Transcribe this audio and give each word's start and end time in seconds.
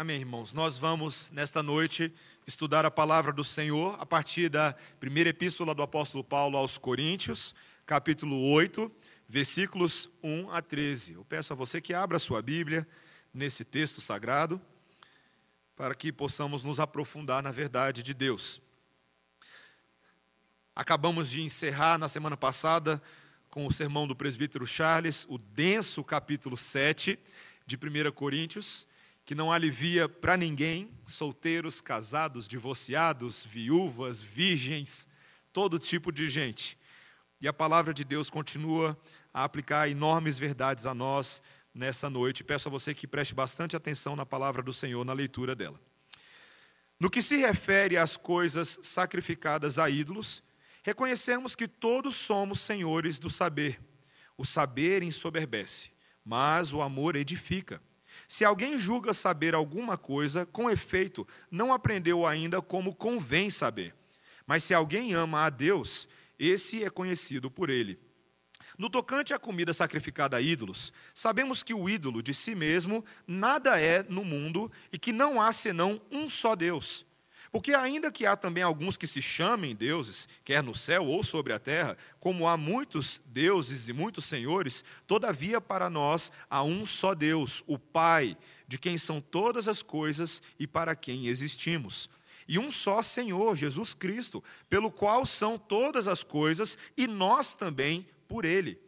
Amém, 0.00 0.20
irmãos. 0.20 0.52
Nós 0.52 0.78
vamos, 0.78 1.28
nesta 1.32 1.60
noite, 1.60 2.14
estudar 2.46 2.86
a 2.86 2.90
palavra 2.90 3.32
do 3.32 3.42
Senhor 3.42 3.96
a 4.00 4.06
partir 4.06 4.48
da 4.48 4.72
primeira 5.00 5.30
epístola 5.30 5.74
do 5.74 5.82
apóstolo 5.82 6.22
Paulo 6.22 6.56
aos 6.56 6.78
Coríntios, 6.78 7.52
capítulo 7.84 8.48
8, 8.52 8.92
versículos 9.28 10.08
1 10.22 10.52
a 10.52 10.62
13. 10.62 11.14
Eu 11.14 11.24
peço 11.24 11.52
a 11.52 11.56
você 11.56 11.80
que 11.80 11.92
abra 11.92 12.16
a 12.16 12.20
sua 12.20 12.40
Bíblia 12.40 12.86
nesse 13.34 13.64
texto 13.64 14.00
sagrado, 14.00 14.62
para 15.74 15.96
que 15.96 16.12
possamos 16.12 16.62
nos 16.62 16.78
aprofundar 16.78 17.42
na 17.42 17.50
verdade 17.50 18.00
de 18.00 18.14
Deus. 18.14 18.62
Acabamos 20.76 21.28
de 21.28 21.42
encerrar 21.42 21.98
na 21.98 22.06
semana 22.06 22.36
passada 22.36 23.02
com 23.50 23.66
o 23.66 23.72
sermão 23.72 24.06
do 24.06 24.14
presbítero 24.14 24.64
Charles, 24.64 25.26
o 25.28 25.38
denso 25.38 26.04
capítulo 26.04 26.56
7 26.56 27.18
de 27.66 27.76
1 27.76 28.12
Coríntios 28.12 28.86
que 29.28 29.34
não 29.34 29.52
alivia 29.52 30.08
para 30.08 30.38
ninguém, 30.38 30.90
solteiros, 31.04 31.82
casados, 31.82 32.48
divorciados, 32.48 33.44
viúvas, 33.44 34.22
virgens, 34.22 35.06
todo 35.52 35.78
tipo 35.78 36.10
de 36.10 36.30
gente. 36.30 36.78
E 37.38 37.46
a 37.46 37.52
palavra 37.52 37.92
de 37.92 38.04
Deus 38.04 38.30
continua 38.30 38.98
a 39.30 39.44
aplicar 39.44 39.86
enormes 39.86 40.38
verdades 40.38 40.86
a 40.86 40.94
nós 40.94 41.42
nessa 41.74 42.08
noite. 42.08 42.42
Peço 42.42 42.68
a 42.68 42.70
você 42.70 42.94
que 42.94 43.06
preste 43.06 43.34
bastante 43.34 43.76
atenção 43.76 44.16
na 44.16 44.24
palavra 44.24 44.62
do 44.62 44.72
Senhor, 44.72 45.04
na 45.04 45.12
leitura 45.12 45.54
dela. 45.54 45.78
No 46.98 47.10
que 47.10 47.20
se 47.20 47.36
refere 47.36 47.98
às 47.98 48.16
coisas 48.16 48.78
sacrificadas 48.82 49.78
a 49.78 49.90
ídolos, 49.90 50.42
reconhecemos 50.82 51.54
que 51.54 51.68
todos 51.68 52.16
somos 52.16 52.62
senhores 52.62 53.18
do 53.18 53.28
saber. 53.28 53.78
O 54.38 54.44
saber 54.46 55.02
ensoberbece, 55.02 55.90
mas 56.24 56.72
o 56.72 56.80
amor 56.80 57.14
edifica. 57.14 57.78
Se 58.28 58.44
alguém 58.44 58.76
julga 58.76 59.14
saber 59.14 59.54
alguma 59.54 59.96
coisa, 59.96 60.44
com 60.44 60.68
efeito, 60.68 61.26
não 61.50 61.72
aprendeu 61.72 62.26
ainda 62.26 62.60
como 62.60 62.94
convém 62.94 63.48
saber. 63.48 63.94
Mas 64.46 64.62
se 64.62 64.74
alguém 64.74 65.14
ama 65.14 65.46
a 65.46 65.50
Deus, 65.50 66.06
esse 66.38 66.84
é 66.84 66.90
conhecido 66.90 67.50
por 67.50 67.70
ele. 67.70 67.98
No 68.76 68.90
tocante 68.90 69.32
à 69.32 69.38
comida 69.38 69.72
sacrificada 69.72 70.36
a 70.36 70.42
ídolos, 70.42 70.92
sabemos 71.14 71.62
que 71.62 71.72
o 71.72 71.88
ídolo 71.88 72.22
de 72.22 72.34
si 72.34 72.54
mesmo 72.54 73.02
nada 73.26 73.80
é 73.80 74.02
no 74.02 74.24
mundo 74.24 74.70
e 74.92 74.98
que 74.98 75.12
não 75.12 75.40
há 75.40 75.50
senão 75.50 76.00
um 76.12 76.28
só 76.28 76.54
Deus. 76.54 77.07
Porque, 77.50 77.74
ainda 77.74 78.12
que 78.12 78.26
há 78.26 78.36
também 78.36 78.62
alguns 78.62 78.96
que 78.96 79.06
se 79.06 79.22
chamem 79.22 79.74
deuses, 79.74 80.28
quer 80.44 80.62
no 80.62 80.74
céu 80.74 81.06
ou 81.06 81.22
sobre 81.22 81.52
a 81.52 81.58
terra, 81.58 81.96
como 82.20 82.46
há 82.46 82.56
muitos 82.56 83.22
deuses 83.26 83.88
e 83.88 83.92
muitos 83.92 84.26
senhores, 84.26 84.84
todavia 85.06 85.60
para 85.60 85.88
nós 85.88 86.30
há 86.50 86.62
um 86.62 86.84
só 86.84 87.14
Deus, 87.14 87.64
o 87.66 87.78
Pai, 87.78 88.36
de 88.66 88.76
quem 88.76 88.98
são 88.98 89.20
todas 89.20 89.66
as 89.66 89.82
coisas 89.82 90.42
e 90.58 90.66
para 90.66 90.94
quem 90.94 91.26
existimos. 91.26 92.10
E 92.46 92.58
um 92.58 92.70
só 92.70 93.02
Senhor, 93.02 93.56
Jesus 93.56 93.94
Cristo, 93.94 94.42
pelo 94.68 94.90
qual 94.90 95.24
são 95.26 95.58
todas 95.58 96.06
as 96.06 96.22
coisas 96.22 96.76
e 96.96 97.06
nós 97.06 97.54
também 97.54 98.06
por 98.26 98.44
Ele. 98.44 98.78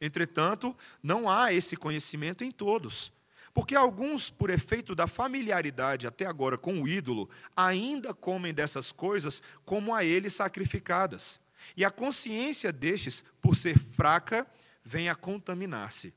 Entretanto, 0.00 0.76
não 1.02 1.28
há 1.28 1.52
esse 1.52 1.76
conhecimento 1.76 2.42
em 2.42 2.50
todos. 2.50 3.12
Porque 3.52 3.74
alguns, 3.74 4.30
por 4.30 4.50
efeito 4.50 4.94
da 4.94 5.06
familiaridade 5.06 6.06
até 6.06 6.24
agora 6.24 6.56
com 6.56 6.80
o 6.80 6.88
ídolo, 6.88 7.28
ainda 7.56 8.14
comem 8.14 8.54
dessas 8.54 8.92
coisas 8.92 9.42
como 9.64 9.94
a 9.94 10.04
ele 10.04 10.30
sacrificadas. 10.30 11.40
E 11.76 11.84
a 11.84 11.90
consciência 11.90 12.72
destes, 12.72 13.24
por 13.40 13.56
ser 13.56 13.78
fraca, 13.78 14.46
vem 14.84 15.08
a 15.08 15.14
contaminar-se. 15.14 16.14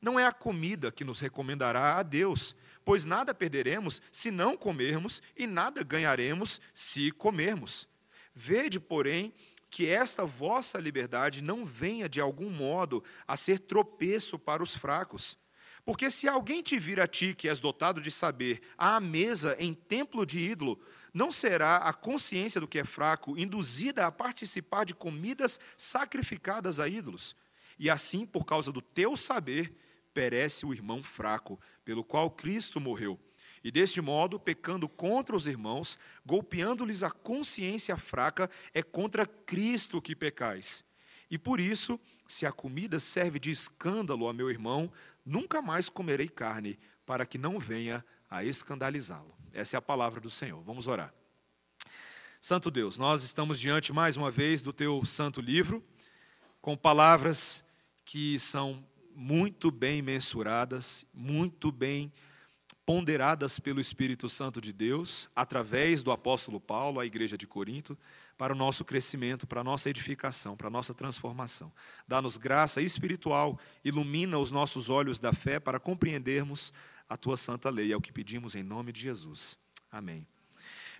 Não 0.00 0.18
é 0.18 0.26
a 0.26 0.32
comida 0.32 0.92
que 0.92 1.04
nos 1.04 1.20
recomendará 1.20 1.96
a 1.96 2.02
Deus, 2.02 2.54
pois 2.84 3.04
nada 3.04 3.34
perderemos 3.34 4.00
se 4.10 4.30
não 4.30 4.56
comermos 4.56 5.20
e 5.36 5.46
nada 5.46 5.82
ganharemos 5.82 6.60
se 6.72 7.10
comermos. 7.10 7.88
Vede, 8.34 8.78
porém, 8.78 9.32
que 9.70 9.88
esta 9.88 10.24
vossa 10.24 10.78
liberdade 10.78 11.42
não 11.42 11.64
venha 11.64 12.08
de 12.08 12.20
algum 12.20 12.48
modo 12.48 13.02
a 13.26 13.36
ser 13.36 13.58
tropeço 13.58 14.38
para 14.38 14.62
os 14.62 14.76
fracos. 14.76 15.36
Porque 15.86 16.10
se 16.10 16.26
alguém 16.26 16.64
te 16.64 16.80
vir 16.80 16.98
a 17.00 17.06
ti, 17.06 17.32
que 17.32 17.48
és 17.48 17.60
dotado 17.60 18.00
de 18.00 18.10
saber, 18.10 18.60
à 18.76 18.98
mesa 18.98 19.54
em 19.56 19.72
templo 19.72 20.26
de 20.26 20.40
ídolo, 20.40 20.80
não 21.14 21.30
será 21.30 21.76
a 21.76 21.92
consciência 21.92 22.60
do 22.60 22.66
que 22.66 22.80
é 22.80 22.84
fraco 22.84 23.38
induzida 23.38 24.04
a 24.04 24.10
participar 24.10 24.84
de 24.84 24.92
comidas 24.92 25.60
sacrificadas 25.76 26.80
a 26.80 26.88
ídolos? 26.88 27.36
E 27.78 27.88
assim, 27.88 28.26
por 28.26 28.44
causa 28.44 28.72
do 28.72 28.82
teu 28.82 29.16
saber, 29.16 29.72
perece 30.12 30.66
o 30.66 30.74
irmão 30.74 31.04
fraco, 31.04 31.56
pelo 31.84 32.02
qual 32.02 32.32
Cristo 32.32 32.80
morreu. 32.80 33.16
E 33.62 33.70
deste 33.70 34.00
modo, 34.00 34.40
pecando 34.40 34.88
contra 34.88 35.36
os 35.36 35.46
irmãos, 35.46 36.00
golpeando-lhes 36.24 37.04
a 37.04 37.12
consciência 37.12 37.96
fraca, 37.96 38.50
é 38.74 38.82
contra 38.82 39.24
Cristo 39.24 40.02
que 40.02 40.16
pecais. 40.16 40.84
E 41.30 41.38
por 41.38 41.60
isso, 41.60 41.98
se 42.28 42.44
a 42.44 42.52
comida 42.52 42.98
serve 42.98 43.38
de 43.38 43.50
escândalo 43.50 44.28
a 44.28 44.32
meu 44.32 44.50
irmão, 44.50 44.92
Nunca 45.26 45.60
mais 45.60 45.88
comerei 45.88 46.28
carne, 46.28 46.78
para 47.04 47.26
que 47.26 47.36
não 47.36 47.58
venha 47.58 48.04
a 48.30 48.44
escandalizá-lo. 48.44 49.36
Essa 49.52 49.76
é 49.76 49.78
a 49.78 49.82
palavra 49.82 50.20
do 50.20 50.30
Senhor. 50.30 50.62
Vamos 50.62 50.86
orar. 50.86 51.12
Santo 52.40 52.70
Deus, 52.70 52.96
nós 52.96 53.24
estamos 53.24 53.58
diante 53.58 53.92
mais 53.92 54.16
uma 54.16 54.30
vez 54.30 54.62
do 54.62 54.72
teu 54.72 55.04
santo 55.04 55.40
livro, 55.40 55.84
com 56.60 56.76
palavras 56.76 57.64
que 58.04 58.38
são 58.38 58.86
muito 59.16 59.72
bem 59.72 60.00
mensuradas, 60.00 61.04
muito 61.12 61.72
bem 61.72 62.12
ponderadas 62.86 63.58
pelo 63.58 63.80
Espírito 63.80 64.28
Santo 64.28 64.60
de 64.60 64.72
Deus, 64.72 65.28
através 65.34 66.04
do 66.04 66.12
apóstolo 66.12 66.60
Paulo 66.60 67.00
à 67.00 67.04
igreja 67.04 67.36
de 67.36 67.44
Corinto, 67.44 67.98
para 68.38 68.52
o 68.52 68.56
nosso 68.56 68.84
crescimento, 68.84 69.44
para 69.44 69.60
a 69.60 69.64
nossa 69.64 69.90
edificação, 69.90 70.56
para 70.56 70.68
a 70.68 70.70
nossa 70.70 70.94
transformação. 70.94 71.72
Dá-nos 72.06 72.36
graça 72.36 72.80
espiritual, 72.80 73.58
ilumina 73.84 74.38
os 74.38 74.52
nossos 74.52 74.88
olhos 74.88 75.18
da 75.18 75.32
fé 75.32 75.58
para 75.58 75.80
compreendermos 75.80 76.72
a 77.08 77.16
tua 77.16 77.36
santa 77.36 77.70
lei. 77.70 77.92
É 77.92 77.96
o 77.96 78.00
que 78.00 78.12
pedimos 78.12 78.54
em 78.54 78.62
nome 78.62 78.92
de 78.92 79.00
Jesus. 79.00 79.58
Amém. 79.90 80.24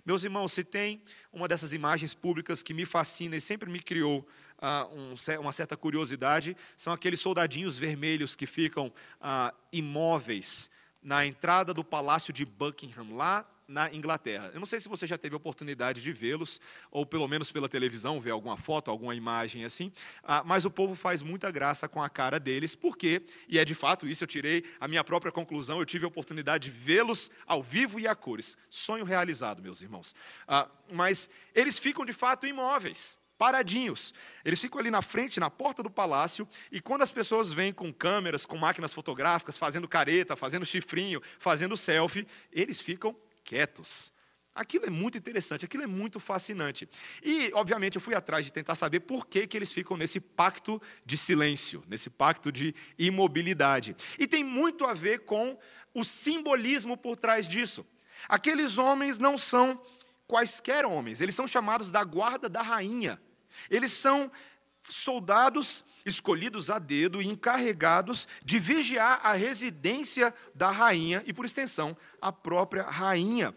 Meus 0.05 0.25
irmãos, 0.25 0.51
se 0.51 0.65
tem 0.65 1.01
uma 1.31 1.47
dessas 1.47 1.71
imagens 1.71 2.13
públicas 2.13 2.61
que 2.61 2.73
me 2.73 2.85
fascina 2.85 3.37
e 3.37 3.41
sempre 3.41 3.69
me 3.69 3.79
criou 3.79 4.27
ah, 4.57 4.89
um, 4.91 5.15
uma 5.39 5.53
certa 5.53 5.77
curiosidade, 5.77 6.57
são 6.75 6.91
aqueles 6.91 7.21
soldadinhos 7.21 7.79
vermelhos 7.79 8.35
que 8.35 8.45
ficam 8.45 8.91
ah, 9.21 9.53
imóveis 9.71 10.69
na 11.07 11.25
entrada 11.25 11.73
do 11.73 11.85
palácio 11.85 12.33
de 12.33 12.43
Buckingham, 12.43 13.15
lá 13.15 13.49
na 13.65 13.93
Inglaterra. 13.93 14.51
Eu 14.53 14.59
não 14.59 14.67
sei 14.67 14.81
se 14.81 14.89
você 14.89 15.07
já 15.07 15.17
teve 15.17 15.35
a 15.35 15.37
oportunidade 15.37 16.01
de 16.01 16.11
vê-los, 16.11 16.59
ou 16.91 17.05
pelo 17.05 17.25
menos 17.29 17.49
pela 17.49 17.69
televisão, 17.69 18.19
ver 18.19 18.31
alguma 18.31 18.57
foto, 18.57 18.91
alguma 18.91 19.15
imagem 19.15 19.63
assim, 19.63 19.89
ah, 20.21 20.43
mas 20.45 20.65
o 20.65 20.69
povo 20.69 20.95
faz 20.95 21.21
muita 21.21 21.49
graça 21.49 21.87
com 21.87 22.03
a 22.03 22.09
cara 22.09 22.41
deles, 22.41 22.75
porque, 22.75 23.21
e 23.47 23.57
é 23.57 23.63
de 23.63 23.73
fato 23.73 24.05
isso, 24.05 24.25
eu 24.25 24.27
tirei 24.27 24.65
a 24.81 24.87
minha 24.87 25.01
própria 25.01 25.31
conclusão, 25.31 25.79
eu 25.79 25.85
tive 25.85 26.03
a 26.03 26.09
oportunidade 26.09 26.69
de 26.69 26.77
vê-los 26.77 27.31
ao 27.45 27.63
vivo 27.63 28.01
e 28.01 28.05
a 28.05 28.13
cores. 28.13 28.57
Sonho 28.69 29.05
realizado, 29.05 29.61
meus 29.61 29.81
irmãos. 29.81 30.13
Ah, 30.45 30.67
mas 30.91 31.29
eles 31.55 31.79
ficam 31.79 32.03
de 32.03 32.11
fato 32.11 32.45
imóveis 32.45 33.17
paradinhos. 33.37 34.13
Eles 34.43 34.59
ficam 34.59 34.79
ali 34.79 34.89
na 34.89 35.01
frente, 35.01 35.39
na 35.39 35.49
porta 35.49 35.83
do 35.83 35.89
palácio, 35.89 36.47
e 36.71 36.81
quando 36.81 37.03
as 37.03 37.11
pessoas 37.11 37.51
vêm 37.51 37.71
com 37.71 37.93
câmeras, 37.93 38.45
com 38.45 38.57
máquinas 38.57 38.93
fotográficas, 38.93 39.57
fazendo 39.57 39.87
careta, 39.87 40.35
fazendo 40.35 40.65
chifrinho, 40.65 41.21
fazendo 41.39 41.77
selfie, 41.77 42.27
eles 42.51 42.81
ficam 42.81 43.15
quietos. 43.43 44.11
Aquilo 44.57 44.87
é 44.87 44.89
muito 44.89 45.19
interessante, 45.19 45.65
aquilo 45.65 45.83
é 45.83 45.87
muito 45.87 46.19
fascinante. 46.19 46.89
E, 47.21 47.51
obviamente, 47.53 47.95
eu 47.95 48.01
fui 48.01 48.15
atrás 48.15 48.43
de 48.43 48.51
tentar 48.51 48.73
saber 48.73 49.01
por 49.01 49.27
que, 49.27 49.45
que 49.45 49.55
eles 49.55 49.71
ficam 49.71 49.95
nesse 49.95 50.19
pacto 50.19 50.81
de 51.05 51.15
silêncio, 51.15 51.83
nesse 51.87 52.09
pacto 52.09 52.51
de 52.51 52.73
imobilidade. 52.97 53.95
E 54.17 54.25
tem 54.25 54.43
muito 54.43 54.83
a 54.83 54.95
ver 54.95 55.25
com 55.25 55.59
o 55.93 56.03
simbolismo 56.03 56.97
por 56.97 57.15
trás 57.15 57.47
disso. 57.47 57.85
Aqueles 58.27 58.79
homens 58.79 59.19
não 59.19 59.37
são 59.37 59.79
quaisquer 60.25 60.87
homens, 60.87 61.21
eles 61.21 61.35
são 61.35 61.45
chamados 61.45 61.91
da 61.91 62.03
guarda 62.03 62.49
da 62.49 62.63
rainha. 62.63 63.21
Eles 63.69 63.91
são 63.93 64.31
soldados 64.83 65.83
escolhidos 66.05 66.69
a 66.69 66.79
dedo 66.79 67.21
e 67.21 67.27
encarregados 67.27 68.27
de 68.43 68.59
vigiar 68.59 69.19
a 69.23 69.33
residência 69.33 70.33
da 70.55 70.71
rainha 70.71 71.21
e, 71.25 71.33
por 71.33 71.45
extensão, 71.45 71.97
a 72.21 72.31
própria 72.31 72.83
rainha. 72.83 73.53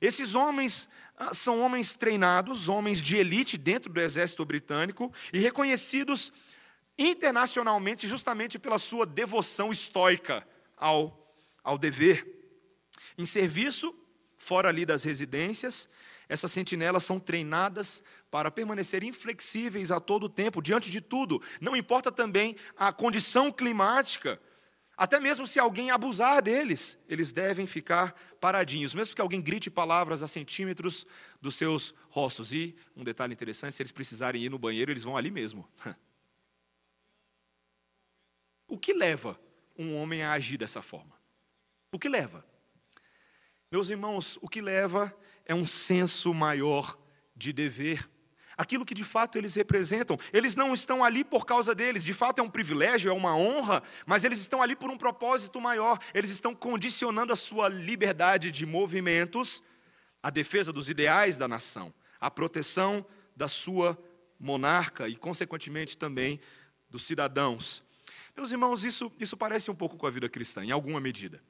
Esses 0.00 0.34
homens 0.34 0.88
ah, 1.16 1.32
são 1.32 1.60
homens 1.60 1.94
treinados, 1.94 2.68
homens 2.68 3.00
de 3.00 3.16
elite 3.16 3.56
dentro 3.56 3.90
do 3.90 4.00
exército 4.00 4.44
britânico 4.44 5.12
e 5.32 5.38
reconhecidos 5.38 6.32
internacionalmente 6.98 8.06
justamente 8.06 8.58
pela 8.58 8.78
sua 8.78 9.06
devoção 9.06 9.72
estoica 9.72 10.46
ao, 10.76 11.34
ao 11.64 11.78
dever. 11.78 12.34
Em 13.16 13.24
serviço, 13.24 13.94
fora 14.36 14.68
ali 14.68 14.84
das 14.84 15.02
residências, 15.02 15.88
essas 16.28 16.50
sentinelas 16.50 17.04
são 17.04 17.20
treinadas 17.20 18.02
para 18.30 18.50
permanecer 18.50 19.04
inflexíveis 19.04 19.90
a 19.90 20.00
todo 20.00 20.28
tempo, 20.28 20.60
diante 20.60 20.90
de 20.90 21.00
tudo. 21.00 21.40
Não 21.60 21.76
importa 21.76 22.10
também 22.10 22.56
a 22.76 22.92
condição 22.92 23.52
climática. 23.52 24.40
Até 24.96 25.20
mesmo 25.20 25.46
se 25.46 25.60
alguém 25.60 25.90
abusar 25.90 26.42
deles, 26.42 26.98
eles 27.08 27.32
devem 27.32 27.66
ficar 27.66 28.12
paradinhos, 28.40 28.94
mesmo 28.94 29.14
que 29.14 29.20
alguém 29.20 29.40
grite 29.40 29.70
palavras 29.70 30.22
a 30.22 30.28
centímetros 30.28 31.06
dos 31.40 31.54
seus 31.54 31.94
rostos. 32.08 32.52
E 32.52 32.74
um 32.96 33.04
detalhe 33.04 33.32
interessante: 33.32 33.76
se 33.76 33.82
eles 33.82 33.92
precisarem 33.92 34.42
ir 34.42 34.50
no 34.50 34.58
banheiro, 34.58 34.90
eles 34.90 35.04
vão 35.04 35.16
ali 35.16 35.30
mesmo. 35.30 35.68
O 38.68 38.76
que 38.76 38.92
leva 38.92 39.38
um 39.78 39.94
homem 39.94 40.24
a 40.24 40.32
agir 40.32 40.58
dessa 40.58 40.82
forma? 40.82 41.16
O 41.92 42.00
que 42.00 42.08
leva? 42.08 42.44
Meus 43.70 43.90
irmãos, 43.90 44.38
o 44.42 44.48
que 44.48 44.60
leva 44.60 45.16
é 45.46 45.54
um 45.54 45.64
senso 45.64 46.34
maior 46.34 46.98
de 47.34 47.52
dever 47.52 48.08
aquilo 48.56 48.86
que 48.86 48.94
de 48.94 49.04
fato 49.04 49.36
eles 49.36 49.54
representam. 49.54 50.18
Eles 50.32 50.56
não 50.56 50.72
estão 50.72 51.04
ali 51.04 51.22
por 51.22 51.44
causa 51.44 51.74
deles, 51.74 52.02
de 52.02 52.14
fato 52.14 52.40
é 52.40 52.42
um 52.42 52.48
privilégio, 52.48 53.10
é 53.10 53.14
uma 53.14 53.36
honra, 53.36 53.82
mas 54.06 54.24
eles 54.24 54.40
estão 54.40 54.62
ali 54.62 54.74
por 54.74 54.90
um 54.90 54.96
propósito 54.96 55.60
maior. 55.60 55.98
Eles 56.14 56.30
estão 56.30 56.54
condicionando 56.54 57.32
a 57.32 57.36
sua 57.36 57.68
liberdade 57.68 58.50
de 58.50 58.64
movimentos 58.64 59.62
à 60.22 60.30
defesa 60.30 60.72
dos 60.72 60.88
ideais 60.88 61.36
da 61.36 61.46
nação, 61.46 61.92
à 62.20 62.30
proteção 62.30 63.04
da 63.36 63.48
sua 63.48 63.98
monarca 64.40 65.08
e, 65.08 65.16
consequentemente, 65.16 65.96
também 65.96 66.40
dos 66.88 67.04
cidadãos. 67.04 67.82
Meus 68.34 68.50
irmãos, 68.50 68.84
isso, 68.84 69.12
isso 69.18 69.36
parece 69.36 69.70
um 69.70 69.74
pouco 69.74 69.96
com 69.96 70.06
a 70.06 70.10
vida 70.10 70.28
cristã, 70.28 70.64
em 70.64 70.70
alguma 70.70 71.00
medida. 71.00 71.42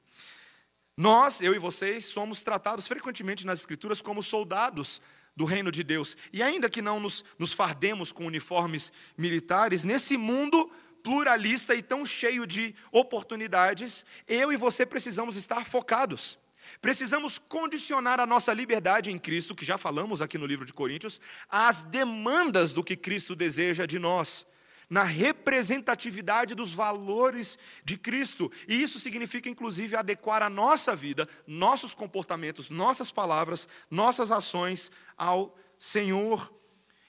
Nós, 0.97 1.41
eu 1.41 1.53
e 1.53 1.59
vocês, 1.59 2.05
somos 2.05 2.41
tratados 2.41 2.87
frequentemente 2.87 3.45
nas 3.45 3.59
Escrituras 3.59 4.01
como 4.01 4.23
soldados 4.23 4.99
do 5.35 5.45
reino 5.45 5.71
de 5.71 5.83
Deus. 5.83 6.17
E 6.33 6.41
ainda 6.41 6.71
que 6.71 6.81
não 6.81 6.99
nos, 6.99 7.23
nos 7.37 7.53
fardemos 7.53 8.11
com 8.11 8.25
uniformes 8.25 8.91
militares, 9.15 9.83
nesse 9.83 10.17
mundo 10.17 10.71
pluralista 11.03 11.75
e 11.75 11.83
tão 11.83 12.03
cheio 12.03 12.47
de 12.47 12.73
oportunidades, 12.91 14.03
eu 14.27 14.51
e 14.51 14.57
você 14.57 14.87
precisamos 14.87 15.37
estar 15.37 15.67
focados. 15.67 16.39
Precisamos 16.81 17.37
condicionar 17.37 18.19
a 18.19 18.25
nossa 18.25 18.51
liberdade 18.51 19.11
em 19.11 19.19
Cristo, 19.19 19.55
que 19.55 19.63
já 19.63 19.77
falamos 19.77 20.19
aqui 20.19 20.37
no 20.39 20.47
livro 20.47 20.65
de 20.65 20.73
Coríntios, 20.73 21.21
às 21.47 21.83
demandas 21.83 22.73
do 22.73 22.83
que 22.83 22.97
Cristo 22.97 23.35
deseja 23.35 23.85
de 23.85 23.99
nós 23.99 24.47
na 24.89 25.03
representatividade 25.03 26.55
dos 26.55 26.73
valores 26.73 27.57
de 27.83 27.97
Cristo. 27.97 28.51
E 28.67 28.81
isso 28.81 28.99
significa, 28.99 29.49
inclusive, 29.49 29.95
adequar 29.95 30.41
a 30.41 30.49
nossa 30.49 30.95
vida, 30.95 31.27
nossos 31.45 31.93
comportamentos, 31.93 32.69
nossas 32.69 33.11
palavras, 33.11 33.67
nossas 33.89 34.31
ações 34.31 34.91
ao 35.17 35.57
Senhor. 35.77 36.53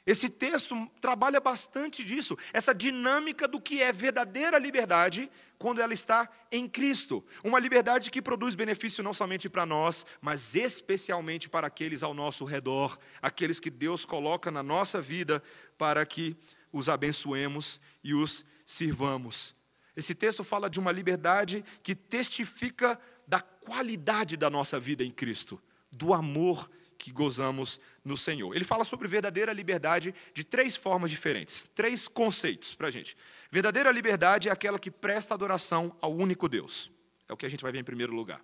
Esse 0.09 0.31
texto 0.31 0.91
trabalha 1.03 1.39
bastante 1.39 2.03
disso, 2.03 2.35
essa 2.51 2.75
dinâmica 2.75 3.47
do 3.47 3.61
que 3.61 3.83
é 3.83 3.93
verdadeira 3.93 4.57
liberdade 4.59 5.31
quando 5.59 5.83
ela 5.83 5.93
está 5.93 6.27
em 6.51 6.67
Cristo. 6.67 7.23
Uma 7.45 7.59
liberdade 7.59 8.11
que 8.11 8.23
produz 8.23 8.55
benefício 8.55 9.05
não 9.05 9.13
somente 9.13 9.51
para 9.51 9.67
nós, 9.67 10.07
mas 10.19 10.55
especialmente 10.55 11.47
para 11.47 11.67
aqueles 11.67 12.03
ao 12.03 12.15
nosso 12.15 12.47
redor, 12.47 12.99
aqueles 13.21 13.61
que 13.61 13.69
Deus 13.69 14.07
coloca 14.07 14.51
na 14.51 14.63
nossa 14.63 15.03
vida 15.03 15.43
para 15.77 16.07
que 16.07 16.35
os 16.79 16.89
abençoemos 16.89 17.81
e 18.03 18.15
os 18.15 18.45
sirvamos. 18.65 19.55
Esse 19.97 20.15
texto 20.15 20.45
fala 20.45 20.71
de 20.71 20.79
uma 20.79 20.93
liberdade 20.93 21.65
que 21.83 21.95
testifica 21.95 22.99
da 23.27 23.41
qualidade 23.41 24.37
da 24.37 24.49
nossa 24.49 24.79
vida 24.79 25.05
em 25.05 25.11
Cristo, 25.11 25.61
do 25.91 26.15
amor 26.15 26.71
que 26.97 27.13
gozamos 27.13 27.81
no 28.05 28.17
Senhor. 28.17 28.55
Ele 28.55 28.65
fala 28.65 28.85
sobre 28.85 29.09
verdadeira 29.09 29.53
liberdade 29.53 30.15
de 30.33 30.45
três 30.45 30.77
formas 30.77 31.11
diferentes, 31.11 31.69
três 31.75 32.09
conceitos 32.09 32.75
para 32.75 32.89
a 32.89 32.91
gente. 32.91 33.17
Verdadeira 33.51 33.91
liberdade 33.91 34.49
é 34.49 34.53
aquela 34.53 34.79
que 34.79 34.91
presta 34.91 35.35
adoração 35.35 35.97
ao 36.01 36.15
único 36.15 36.49
Deus. 36.49 36.91
É 37.29 37.33
o 37.33 37.37
que 37.37 37.47
a 37.47 37.49
gente 37.49 37.63
vai 37.63 37.73
ver 37.73 37.79
em 37.79 37.85
primeiro 37.85 38.15
lugar. 38.15 38.41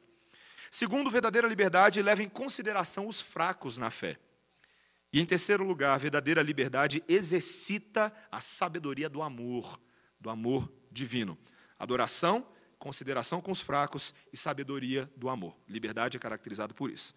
Segundo, 0.70 1.10
verdadeira 1.10 1.46
liberdade 1.46 2.02
leva 2.02 2.22
em 2.22 2.28
consideração 2.28 3.06
os 3.06 3.20
fracos 3.20 3.78
na 3.78 3.90
fé. 3.90 4.18
E 5.14 5.20
em 5.20 5.24
terceiro 5.24 5.62
lugar, 5.62 5.94
a 5.94 5.96
verdadeira 5.98 6.42
liberdade 6.42 7.00
exercita 7.06 8.12
a 8.32 8.40
sabedoria 8.40 9.08
do 9.08 9.22
amor, 9.22 9.80
do 10.18 10.28
amor 10.28 10.68
divino. 10.90 11.38
Adoração, 11.78 12.44
consideração 12.80 13.40
com 13.40 13.52
os 13.52 13.60
fracos 13.60 14.12
e 14.32 14.36
sabedoria 14.36 15.08
do 15.16 15.28
amor. 15.28 15.56
Liberdade 15.68 16.16
é 16.16 16.20
caracterizado 16.20 16.74
por 16.74 16.90
isso. 16.90 17.14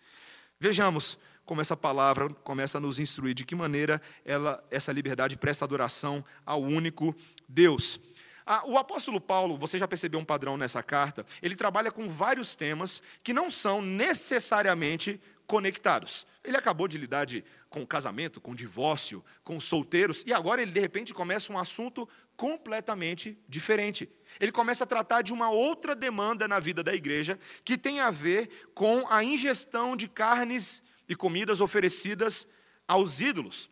Vejamos 0.59 1.17
como 1.43 1.59
essa 1.59 1.75
palavra 1.75 2.29
começa 2.29 2.77
a 2.77 2.81
nos 2.81 2.99
instruir 2.99 3.33
de 3.33 3.43
que 3.43 3.55
maneira 3.55 3.99
ela, 4.23 4.63
essa 4.69 4.91
liberdade 4.91 5.35
presta 5.35 5.65
adoração 5.65 6.23
ao 6.45 6.61
único 6.61 7.15
Deus. 7.49 7.99
Ah, 8.45 8.61
o 8.67 8.77
apóstolo 8.77 9.19
Paulo, 9.19 9.57
você 9.57 9.79
já 9.79 9.87
percebeu 9.87 10.19
um 10.19 10.25
padrão 10.25 10.55
nessa 10.55 10.83
carta? 10.83 11.25
Ele 11.41 11.55
trabalha 11.55 11.91
com 11.91 12.07
vários 12.07 12.55
temas 12.55 13.01
que 13.23 13.33
não 13.33 13.49
são 13.49 13.81
necessariamente 13.81 15.19
conectados. 15.47 16.27
Ele 16.43 16.57
acabou 16.57 16.87
de 16.87 16.97
lidar 16.97 17.25
de, 17.25 17.43
com 17.69 17.87
casamento, 17.87 18.39
com 18.39 18.53
divórcio, 18.53 19.23
com 19.43 19.59
solteiros, 19.59 20.23
e 20.27 20.33
agora 20.33 20.61
ele 20.61 20.71
de 20.71 20.79
repente 20.79 21.13
começa 21.13 21.51
um 21.51 21.57
assunto 21.57 22.07
completamente 22.35 23.39
diferente. 23.47 24.09
Ele 24.39 24.51
começa 24.51 24.83
a 24.83 24.87
tratar 24.87 25.21
de 25.23 25.33
uma 25.33 25.49
outra 25.49 25.95
demanda 25.95 26.47
na 26.47 26.59
vida 26.59 26.83
da 26.83 26.93
igreja 26.93 27.39
que 27.63 27.77
tem 27.77 27.99
a 27.99 28.11
ver 28.11 28.69
com 28.75 29.07
a 29.09 29.23
ingestão 29.23 29.95
de 29.95 30.07
carnes 30.07 30.83
e 31.09 31.15
comidas 31.15 31.61
oferecidas 31.61 32.47
aos 32.87 33.19
ídolos. 33.19 33.69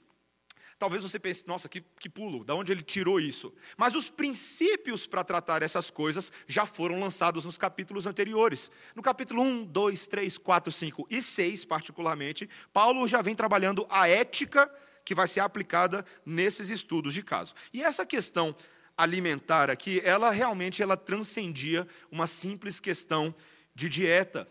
Talvez 0.77 1.03
você 1.03 1.17
pense, 1.17 1.47
nossa, 1.47 1.69
que, 1.69 1.81
que 1.99 2.09
pulo, 2.09 2.43
da 2.43 2.53
onde 2.53 2.71
ele 2.71 2.81
tirou 2.81 3.17
isso? 3.17 3.53
Mas 3.77 3.95
os 3.95 4.09
princípios 4.09 5.07
para 5.07 5.23
tratar 5.23 5.63
essas 5.63 5.89
coisas 5.89 6.33
já 6.47 6.65
foram 6.65 6.99
lançados 6.99 7.45
nos 7.45 7.57
capítulos 7.57 8.05
anteriores. 8.05 8.69
No 8.93 9.01
capítulo 9.01 9.41
1, 9.41 9.65
2, 9.65 10.07
3, 10.07 10.37
4, 10.37 10.71
5 10.71 11.07
e 11.09 11.21
6, 11.21 11.63
particularmente, 11.63 12.49
Paulo 12.73 13.07
já 13.07 13.21
vem 13.21 13.35
trabalhando 13.35 13.87
a 13.89 14.07
ética 14.09 14.69
que 15.05 15.15
vai 15.15 15.29
ser 15.29 15.39
aplicada 15.39 16.05
nesses 16.25 16.69
estudos 16.69 17.13
de 17.13 17.23
caso. 17.23 17.53
E 17.71 17.81
essa 17.81 18.05
questão 18.05 18.53
alimentar 18.97 19.69
aqui, 19.69 20.01
ela 20.03 20.29
realmente 20.31 20.81
ela 20.81 20.97
transcendia 20.97 21.87
uma 22.11 22.27
simples 22.27 22.79
questão 22.81 23.33
de 23.73 23.87
dieta 23.87 24.47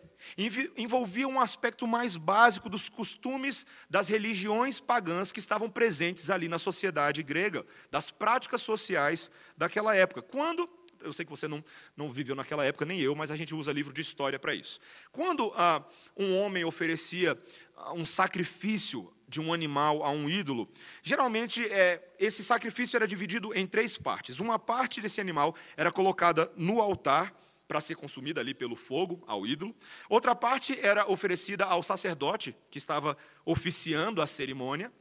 envolvia 0.76 1.28
um 1.28 1.40
aspecto 1.40 1.86
mais 1.86 2.16
básico 2.16 2.68
dos 2.68 2.88
costumes 2.88 3.66
das 3.88 4.08
religiões 4.08 4.80
pagãs 4.80 5.32
que 5.32 5.38
estavam 5.38 5.68
presentes 5.68 6.30
ali 6.30 6.48
na 6.48 6.58
sociedade 6.58 7.22
grega, 7.22 7.64
das 7.90 8.10
práticas 8.10 8.62
sociais 8.62 9.30
daquela 9.56 9.94
época. 9.94 10.22
Quando 10.22 10.68
eu 11.04 11.12
sei 11.12 11.24
que 11.24 11.30
você 11.30 11.46
não, 11.46 11.62
não 11.96 12.10
viveu 12.10 12.34
naquela 12.34 12.64
época, 12.64 12.84
nem 12.84 12.98
eu, 12.98 13.14
mas 13.14 13.30
a 13.30 13.36
gente 13.36 13.54
usa 13.54 13.72
livro 13.72 13.92
de 13.92 14.00
história 14.00 14.38
para 14.38 14.54
isso. 14.54 14.80
Quando 15.12 15.52
ah, 15.54 15.84
um 16.16 16.36
homem 16.38 16.64
oferecia 16.64 17.38
ah, 17.76 17.92
um 17.92 18.06
sacrifício 18.06 19.12
de 19.28 19.40
um 19.40 19.52
animal 19.52 20.02
a 20.02 20.10
um 20.10 20.28
ídolo, 20.28 20.68
geralmente 21.02 21.64
é, 21.66 22.02
esse 22.18 22.42
sacrifício 22.42 22.96
era 22.96 23.06
dividido 23.06 23.54
em 23.54 23.66
três 23.66 23.96
partes. 23.96 24.40
Uma 24.40 24.58
parte 24.58 25.00
desse 25.00 25.20
animal 25.20 25.54
era 25.76 25.92
colocada 25.92 26.50
no 26.56 26.80
altar, 26.80 27.34
para 27.74 27.80
ser 27.80 27.96
consumida 27.96 28.40
ali 28.40 28.54
pelo 28.54 28.76
fogo 28.76 29.24
ao 29.26 29.44
ídolo. 29.44 29.74
Outra 30.08 30.32
parte 30.32 30.78
era 30.80 31.10
oferecida 31.10 31.64
ao 31.64 31.82
sacerdote 31.82 32.56
que 32.70 32.78
estava 32.78 33.18
oficiando 33.44 34.22
a 34.22 34.28
cerimônia. 34.28 34.92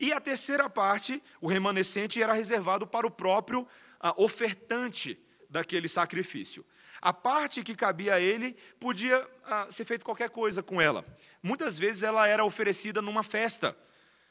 E 0.00 0.12
a 0.12 0.20
terceira 0.20 0.68
parte, 0.68 1.22
o 1.40 1.46
remanescente, 1.46 2.20
era 2.20 2.32
reservado 2.32 2.84
para 2.84 3.06
o 3.06 3.12
próprio 3.12 3.64
ah, 4.00 4.12
ofertante 4.16 5.16
daquele 5.48 5.88
sacrifício. 5.88 6.66
A 7.00 7.12
parte 7.12 7.62
que 7.62 7.76
cabia 7.76 8.14
a 8.14 8.20
ele 8.20 8.56
podia 8.80 9.24
ah, 9.44 9.68
ser 9.70 9.84
feito 9.84 10.04
qualquer 10.04 10.30
coisa 10.30 10.64
com 10.64 10.80
ela. 10.80 11.06
Muitas 11.40 11.78
vezes 11.78 12.02
ela 12.02 12.26
era 12.26 12.44
oferecida 12.44 13.00
numa 13.00 13.22
festa. 13.22 13.76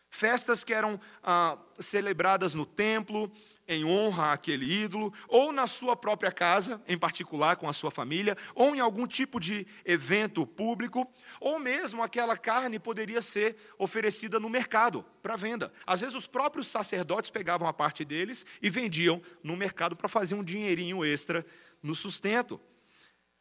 Festas 0.10 0.66
que 0.66 0.74
eram 0.74 1.00
ah, 1.24 1.58
celebradas 1.80 2.54
no 2.54 2.66
templo, 2.66 3.32
em 3.68 3.84
honra 3.84 4.34
àquele 4.34 4.84
ídolo, 4.84 5.14
ou 5.28 5.52
na 5.52 5.66
sua 5.68 5.96
própria 5.96 6.32
casa, 6.32 6.82
em 6.88 6.98
particular 6.98 7.56
com 7.56 7.68
a 7.68 7.74
sua 7.74 7.90
família, 7.90 8.38
ou 8.54 8.76
em 8.76 8.80
algum 8.80 9.08
tipo 9.08 9.40
de 9.40 9.66
evento 9.84 10.46
público, 10.46 11.12
ou 11.40 11.60
mesmo 11.60 12.04
aquela 12.04 12.38
carne 12.38 12.80
poderia 12.80 13.22
ser 13.22 13.56
oferecida 13.78 14.40
no 14.40 14.50
mercado 14.50 15.04
para 15.22 15.36
venda. 15.36 15.74
Às 15.86 16.02
vezes 16.02 16.16
os 16.16 16.28
próprios 16.28 16.68
sacerdotes 16.68 17.32
pegavam 17.32 17.68
a 17.68 17.74
parte 17.74 18.06
deles 18.06 18.46
e 18.62 18.70
vendiam 18.70 19.22
no 19.42 19.56
mercado 19.56 19.96
para 19.96 20.08
fazer 20.08 20.36
um 20.36 20.44
dinheirinho 20.44 21.04
extra 21.04 21.46
no 21.82 21.96
sustento. 21.96 22.62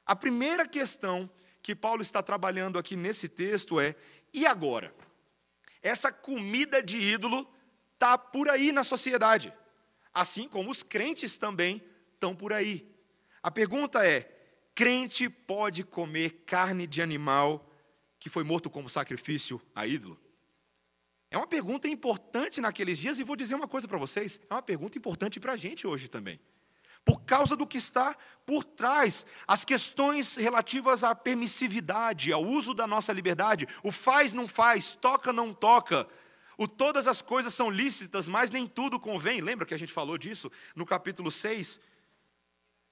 A 0.06 0.16
primeira 0.16 0.66
questão 0.66 1.30
que 1.62 1.74
Paulo 1.74 2.02
está 2.02 2.22
trabalhando 2.22 2.78
aqui 2.78 2.96
nesse 2.96 3.28
texto 3.28 3.78
é: 3.78 3.94
e 4.32 4.46
agora? 4.46 4.94
Essa 5.82 6.10
comida 6.10 6.82
de 6.82 6.98
ídolo 6.98 7.46
está 7.92 8.16
por 8.16 8.48
aí 8.48 8.72
na 8.72 8.82
sociedade 8.82 9.52
assim 10.14 10.48
como 10.48 10.70
os 10.70 10.82
crentes 10.82 11.36
também 11.36 11.82
estão 12.14 12.34
por 12.34 12.52
aí. 12.52 12.88
A 13.42 13.50
pergunta 13.50 14.06
é: 14.06 14.22
crente 14.74 15.28
pode 15.28 15.82
comer 15.84 16.44
carne 16.46 16.86
de 16.86 17.02
animal 17.02 17.70
que 18.18 18.30
foi 18.30 18.44
morto 18.44 18.70
como 18.70 18.88
sacrifício 18.88 19.60
a 19.74 19.86
ídolo? 19.86 20.18
É 21.30 21.36
uma 21.36 21.46
pergunta 21.46 21.88
importante 21.88 22.60
naqueles 22.60 22.98
dias 22.98 23.18
e 23.18 23.24
vou 23.24 23.34
dizer 23.34 23.56
uma 23.56 23.66
coisa 23.66 23.88
para 23.88 23.98
vocês: 23.98 24.40
é 24.48 24.54
uma 24.54 24.62
pergunta 24.62 24.96
importante 24.96 25.40
para 25.40 25.52
a 25.52 25.56
gente 25.56 25.86
hoje 25.86 26.08
também. 26.08 26.40
por 27.04 27.20
causa 27.22 27.54
do 27.54 27.66
que 27.66 27.76
está 27.76 28.16
por 28.46 28.64
trás, 28.64 29.26
as 29.46 29.62
questões 29.62 30.36
relativas 30.36 31.04
à 31.04 31.14
permissividade, 31.14 32.32
ao 32.32 32.42
uso 32.42 32.72
da 32.72 32.86
nossa 32.86 33.12
liberdade, 33.12 33.68
o 33.82 33.92
faz, 33.92 34.32
não 34.32 34.48
faz, 34.48 34.94
toca, 34.94 35.32
não 35.32 35.52
toca. 35.52 36.08
O 36.56 36.68
todas 36.68 37.06
as 37.06 37.20
coisas 37.20 37.52
são 37.54 37.70
lícitas, 37.70 38.28
mas 38.28 38.50
nem 38.50 38.66
tudo 38.66 39.00
convém. 39.00 39.40
Lembra 39.40 39.66
que 39.66 39.74
a 39.74 39.78
gente 39.78 39.92
falou 39.92 40.16
disso 40.16 40.50
no 40.74 40.86
capítulo 40.86 41.30
6? 41.30 41.80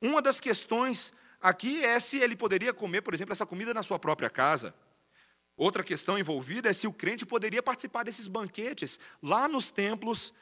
Uma 0.00 0.20
das 0.20 0.40
questões 0.40 1.12
aqui 1.40 1.84
é 1.84 2.00
se 2.00 2.18
ele 2.18 2.36
poderia 2.36 2.72
comer, 2.72 3.02
por 3.02 3.14
exemplo, 3.14 3.32
essa 3.32 3.46
comida 3.46 3.72
na 3.72 3.82
sua 3.82 3.98
própria 3.98 4.28
casa. 4.28 4.74
Outra 5.56 5.84
questão 5.84 6.18
envolvida 6.18 6.68
é 6.68 6.72
se 6.72 6.86
o 6.86 6.92
crente 6.92 7.24
poderia 7.24 7.62
participar 7.62 8.02
desses 8.02 8.26
banquetes 8.26 8.98
lá 9.22 9.46
nos 9.46 9.70
templos 9.70 10.32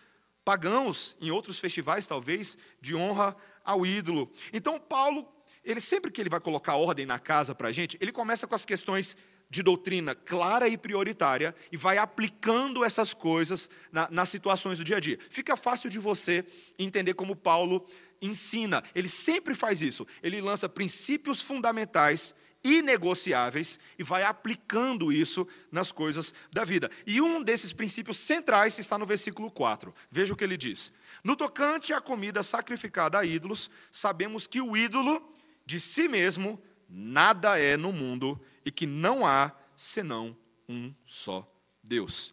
pagãos, 0.44 1.16
em 1.20 1.30
outros 1.30 1.58
festivais, 1.58 2.06
talvez, 2.06 2.56
de 2.80 2.94
honra 2.94 3.36
ao 3.64 3.84
ídolo. 3.84 4.32
Então, 4.52 4.80
Paulo, 4.80 5.30
ele 5.64 5.80
sempre 5.80 6.10
que 6.10 6.20
ele 6.20 6.30
vai 6.30 6.40
colocar 6.40 6.76
ordem 6.76 7.04
na 7.04 7.18
casa 7.18 7.54
para 7.54 7.68
a 7.68 7.72
gente, 7.72 7.98
ele 8.00 8.12
começa 8.12 8.46
com 8.46 8.54
as 8.54 8.64
questões 8.64 9.16
de 9.50 9.62
doutrina 9.62 10.14
clara 10.14 10.69
e 10.69 10.78
prioritária 10.78 11.54
e 11.73 11.76
vai 11.76 11.99
aplicando 11.99 12.85
essas 12.85 13.12
coisas 13.12 13.69
na, 13.90 14.09
nas 14.09 14.28
situações 14.28 14.78
do 14.78 14.85
dia 14.85 14.97
a 14.97 15.00
dia. 15.00 15.19
Fica 15.28 15.57
fácil 15.57 15.90
de 15.90 15.99
você 15.99 16.47
entender 16.78 17.14
como 17.14 17.35
Paulo 17.35 17.85
ensina. 18.23 18.83
Ele 18.95 19.09
sempre 19.09 19.54
faz 19.54 19.83
isso. 19.83 20.07
Ele 20.23 20.40
lança 20.40 20.69
princípios 20.69 21.42
fundamentais 21.42 22.33
inegociáveis 22.62 23.80
e 23.99 24.04
vai 24.04 24.23
aplicando 24.23 25.11
isso 25.11 25.49
nas 25.73 25.90
coisas 25.90 26.33
da 26.52 26.64
vida. 26.64 26.90
E 27.07 27.21
um 27.21 27.42
desses 27.42 27.73
princípios 27.73 28.19
centrais 28.19 28.78
está 28.78 28.97
no 28.99 29.07
versículo 29.07 29.50
4. 29.50 29.92
Veja 30.11 30.33
o 30.33 30.37
que 30.37 30.45
ele 30.45 30.57
diz: 30.57 30.92
No 31.25 31.35
tocante 31.35 31.92
à 31.92 32.00
comida 32.00 32.42
sacrificada 32.42 33.19
a 33.19 33.25
ídolos, 33.25 33.71
sabemos 33.90 34.47
que 34.47 34.61
o 34.61 34.76
ídolo 34.76 35.33
de 35.66 35.80
si 35.80 36.07
mesmo 36.07 36.62
nada 36.88 37.59
é 37.59 37.76
no 37.76 37.92
mundo 37.92 38.40
e 38.70 38.72
que 38.72 38.86
não 38.86 39.26
há 39.26 39.52
senão 39.76 40.36
um 40.68 40.94
só 41.04 41.52
Deus. 41.82 42.32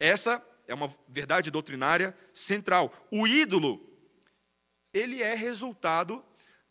Essa 0.00 0.42
é 0.66 0.72
uma 0.72 0.90
verdade 1.06 1.50
doutrinária 1.50 2.16
central. 2.32 2.90
O 3.10 3.26
ídolo, 3.26 3.86
ele 4.94 5.22
é 5.22 5.34
resultado 5.34 6.24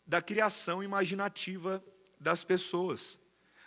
da 0.04 0.20
criação 0.20 0.82
imaginativa 0.82 1.80
das 2.18 2.42
pessoas. 2.42 3.20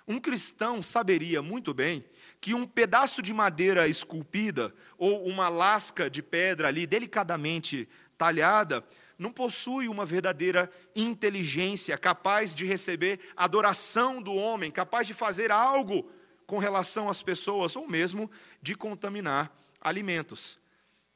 Um 0.05 0.19
cristão 0.19 0.83
saberia 0.83 1.41
muito 1.41 1.73
bem 1.73 2.03
que 2.41 2.53
um 2.53 2.67
pedaço 2.67 3.21
de 3.21 3.33
madeira 3.33 3.87
esculpida 3.87 4.75
ou 4.97 5.25
uma 5.25 5.47
lasca 5.47 6.09
de 6.09 6.21
pedra 6.21 6.67
ali 6.67 6.85
delicadamente 6.85 7.87
talhada 8.17 8.85
não 9.21 9.31
possui 9.31 9.87
uma 9.87 10.03
verdadeira 10.03 10.67
inteligência 10.95 11.95
capaz 11.95 12.55
de 12.55 12.65
receber 12.65 13.19
adoração 13.37 14.19
do 14.19 14.33
homem, 14.33 14.71
capaz 14.71 15.05
de 15.05 15.13
fazer 15.13 15.51
algo 15.51 16.11
com 16.47 16.57
relação 16.57 17.07
às 17.07 17.21
pessoas 17.21 17.75
ou 17.75 17.87
mesmo 17.87 18.31
de 18.63 18.73
contaminar 18.73 19.55
alimentos. 19.79 20.59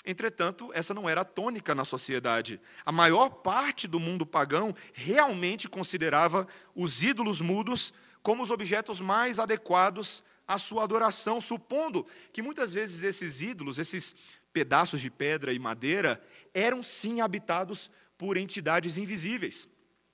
Entretanto, 0.05 0.69
essa 0.71 0.93
não 0.93 1.09
era 1.09 1.21
a 1.21 1.25
tônica 1.25 1.73
na 1.73 1.83
sociedade. 1.83 2.61
A 2.85 2.91
maior 2.91 3.27
parte 3.27 3.87
do 3.87 3.99
mundo 3.99 4.23
pagão 4.23 4.75
realmente 4.93 5.67
considerava 5.67 6.47
os 6.75 7.01
ídolos 7.01 7.41
mudos 7.41 7.91
como 8.21 8.43
os 8.43 8.51
objetos 8.51 9.01
mais 9.01 9.39
adequados 9.39 10.23
à 10.47 10.59
sua 10.59 10.83
adoração, 10.83 11.41
supondo 11.41 12.05
que 12.31 12.43
muitas 12.43 12.71
vezes 12.71 13.01
esses 13.01 13.41
ídolos, 13.41 13.79
esses 13.79 14.15
pedaços 14.55 15.01
de 15.01 15.09
pedra 15.09 15.51
e 15.51 15.59
madeira, 15.59 16.23
eram 16.53 16.81
sim 16.81 17.19
habitados 17.19 17.91
por 18.17 18.37
entidades 18.37 18.97
invisíveis. 18.97 19.67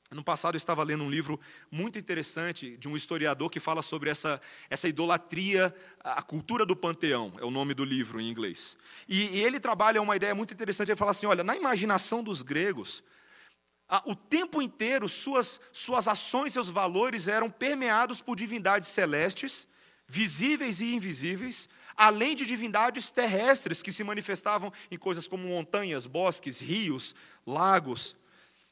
No 0.10 0.24
passado 0.24 0.56
eu 0.56 0.58
estava 0.58 0.84
lendo 0.84 1.04
um 1.04 1.12
livro 1.12 1.40
muito 1.70 2.00
interessante 2.00 2.76
de 2.76 2.90
um 2.90 2.96
historiador 2.96 3.52
que 3.52 3.60
fala 3.60 3.84
sobre 3.84 4.10
essa, 4.10 4.42
essa 4.68 4.88
idolatria, 4.88 5.74
a 6.04 6.24
cultura 6.24 6.66
do 6.66 6.76
panteão, 6.76 7.32
é 7.38 7.46
o 7.46 7.52
nome 7.52 7.76
do 7.76 7.86
livro 7.86 8.20
em 8.20 8.32
inglês. 8.32 8.76
E, 9.08 9.38
e 9.38 9.44
ele 9.44 9.60
trabalha 9.60 10.02
uma 10.02 10.16
ideia 10.16 10.34
muito 10.34 10.56
interessante, 10.56 10.90
ele 10.90 10.98
fala 10.98 11.12
assim, 11.12 11.28
olha, 11.28 11.44
na 11.44 11.56
imaginação 11.56 12.24
dos 12.24 12.42
gregos, 12.42 13.04
a, 13.88 14.02
o 14.08 14.16
tempo 14.16 14.60
inteiro 14.60 15.08
suas, 15.08 15.62
suas 15.72 16.08
ações, 16.08 16.52
seus 16.52 16.68
valores 16.68 17.28
eram 17.28 17.48
permeados 17.48 18.22
por 18.22 18.36
divindades 18.36 18.90
celestes, 18.90 19.68
visíveis 20.08 20.80
e 20.80 20.96
invisíveis, 20.96 21.70
além 21.96 22.36
de 22.36 22.46
divindades 22.46 23.12
terrestres 23.12 23.82
que 23.82 23.92
se 23.92 24.04
manifestavam 24.04 24.72
em 24.90 24.98
coisas 24.98 25.28
como 25.28 25.48
montanhas, 25.48 26.06
bosques, 26.06 26.60
rios, 26.60 27.16
lagos. 27.46 28.16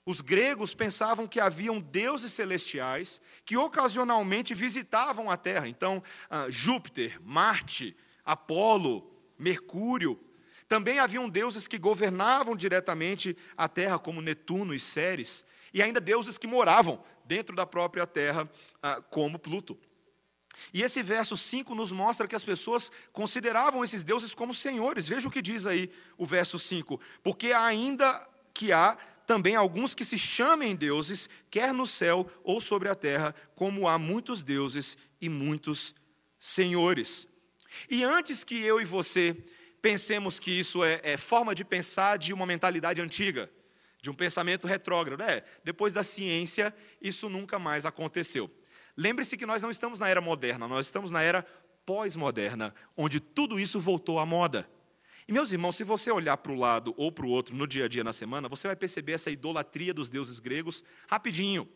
Os 0.06 0.22
gregos 0.22 0.74
pensavam 0.74 1.28
que 1.28 1.40
haviam 1.40 1.80
deuses 1.80 2.34
celestiais 2.34 3.22
que 3.46 3.56
ocasionalmente 3.56 4.56
visitavam 4.56 5.30
a 5.30 5.38
Terra. 5.38 5.68
Então, 5.68 6.02
ah, 6.30 6.48
Júpiter, 6.50 7.20
Marte, 7.24 7.96
Apolo, 8.26 9.12
Mercúrio. 9.38 10.20
Também 10.68 11.00
haviam 11.00 11.30
deuses 11.30 11.68
que 11.68 11.78
governavam 11.78 12.56
diretamente 12.56 13.36
a 13.58 13.68
Terra, 13.68 14.00
como 14.00 14.22
Netuno 14.22 14.74
e 14.74 14.80
Ceres. 14.80 15.46
E 15.74 15.82
ainda 15.82 16.00
deuses 16.00 16.38
que 16.38 16.48
moravam 16.48 17.04
dentro 17.26 17.56
da 17.56 17.66
própria 17.66 18.08
Terra, 18.08 18.50
ah, 18.82 19.02
como 19.02 19.38
Pluto. 19.38 19.78
E 20.74 20.82
esse 20.84 21.02
verso 21.02 21.36
5 21.36 21.74
nos 21.76 21.92
mostra 21.92 22.28
que 22.28 22.36
as 22.36 22.44
pessoas 22.44 22.92
consideravam 23.12 23.84
esses 23.84 24.04
deuses 24.04 24.34
como 24.34 24.54
senhores. 24.54 25.08
Veja 25.08 25.28
o 25.28 25.32
que 25.32 25.42
diz 25.42 25.66
aí 25.66 25.92
o 26.18 26.26
verso 26.26 26.58
5. 26.60 27.00
Porque 27.24 27.52
ainda 27.52 28.28
que 28.54 28.72
há 28.72 28.98
também 29.26 29.56
alguns 29.56 29.94
que 29.94 30.04
se 30.04 30.18
chamem 30.18 30.76
deuses, 30.76 31.30
quer 31.52 31.72
no 31.74 31.86
céu 31.86 32.30
ou 32.44 32.60
sobre 32.60 32.90
a 32.90 32.96
terra, 32.96 33.36
como 33.54 33.88
há 33.88 33.98
muitos 33.98 34.42
deuses 34.42 34.98
e 35.22 35.30
muitos 35.30 35.94
senhores. 36.40 37.28
E 37.90 38.04
antes 38.04 38.44
que 38.44 38.60
eu 38.60 38.82
e 38.82 38.86
você 38.86 39.38
pensemos 39.82 40.40
que 40.40 40.52
isso 40.52 40.84
é, 40.84 41.00
é 41.04 41.18
forma 41.18 41.54
de 41.54 41.64
pensar 41.64 42.18
de 42.18 42.34
uma 42.34 42.46
mentalidade 42.46 43.02
antiga, 43.02 43.50
de 44.02 44.10
um 44.10 44.14
pensamento 44.14 44.66
retrógrado, 44.66 45.22
é, 45.22 45.44
depois 45.64 45.94
da 45.94 46.04
ciência, 46.04 46.74
isso 47.02 47.30
nunca 47.30 47.60
mais 47.60 47.86
aconteceu. 47.86 48.50
Lembre-se 48.96 49.38
que 49.38 49.46
nós 49.46 49.62
não 49.62 49.70
estamos 49.70 50.00
na 50.00 50.08
era 50.08 50.22
moderna, 50.22 50.68
nós 50.68 50.86
estamos 50.86 51.12
na 51.12 51.22
era 51.22 51.46
pós-moderna, 51.86 52.74
onde 52.96 53.20
tudo 53.20 53.60
isso 53.60 53.80
voltou 53.80 54.20
à 54.20 54.26
moda. 54.26 54.70
E, 55.28 55.32
meus 55.32 55.52
irmãos, 55.52 55.76
se 55.76 55.84
você 55.84 56.12
olhar 56.12 56.38
para 56.38 56.52
o 56.52 56.56
lado 56.56 56.94
ou 56.98 57.12
para 57.12 57.26
o 57.26 57.30
outro 57.30 57.56
no 57.56 57.68
dia 57.68 57.86
a 57.86 57.88
dia, 57.88 58.04
na 58.04 58.14
semana, 58.14 58.50
você 58.50 58.68
vai 58.68 58.76
perceber 58.76 59.14
essa 59.14 59.30
idolatria 59.30 59.94
dos 59.94 60.10
deuses 60.10 60.40
gregos 60.40 60.84
rapidinho. 61.08 61.70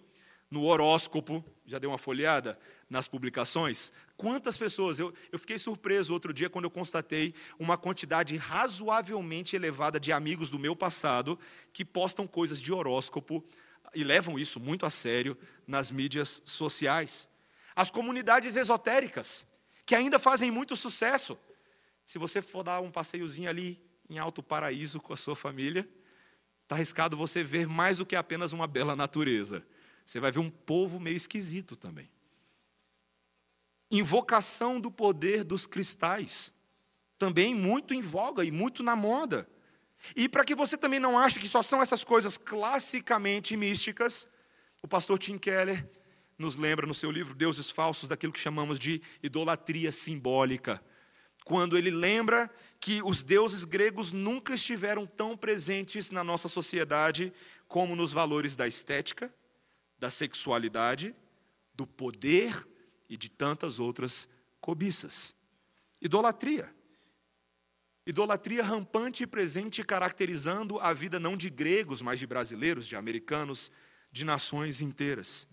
No 0.50 0.66
horóscopo, 0.66 1.44
já 1.66 1.80
deu 1.80 1.90
uma 1.90 1.98
folheada 1.98 2.60
nas 2.90 3.08
publicações? 3.08 3.92
Quantas 4.16 4.56
pessoas? 4.56 5.00
Eu, 5.00 5.12
eu 5.32 5.40
fiquei 5.40 5.58
surpreso 5.58 6.14
outro 6.14 6.32
dia 6.32 6.50
quando 6.50 6.66
eu 6.66 6.72
constatei 6.72 7.34
uma 7.58 7.78
quantidade 7.78 8.38
razoavelmente 8.38 9.56
elevada 9.56 10.00
de 10.00 10.12
amigos 10.12 10.52
do 10.52 10.60
meu 10.60 10.76
passado 10.76 11.40
que 11.72 11.84
postam 11.84 12.28
coisas 12.28 12.62
de 12.62 12.72
horóscopo 12.72 13.44
e 13.94 14.04
levam 14.04 14.38
isso 14.38 14.60
muito 14.60 14.86
a 14.86 14.90
sério 14.90 15.38
nas 15.68 15.92
mídias 15.92 16.42
sociais. 16.46 17.28
As 17.76 17.90
comunidades 17.90 18.56
esotéricas, 18.56 19.46
que 19.86 19.96
ainda 19.96 20.20
fazem 20.20 20.52
muito 20.52 20.76
sucesso. 20.76 21.38
Se 22.06 22.18
você 22.18 22.42
for 22.42 22.64
dar 22.64 22.82
um 22.82 22.92
passeiozinho 22.92 23.50
ali 23.50 23.82
em 24.10 24.18
Alto 24.18 24.44
Paraíso 24.44 25.00
com 25.00 25.14
a 25.14 25.18
sua 25.18 25.36
família, 25.36 25.88
está 26.64 26.76
arriscado 26.76 27.18
você 27.18 27.44
ver 27.44 27.68
mais 27.68 27.98
do 27.98 28.06
que 28.06 28.16
apenas 28.16 28.54
uma 28.54 28.68
bela 28.68 28.96
natureza. 28.96 29.66
Você 30.06 30.20
vai 30.20 30.32
ver 30.32 30.40
um 30.40 30.50
povo 30.50 31.00
meio 31.00 31.16
esquisito 31.16 31.76
também. 31.76 32.10
Invocação 33.90 34.80
do 34.80 34.92
poder 34.92 35.44
dos 35.44 35.68
cristais, 35.68 36.54
também 37.18 37.54
muito 37.54 37.94
em 37.94 38.02
voga 38.02 38.44
e 38.44 38.52
muito 38.52 38.84
na 38.84 38.96
moda. 38.96 39.48
E 40.16 40.28
para 40.28 40.44
que 40.44 40.56
você 40.56 40.78
também 40.78 41.00
não 41.00 41.18
ache 41.18 41.40
que 41.40 41.48
só 41.48 41.62
são 41.62 41.82
essas 41.82 42.04
coisas 42.04 42.38
classicamente 42.38 43.56
místicas, 43.56 44.28
o 44.82 44.88
pastor 44.88 45.18
Tim 45.18 45.38
Keller 45.38 45.88
nos 46.38 46.58
lembra 46.58 46.86
no 46.86 46.94
seu 46.94 47.10
livro 47.10 47.36
Deuses 47.36 47.70
Falsos 47.70 48.10
daquilo 48.10 48.34
que 48.34 48.40
chamamos 48.40 48.78
de 48.78 49.02
idolatria 49.22 49.92
simbólica 49.92 50.84
quando 51.44 51.78
ele 51.78 51.92
lembra 51.92 52.50
que 52.80 53.02
os 53.04 53.24
deuses 53.24 53.66
gregos 53.66 54.12
nunca 54.12 54.54
estiveram 54.54 55.06
tão 55.06 55.36
presentes 55.36 56.10
na 56.10 56.24
nossa 56.24 56.48
sociedade 56.48 57.34
como 57.68 57.96
nos 57.96 58.12
valores 58.12 58.56
da 58.56 58.68
estética, 58.68 59.34
da 59.98 60.10
sexualidade, 60.10 61.16
do 61.74 61.86
poder 61.86 62.68
e 63.10 63.18
de 63.18 63.30
tantas 63.30 63.80
outras 63.80 64.28
cobiças. 64.62 65.36
Idolatria. 66.02 66.74
Idolatria 68.06 68.64
rampante 68.64 69.24
e 69.24 69.28
presente, 69.28 69.84
caracterizando 69.84 70.80
a 70.80 70.94
vida 70.94 71.20
não 71.20 71.38
de 71.38 71.50
gregos, 71.50 72.02
mas 72.02 72.20
de 72.20 72.28
brasileiros, 72.28 72.88
de 72.88 72.96
americanos, 72.96 73.72
de 74.12 74.26
nações 74.26 74.82
inteiras. 74.82 75.48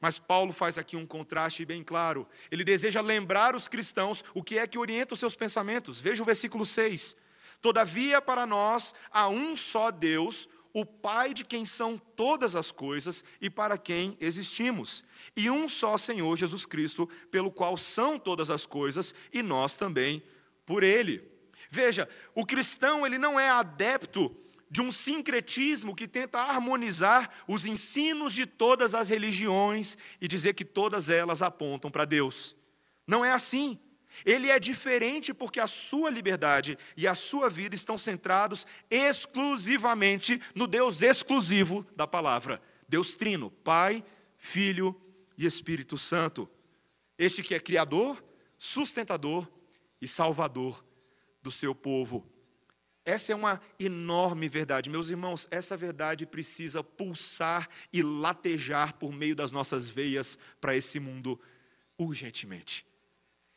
Mas 0.00 0.18
Paulo 0.18 0.52
faz 0.52 0.78
aqui 0.78 0.96
um 0.96 1.04
contraste 1.04 1.64
bem 1.64 1.82
claro. 1.82 2.28
Ele 2.50 2.62
deseja 2.62 3.00
lembrar 3.00 3.56
os 3.56 3.66
cristãos 3.66 4.22
o 4.32 4.42
que 4.42 4.58
é 4.58 4.66
que 4.66 4.78
orienta 4.78 5.14
os 5.14 5.20
seus 5.20 5.34
pensamentos. 5.34 6.00
Veja 6.00 6.22
o 6.22 6.26
versículo 6.26 6.64
6. 6.64 7.16
Todavia, 7.60 8.22
para 8.22 8.46
nós 8.46 8.94
há 9.10 9.28
um 9.28 9.56
só 9.56 9.90
Deus, 9.90 10.48
o 10.72 10.86
Pai 10.86 11.34
de 11.34 11.44
quem 11.44 11.64
são 11.64 11.98
todas 11.98 12.54
as 12.54 12.70
coisas 12.70 13.24
e 13.40 13.50
para 13.50 13.76
quem 13.76 14.16
existimos, 14.20 15.02
e 15.36 15.50
um 15.50 15.68
só 15.68 15.98
Senhor 15.98 16.36
Jesus 16.36 16.64
Cristo, 16.64 17.08
pelo 17.32 17.50
qual 17.50 17.76
são 17.76 18.18
todas 18.18 18.50
as 18.50 18.64
coisas 18.64 19.12
e 19.32 19.42
nós 19.42 19.74
também 19.74 20.22
por 20.64 20.84
ele. 20.84 21.37
Veja, 21.70 22.08
o 22.34 22.46
cristão 22.46 23.06
ele 23.06 23.18
não 23.18 23.38
é 23.38 23.48
adepto 23.48 24.34
de 24.70 24.82
um 24.82 24.92
sincretismo 24.92 25.94
que 25.94 26.06
tenta 26.06 26.38
harmonizar 26.40 27.30
os 27.46 27.64
ensinos 27.64 28.34
de 28.34 28.46
todas 28.46 28.94
as 28.94 29.08
religiões 29.08 29.96
e 30.20 30.28
dizer 30.28 30.54
que 30.54 30.64
todas 30.64 31.08
elas 31.08 31.42
apontam 31.42 31.90
para 31.90 32.04
Deus. 32.04 32.54
Não 33.06 33.24
é 33.24 33.32
assim. 33.32 33.78
Ele 34.24 34.50
é 34.50 34.58
diferente 34.58 35.32
porque 35.32 35.60
a 35.60 35.66
sua 35.66 36.10
liberdade 36.10 36.76
e 36.96 37.06
a 37.06 37.14
sua 37.14 37.48
vida 37.48 37.74
estão 37.74 37.96
centrados 37.96 38.66
exclusivamente 38.90 40.40
no 40.54 40.66
Deus 40.66 41.02
exclusivo 41.02 41.86
da 41.94 42.06
palavra. 42.06 42.60
Deus 42.88 43.14
Trino, 43.14 43.50
Pai, 43.50 44.04
Filho 44.36 44.98
e 45.36 45.46
Espírito 45.46 45.96
Santo. 45.96 46.48
Este 47.18 47.42
que 47.42 47.54
é 47.54 47.60
Criador, 47.60 48.22
sustentador 48.58 49.48
e 50.00 50.08
Salvador 50.08 50.84
do 51.48 51.50
seu 51.50 51.74
povo. 51.74 52.26
Essa 53.06 53.32
é 53.32 53.34
uma 53.34 53.58
enorme 53.80 54.50
verdade. 54.50 54.90
Meus 54.90 55.08
irmãos, 55.08 55.48
essa 55.50 55.78
verdade 55.78 56.26
precisa 56.26 56.84
pulsar 56.84 57.66
e 57.90 58.02
latejar 58.02 58.92
por 58.98 59.10
meio 59.10 59.34
das 59.34 59.50
nossas 59.50 59.88
veias 59.88 60.38
para 60.60 60.76
esse 60.76 61.00
mundo 61.00 61.40
urgentemente. 61.96 62.86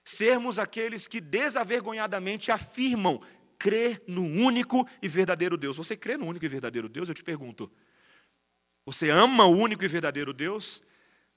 Sermos 0.05 0.57
aqueles 0.57 1.05
que 1.05 1.19
desavergonhadamente 1.19 2.49
afirmam 2.49 3.21
crer 3.59 4.01
no 4.07 4.23
único 4.23 4.87
e 5.01 5.09
verdadeiro 5.09 5.57
Deus. 5.57 5.75
Você 5.75 5.97
crê 5.97 6.15
no 6.15 6.27
único 6.27 6.45
e 6.45 6.47
verdadeiro 6.47 6.87
Deus? 6.87 7.09
Eu 7.09 7.15
te 7.15 7.23
pergunto. 7.23 7.69
Você 8.85 9.09
ama 9.09 9.43
o 9.43 9.51
único 9.51 9.83
e 9.83 9.87
verdadeiro 9.89 10.31
Deus? 10.31 10.81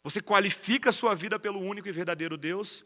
Você 0.04 0.20
qualifica 0.20 0.90
a 0.90 0.92
sua 0.92 1.16
vida 1.16 1.36
pelo 1.36 1.58
único 1.58 1.88
e 1.88 1.92
verdadeiro 1.92 2.36
Deus? 2.36 2.84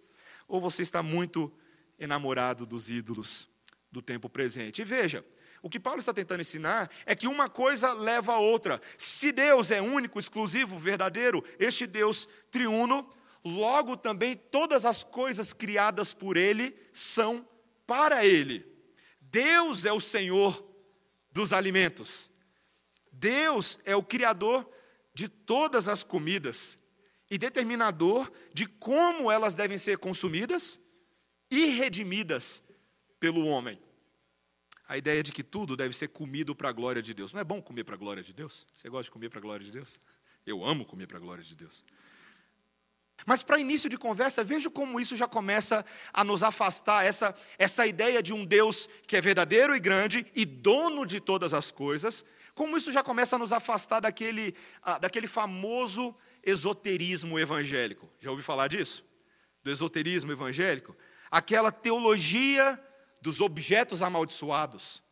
Ou 0.48 0.58
você 0.58 0.80
está 0.80 1.02
muito 1.02 1.52
enamorado 1.98 2.64
dos 2.64 2.90
ídolos 2.90 3.46
do 3.90 4.02
tempo 4.02 4.28
presente? 4.28 4.83
E 4.83 4.85
veja, 4.85 5.25
o 5.62 5.68
que 5.68 5.80
Paulo 5.80 5.99
está 6.00 6.14
tentando 6.14 6.40
ensinar 6.40 6.90
é 7.04 7.14
que 7.14 7.26
uma 7.26 7.49
coisa 7.49 7.92
leva 7.92 8.35
a 8.35 8.38
outra. 8.38 8.80
Se 8.97 9.33
Deus 9.33 9.71
é 9.71 9.80
único, 9.80 10.18
exclusivo, 10.18 10.78
verdadeiro, 10.78 11.45
este 11.59 11.87
Deus 11.87 12.28
triuno 12.50 13.09
logo 13.45 13.97
também 13.97 14.37
todas 14.37 14.85
as 14.85 15.02
coisas 15.02 15.52
criadas 15.52 16.12
por 16.12 16.37
Ele 16.37 16.76
são 16.92 17.47
para 17.87 18.25
Ele. 18.25 18.66
Deus 19.21 19.85
é 19.85 19.92
o 19.92 20.00
Senhor 20.00 20.64
dos 21.33 21.52
alimentos. 21.52 22.30
Deus 23.12 23.78
é 23.85 23.97
o 23.97 24.02
Criador 24.02 24.68
de 25.12 25.28
todas 25.28 25.88
as 25.88 26.04
comidas 26.04 26.78
e 27.30 27.37
determinador 27.37 28.30
de 28.54 28.66
como 28.66 29.30
elas 29.30 29.54
devem 29.54 29.76
ser 29.76 29.99
consumidas 29.99 30.80
e 31.50 31.66
redimidas 31.66 32.62
pelo 33.18 33.46
homem. 33.46 33.78
A 34.87 34.96
ideia 34.96 35.22
de 35.22 35.32
que 35.32 35.42
tudo 35.42 35.76
deve 35.76 35.94
ser 35.94 36.08
comido 36.08 36.54
para 36.54 36.70
a 36.70 36.72
glória 36.72 37.02
de 37.02 37.12
Deus. 37.12 37.32
Não 37.32 37.40
é 37.40 37.44
bom 37.44 37.60
comer 37.60 37.84
para 37.84 37.94
a 37.94 37.98
glória 37.98 38.22
de 38.22 38.32
Deus? 38.32 38.66
Você 38.75 38.88
gosta 38.88 39.04
de 39.04 39.10
comer 39.10 39.28
para 39.28 39.38
a 39.38 39.42
glória 39.42 39.64
de 39.64 39.70
Deus? 39.70 40.00
Eu 40.46 40.64
amo 40.64 40.84
comer 40.87 41.06
para 41.06 41.18
a 41.18 41.20
glória 41.20 41.44
de 41.44 41.54
Deus. 41.54 41.84
Mas 43.26 43.42
para 43.42 43.58
início 43.58 43.90
de 43.90 43.98
conversa, 43.98 44.44
veja 44.44 44.70
como 44.70 45.00
isso 45.00 45.16
já 45.16 45.26
começa 45.26 45.84
a 46.12 46.25
nos 46.25 46.42
afastar, 46.42 47.04
essa, 47.04 47.34
essa 47.58 47.87
ideia 47.87 48.22
de 48.22 48.32
um 48.32 48.44
Deus 48.44 48.88
que 49.06 49.16
é 49.16 49.20
verdadeiro 49.20 49.75
e 49.75 49.80
grande 49.80 50.26
e 50.34 50.44
dono 50.46 51.04
de 51.04 51.20
todas 51.20 51.52
as 51.52 51.70
coisas, 51.70 52.25
como 52.54 52.76
isso 52.76 52.90
já 52.90 53.02
começa 53.02 53.37
a 53.37 53.38
nos 53.38 53.52
afastar 53.52 54.00
daquele, 54.00 54.54
ah, 54.82 54.98
daquele 54.98 55.26
famoso 55.26 56.14
esoterismo 56.42 57.38
evangélico. 57.38 58.08
Já 58.20 58.30
ouviu 58.30 58.44
falar 58.44 58.68
disso? 58.68 59.04
Do 59.62 59.70
esoterismo 59.70 60.33
evangélico? 60.33 60.96
Aquela 61.31 61.70
teologia 61.70 62.83
dos 63.20 63.40
objetos 63.40 64.02
amaldiçoados, 64.02 65.02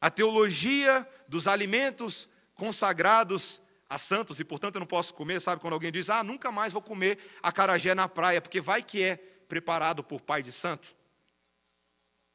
a 0.00 0.10
teologia 0.10 1.08
dos 1.28 1.48
alimentos 1.48 2.28
consagrados 2.54 3.60
a 3.88 3.98
santos 3.98 4.40
e, 4.40 4.44
portanto, 4.44 4.76
eu 4.76 4.80
não 4.80 4.86
posso 4.86 5.14
comer. 5.14 5.40
Sabe 5.40 5.60
quando 5.60 5.74
alguém 5.74 5.92
diz, 5.92 6.10
ah, 6.10 6.22
nunca 6.22 6.50
mais 6.50 6.72
vou 6.72 6.82
comer 6.82 7.18
acarajé 7.42 7.94
na 7.94 8.08
praia, 8.08 8.40
porque 8.40 8.60
vai 8.60 8.82
que 8.82 9.02
é 9.02 9.16
preparado 9.16 10.02
por 10.02 10.20
pai 10.20 10.42
de 10.42 10.52
santo? 10.52 10.94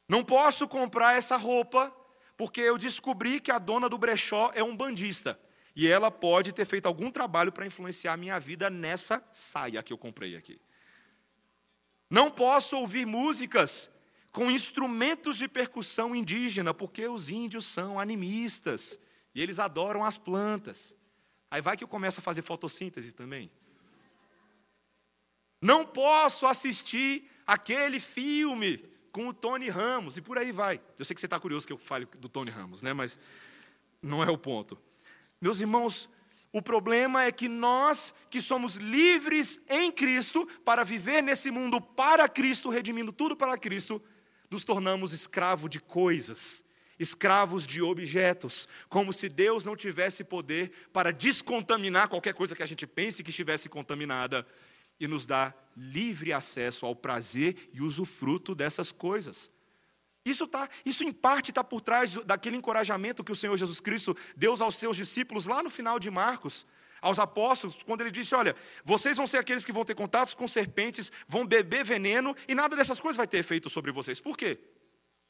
Não 0.07 0.23
posso 0.23 0.67
comprar 0.67 1.15
essa 1.15 1.37
roupa, 1.37 1.95
porque 2.35 2.61
eu 2.61 2.77
descobri 2.77 3.39
que 3.39 3.51
a 3.51 3.59
dona 3.59 3.87
do 3.87 3.97
brechó 3.97 4.51
é 4.55 4.63
um 4.63 4.75
bandista. 4.75 5.39
E 5.75 5.87
ela 5.87 6.09
pode 6.09 6.51
ter 6.51 6.65
feito 6.65 6.87
algum 6.87 7.11
trabalho 7.11 7.51
para 7.51 7.65
influenciar 7.65 8.13
a 8.13 8.17
minha 8.17 8.39
vida 8.39 8.69
nessa 8.69 9.23
saia 9.31 9.83
que 9.83 9.93
eu 9.93 9.97
comprei 9.97 10.35
aqui. 10.35 10.59
Não 12.09 12.31
posso 12.31 12.75
ouvir 12.77 13.05
músicas 13.05 13.91
com 14.39 14.49
instrumentos 14.49 15.37
de 15.37 15.49
percussão 15.49 16.15
indígena, 16.15 16.73
porque 16.73 17.05
os 17.05 17.29
índios 17.29 17.65
são 17.65 17.99
animistas 17.99 18.97
e 19.35 19.41
eles 19.41 19.59
adoram 19.59 20.01
as 20.01 20.17
plantas. 20.17 20.95
Aí 21.51 21.61
vai 21.61 21.75
que 21.75 21.83
eu 21.83 21.89
começo 21.89 22.21
a 22.21 22.23
fazer 22.23 22.41
fotossíntese 22.41 23.11
também. 23.11 23.51
Não 25.61 25.85
posso 25.85 26.45
assistir 26.45 27.29
aquele 27.45 27.99
filme 27.99 28.77
com 29.11 29.27
o 29.27 29.33
Tony 29.33 29.67
Ramos, 29.67 30.15
e 30.15 30.21
por 30.21 30.37
aí 30.37 30.53
vai. 30.53 30.81
Eu 30.97 31.03
sei 31.03 31.13
que 31.13 31.19
você 31.19 31.27
está 31.27 31.37
curioso 31.37 31.67
que 31.67 31.73
eu 31.73 31.77
fale 31.77 32.05
do 32.05 32.29
Tony 32.29 32.49
Ramos, 32.49 32.81
né? 32.81 32.93
mas 32.93 33.19
não 34.01 34.23
é 34.23 34.31
o 34.31 34.37
ponto. 34.37 34.79
Meus 35.41 35.59
irmãos, 35.59 36.09
o 36.53 36.61
problema 36.61 37.25
é 37.25 37.31
que 37.33 37.49
nós, 37.49 38.13
que 38.29 38.41
somos 38.41 38.75
livres 38.75 39.59
em 39.67 39.91
Cristo, 39.91 40.47
para 40.63 40.85
viver 40.85 41.21
nesse 41.21 41.51
mundo 41.51 41.81
para 41.81 42.29
Cristo, 42.29 42.69
redimindo 42.69 43.11
tudo 43.11 43.35
para 43.35 43.57
Cristo, 43.57 44.01
nos 44.49 44.63
tornamos 44.63 45.13
escravo 45.13 45.69
de 45.69 45.79
coisas 45.79 46.63
escravos 46.99 47.65
de 47.65 47.81
objetos, 47.81 48.67
como 48.89 49.13
se 49.13 49.29
Deus 49.29 49.63
não 49.63 49.75
tivesse 49.75 50.23
poder 50.23 50.89
para 50.91 51.13
descontaminar 51.13 52.09
qualquer 52.09 52.33
coisa 52.33 52.53
que 52.53 52.61
a 52.61 52.65
gente 52.65 52.85
pense 52.85 53.23
que 53.23 53.29
estivesse 53.29 53.69
contaminada 53.69 54.45
e 54.99 55.07
nos 55.07 55.25
dá 55.25 55.53
livre 55.77 56.33
acesso 56.33 56.85
ao 56.85 56.93
prazer 56.93 57.69
e 57.71 57.81
usufruto 57.81 58.53
dessas 58.53 58.91
coisas. 58.91 59.49
Isso, 60.25 60.45
tá, 60.45 60.69
isso 60.85 61.05
em 61.05 61.13
parte 61.13 61.51
está 61.51 61.63
por 61.63 61.79
trás 61.79 62.13
daquele 62.25 62.57
encorajamento 62.57 63.23
que 63.23 63.31
o 63.31 63.35
Senhor 63.35 63.55
Jesus 63.55 63.79
Cristo 63.79 64.15
deu 64.35 64.53
aos 64.61 64.77
seus 64.77 64.97
discípulos 64.97 65.45
lá 65.45 65.63
no 65.63 65.69
final 65.69 65.97
de 65.97 66.11
Marcos, 66.11 66.67
aos 67.01 67.19
apóstolos, 67.19 67.83
quando 67.83 68.01
ele 68.01 68.11
disse: 68.11 68.35
Olha, 68.35 68.55
vocês 68.83 69.17
vão 69.17 69.27
ser 69.27 69.37
aqueles 69.37 69.65
que 69.65 69.71
vão 69.71 69.85
ter 69.85 69.95
contatos 69.95 70.33
com 70.33 70.47
serpentes, 70.47 71.11
vão 71.27 71.45
beber 71.45 71.83
veneno, 71.83 72.35
e 72.47 72.55
nada 72.55 72.75
dessas 72.75 72.99
coisas 72.99 73.17
vai 73.17 73.27
ter 73.27 73.37
efeito 73.37 73.69
sobre 73.69 73.91
vocês. 73.91 74.19
Por 74.19 74.37
quê? 74.37 74.59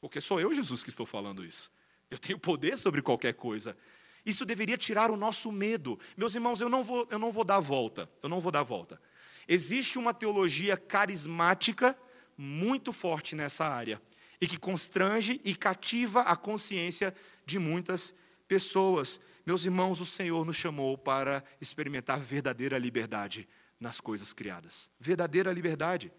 Porque 0.00 0.20
sou 0.20 0.40
eu, 0.40 0.54
Jesus, 0.54 0.82
que 0.82 0.88
estou 0.88 1.06
falando 1.06 1.44
isso. 1.44 1.70
Eu 2.10 2.18
tenho 2.18 2.38
poder 2.38 2.78
sobre 2.78 3.02
qualquer 3.02 3.34
coisa. 3.34 3.76
Isso 4.24 4.44
deveria 4.44 4.76
tirar 4.76 5.10
o 5.10 5.16
nosso 5.16 5.50
medo. 5.50 5.98
Meus 6.16 6.34
irmãos, 6.34 6.60
eu 6.60 6.68
não 6.68 6.82
vou, 6.82 7.06
eu 7.10 7.18
não 7.18 7.32
vou 7.32 7.44
dar 7.44 7.60
volta. 7.60 8.10
Eu 8.22 8.28
não 8.28 8.40
vou 8.40 8.50
dar 8.50 8.62
volta. 8.62 9.00
Existe 9.46 9.98
uma 9.98 10.12
teologia 10.12 10.76
carismática 10.76 11.96
muito 12.36 12.92
forte 12.92 13.34
nessa 13.34 13.66
área 13.66 14.00
e 14.40 14.46
que 14.46 14.58
constrange 14.58 15.40
e 15.44 15.54
cativa 15.54 16.22
a 16.22 16.34
consciência 16.36 17.14
de 17.44 17.58
muitas 17.58 18.14
pessoas. 18.48 19.20
Meus 19.44 19.64
irmãos, 19.64 20.00
o 20.00 20.06
Senhor 20.06 20.44
nos 20.44 20.56
chamou 20.56 20.96
para 20.96 21.42
experimentar 21.60 22.20
verdadeira 22.20 22.78
liberdade 22.78 23.48
nas 23.78 24.00
coisas 24.00 24.32
criadas. 24.32 24.90
Verdadeira 24.98 25.52
liberdade. 25.52 26.12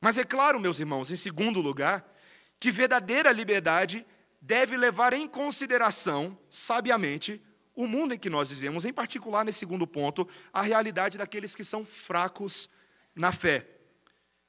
Mas 0.00 0.16
é 0.16 0.24
claro, 0.24 0.58
meus 0.58 0.80
irmãos, 0.80 1.10
em 1.10 1.16
segundo 1.16 1.60
lugar, 1.60 2.10
que 2.58 2.70
verdadeira 2.70 3.30
liberdade 3.32 4.06
deve 4.40 4.76
levar 4.76 5.12
em 5.12 5.28
consideração, 5.28 6.38
sabiamente, 6.48 7.42
o 7.74 7.86
mundo 7.86 8.14
em 8.14 8.18
que 8.18 8.30
nós 8.30 8.50
vivemos, 8.50 8.84
em 8.84 8.92
particular, 8.92 9.44
nesse 9.44 9.58
segundo 9.58 9.86
ponto, 9.86 10.26
a 10.52 10.62
realidade 10.62 11.18
daqueles 11.18 11.54
que 11.54 11.64
são 11.64 11.84
fracos 11.84 12.68
na 13.14 13.32
fé. 13.32 13.66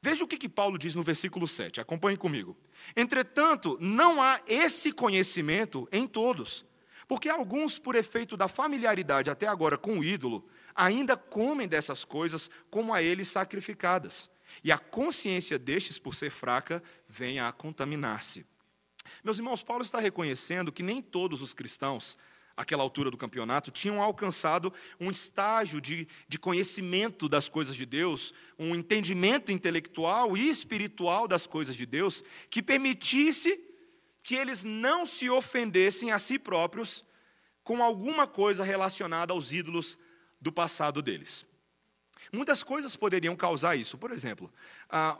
Veja 0.01 0.23
o 0.23 0.27
que, 0.27 0.37
que 0.37 0.49
Paulo 0.49 0.77
diz 0.77 0.95
no 0.95 1.03
versículo 1.03 1.47
7, 1.47 1.79
acompanhe 1.79 2.17
comigo. 2.17 2.57
Entretanto, 2.95 3.77
não 3.79 4.21
há 4.21 4.41
esse 4.47 4.91
conhecimento 4.91 5.87
em 5.91 6.07
todos, 6.07 6.65
porque 7.11 7.27
alguns, 7.27 7.77
por 7.77 7.93
efeito 7.97 8.37
da 8.37 8.47
familiaridade 8.47 9.29
até 9.29 9.45
agora 9.45 9.77
com 9.77 9.99
o 9.99 10.03
ídolo, 10.03 10.47
ainda 10.73 11.17
comem 11.17 11.67
dessas 11.67 12.05
coisas 12.05 12.49
como 12.69 12.93
a 12.93 13.03
eles 13.03 13.27
sacrificadas 13.27 14.29
e 14.63 14.71
a 14.71 14.77
consciência 14.77 15.59
destes, 15.59 15.99
por 15.99 16.15
ser 16.15 16.29
fraca, 16.29 16.81
vem 17.09 17.37
a 17.37 17.51
contaminar-se. 17.51 18.45
Meus 19.25 19.37
irmãos, 19.37 19.61
Paulo 19.61 19.83
está 19.83 19.99
reconhecendo 19.99 20.71
que 20.71 20.81
nem 20.81 21.01
todos 21.01 21.41
os 21.41 21.53
cristãos, 21.53 22.17
àquela 22.55 22.81
altura 22.81 23.11
do 23.11 23.17
campeonato, 23.17 23.71
tinham 23.71 24.01
alcançado 24.01 24.73
um 24.97 25.11
estágio 25.11 25.81
de, 25.81 26.07
de 26.29 26.39
conhecimento 26.39 27.27
das 27.27 27.49
coisas 27.49 27.75
de 27.75 27.85
Deus, 27.85 28.33
um 28.57 28.73
entendimento 28.73 29.51
intelectual 29.51 30.37
e 30.37 30.47
espiritual 30.47 31.27
das 31.27 31.45
coisas 31.45 31.75
de 31.75 31.85
Deus, 31.85 32.23
que 32.49 32.63
permitisse 32.63 33.70
que 34.23 34.35
eles 34.35 34.63
não 34.63 35.05
se 35.05 35.29
ofendessem 35.29 36.11
a 36.11 36.19
si 36.19 36.37
próprios 36.37 37.03
com 37.63 37.83
alguma 37.83 38.27
coisa 38.27 38.63
relacionada 38.63 39.33
aos 39.33 39.51
ídolos 39.51 39.97
do 40.39 40.51
passado 40.51 41.01
deles. 41.01 41.45
Muitas 42.31 42.63
coisas 42.63 42.95
poderiam 42.95 43.35
causar 43.35 43.75
isso. 43.75 43.97
Por 43.97 44.11
exemplo, 44.11 44.51
ah, 44.89 45.17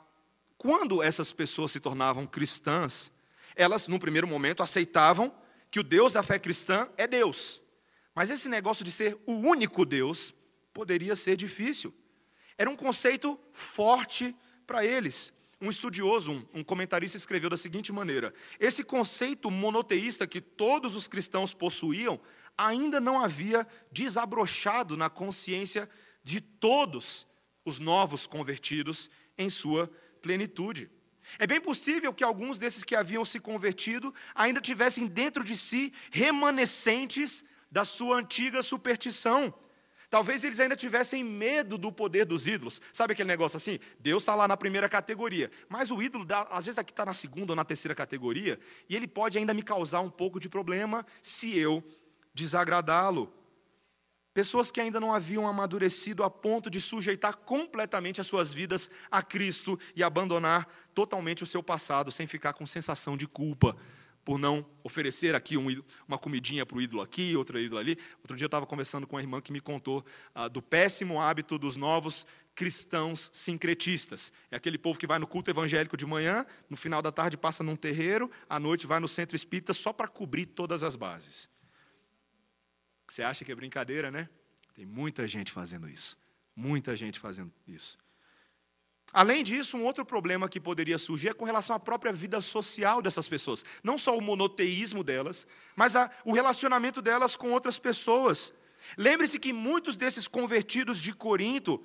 quando 0.57 1.01
essas 1.01 1.31
pessoas 1.31 1.71
se 1.71 1.79
tornavam 1.79 2.27
cristãs, 2.27 3.11
elas, 3.55 3.87
num 3.87 3.99
primeiro 3.99 4.27
momento, 4.27 4.63
aceitavam 4.63 5.33
que 5.69 5.79
o 5.79 5.83
Deus 5.83 6.13
da 6.13 6.21
fé 6.21 6.37
cristã 6.37 6.89
é 6.97 7.07
Deus. 7.07 7.61
Mas 8.13 8.29
esse 8.29 8.49
negócio 8.49 8.83
de 8.83 8.91
ser 8.91 9.17
o 9.25 9.33
único 9.33 9.85
Deus 9.85 10.33
poderia 10.73 11.15
ser 11.15 11.35
difícil. 11.35 11.93
Era 12.57 12.69
um 12.69 12.75
conceito 12.75 13.39
forte 13.51 14.35
para 14.67 14.85
eles. 14.85 15.33
Um 15.61 15.69
estudioso, 15.69 16.47
um, 16.53 16.63
comentarista, 16.63 17.17
escreveu 17.17 17.49
da 17.49 17.55
seguinte 17.55 17.93
maneira: 17.93 18.33
esse 18.59 18.83
conceito 18.83 19.51
monoteísta 19.51 20.25
que 20.25 20.41
todos 20.41 20.95
os 20.95 21.07
cristãos 21.07 21.53
possuíam 21.53 22.19
ainda 22.57 22.99
não 22.99 23.21
havia 23.21 23.67
desabrochado 23.91 24.97
na 24.97 25.09
consciência 25.09 25.87
de 26.23 26.41
todos 26.41 27.27
os 27.63 27.77
novos 27.77 28.25
convertidos 28.25 29.09
em 29.37 29.49
sua 29.49 29.89
plenitude. 30.21 30.89
É 31.37 31.45
bem 31.45 31.61
possível 31.61 32.13
que 32.13 32.23
alguns 32.23 32.57
desses 32.57 32.83
que 32.83 32.95
haviam 32.95 33.23
se 33.23 33.39
convertido 33.39 34.13
ainda 34.33 34.59
tivessem 34.59 35.05
dentro 35.05 35.43
de 35.43 35.55
si 35.55 35.93
remanescentes 36.11 37.45
da 37.69 37.85
sua 37.85 38.17
antiga 38.17 38.63
superstição. 38.63 39.53
Talvez 40.11 40.43
eles 40.43 40.59
ainda 40.59 40.75
tivessem 40.75 41.23
medo 41.23 41.77
do 41.77 41.89
poder 41.89 42.25
dos 42.25 42.45
ídolos. 42.45 42.81
Sabe 42.91 43.13
aquele 43.13 43.29
negócio 43.29 43.55
assim? 43.55 43.79
Deus 43.97 44.23
está 44.23 44.35
lá 44.35 44.45
na 44.45 44.57
primeira 44.57 44.89
categoria, 44.89 45.49
mas 45.69 45.89
o 45.89 46.03
ídolo, 46.03 46.27
às 46.49 46.65
vezes, 46.65 46.77
aqui 46.77 46.91
está 46.91 47.05
na 47.05 47.13
segunda 47.13 47.53
ou 47.53 47.55
na 47.55 47.63
terceira 47.63 47.95
categoria, 47.95 48.59
e 48.89 48.95
ele 48.95 49.07
pode 49.07 49.37
ainda 49.37 49.53
me 49.53 49.63
causar 49.63 50.01
um 50.01 50.09
pouco 50.09 50.37
de 50.37 50.49
problema 50.49 51.05
se 51.21 51.57
eu 51.57 51.81
desagradá-lo. 52.33 53.33
Pessoas 54.33 54.69
que 54.69 54.81
ainda 54.81 54.99
não 54.99 55.13
haviam 55.13 55.47
amadurecido 55.47 56.25
a 56.25 56.29
ponto 56.29 56.69
de 56.69 56.81
sujeitar 56.81 57.37
completamente 57.37 58.19
as 58.19 58.27
suas 58.27 58.51
vidas 58.51 58.89
a 59.09 59.23
Cristo 59.23 59.79
e 59.95 60.03
abandonar 60.03 60.67
totalmente 60.93 61.41
o 61.41 61.47
seu 61.47 61.63
passado, 61.63 62.11
sem 62.11 62.27
ficar 62.27 62.51
com 62.51 62.65
sensação 62.65 63.15
de 63.15 63.27
culpa 63.27 63.77
por 64.23 64.37
não 64.37 64.65
oferecer 64.83 65.35
aqui 65.35 65.57
um, 65.57 65.67
uma 66.07 66.17
comidinha 66.17 66.65
para 66.65 66.77
o 66.77 66.81
ídolo 66.81 67.01
aqui, 67.01 67.35
outra 67.35 67.59
ídolo 67.59 67.79
ali. 67.79 67.97
Outro 68.19 68.35
dia 68.37 68.45
eu 68.45 68.47
estava 68.47 68.65
conversando 68.65 69.07
com 69.07 69.15
uma 69.15 69.21
irmã 69.21 69.41
que 69.41 69.51
me 69.51 69.59
contou 69.59 70.05
ah, 70.33 70.47
do 70.47 70.61
péssimo 70.61 71.19
hábito 71.19 71.57
dos 71.57 71.75
novos 71.75 72.25
cristãos 72.53 73.29
sincretistas. 73.33 74.31
É 74.49 74.55
aquele 74.55 74.77
povo 74.77 74.99
que 74.99 75.07
vai 75.07 75.17
no 75.19 75.27
culto 75.27 75.49
evangélico 75.49 75.97
de 75.97 76.05
manhã, 76.05 76.45
no 76.69 76.77
final 76.77 77.01
da 77.01 77.11
tarde 77.11 77.37
passa 77.37 77.63
num 77.63 77.75
terreiro, 77.75 78.29
à 78.49 78.59
noite 78.59 78.85
vai 78.85 78.99
no 78.99 79.07
centro 79.07 79.35
espírita 79.35 79.73
só 79.73 79.91
para 79.93 80.07
cobrir 80.07 80.45
todas 80.45 80.83
as 80.83 80.95
bases. 80.95 81.49
Você 83.07 83.23
acha 83.23 83.43
que 83.43 83.51
é 83.51 83.55
brincadeira, 83.55 84.09
né? 84.09 84.29
Tem 84.73 84.85
muita 84.85 85.27
gente 85.27 85.51
fazendo 85.51 85.89
isso. 85.89 86.17
Muita 86.55 86.95
gente 86.95 87.19
fazendo 87.19 87.51
isso. 87.67 87.97
Além 89.13 89.43
disso, 89.43 89.75
um 89.75 89.83
outro 89.83 90.05
problema 90.05 90.47
que 90.47 90.59
poderia 90.59 90.97
surgir 90.97 91.29
é 91.29 91.33
com 91.33 91.43
relação 91.43 91.75
à 91.75 91.79
própria 91.79 92.13
vida 92.13 92.41
social 92.41 93.01
dessas 93.01 93.27
pessoas. 93.27 93.65
Não 93.83 93.97
só 93.97 94.17
o 94.17 94.21
monoteísmo 94.21 95.03
delas, 95.03 95.45
mas 95.75 95.95
a, 95.95 96.09
o 96.23 96.33
relacionamento 96.33 97.01
delas 97.01 97.35
com 97.35 97.51
outras 97.51 97.77
pessoas. 97.77 98.53
Lembre-se 98.97 99.37
que 99.39 99.51
muitos 99.51 99.97
desses 99.97 100.27
convertidos 100.27 101.01
de 101.01 101.13
Corinto 101.13 101.83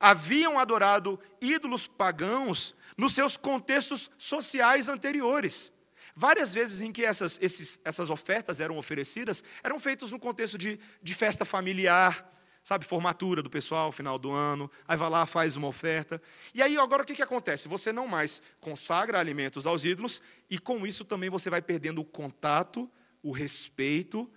haviam 0.00 0.58
adorado 0.58 1.18
ídolos 1.40 1.86
pagãos 1.86 2.74
nos 2.96 3.14
seus 3.14 3.36
contextos 3.36 4.10
sociais 4.18 4.88
anteriores. 4.88 5.72
Várias 6.14 6.52
vezes 6.52 6.80
em 6.80 6.90
que 6.90 7.04
essas, 7.04 7.38
esses, 7.40 7.80
essas 7.84 8.10
ofertas 8.10 8.58
eram 8.58 8.76
oferecidas, 8.76 9.44
eram 9.62 9.78
feitas 9.78 10.10
no 10.10 10.18
contexto 10.18 10.58
de, 10.58 10.78
de 11.00 11.14
festa 11.14 11.44
familiar, 11.44 12.28
sabe, 12.68 12.84
formatura 12.84 13.42
do 13.42 13.48
pessoal, 13.48 13.90
final 13.90 14.18
do 14.18 14.30
ano, 14.30 14.70
aí 14.86 14.94
vai 14.94 15.08
lá, 15.08 15.24
faz 15.24 15.56
uma 15.56 15.66
oferta. 15.66 16.20
E 16.52 16.60
aí, 16.60 16.76
agora 16.76 17.02
o 17.02 17.06
que, 17.06 17.14
que 17.14 17.22
acontece? 17.22 17.66
Você 17.66 17.94
não 17.94 18.06
mais 18.06 18.42
consagra 18.60 19.18
alimentos 19.18 19.66
aos 19.66 19.86
ídolos, 19.86 20.20
e 20.50 20.58
com 20.58 20.86
isso 20.86 21.02
também 21.02 21.30
você 21.30 21.48
vai 21.48 21.62
perdendo 21.62 22.02
o 22.02 22.04
contato, 22.04 22.86
o 23.22 23.32
respeito 23.32 24.30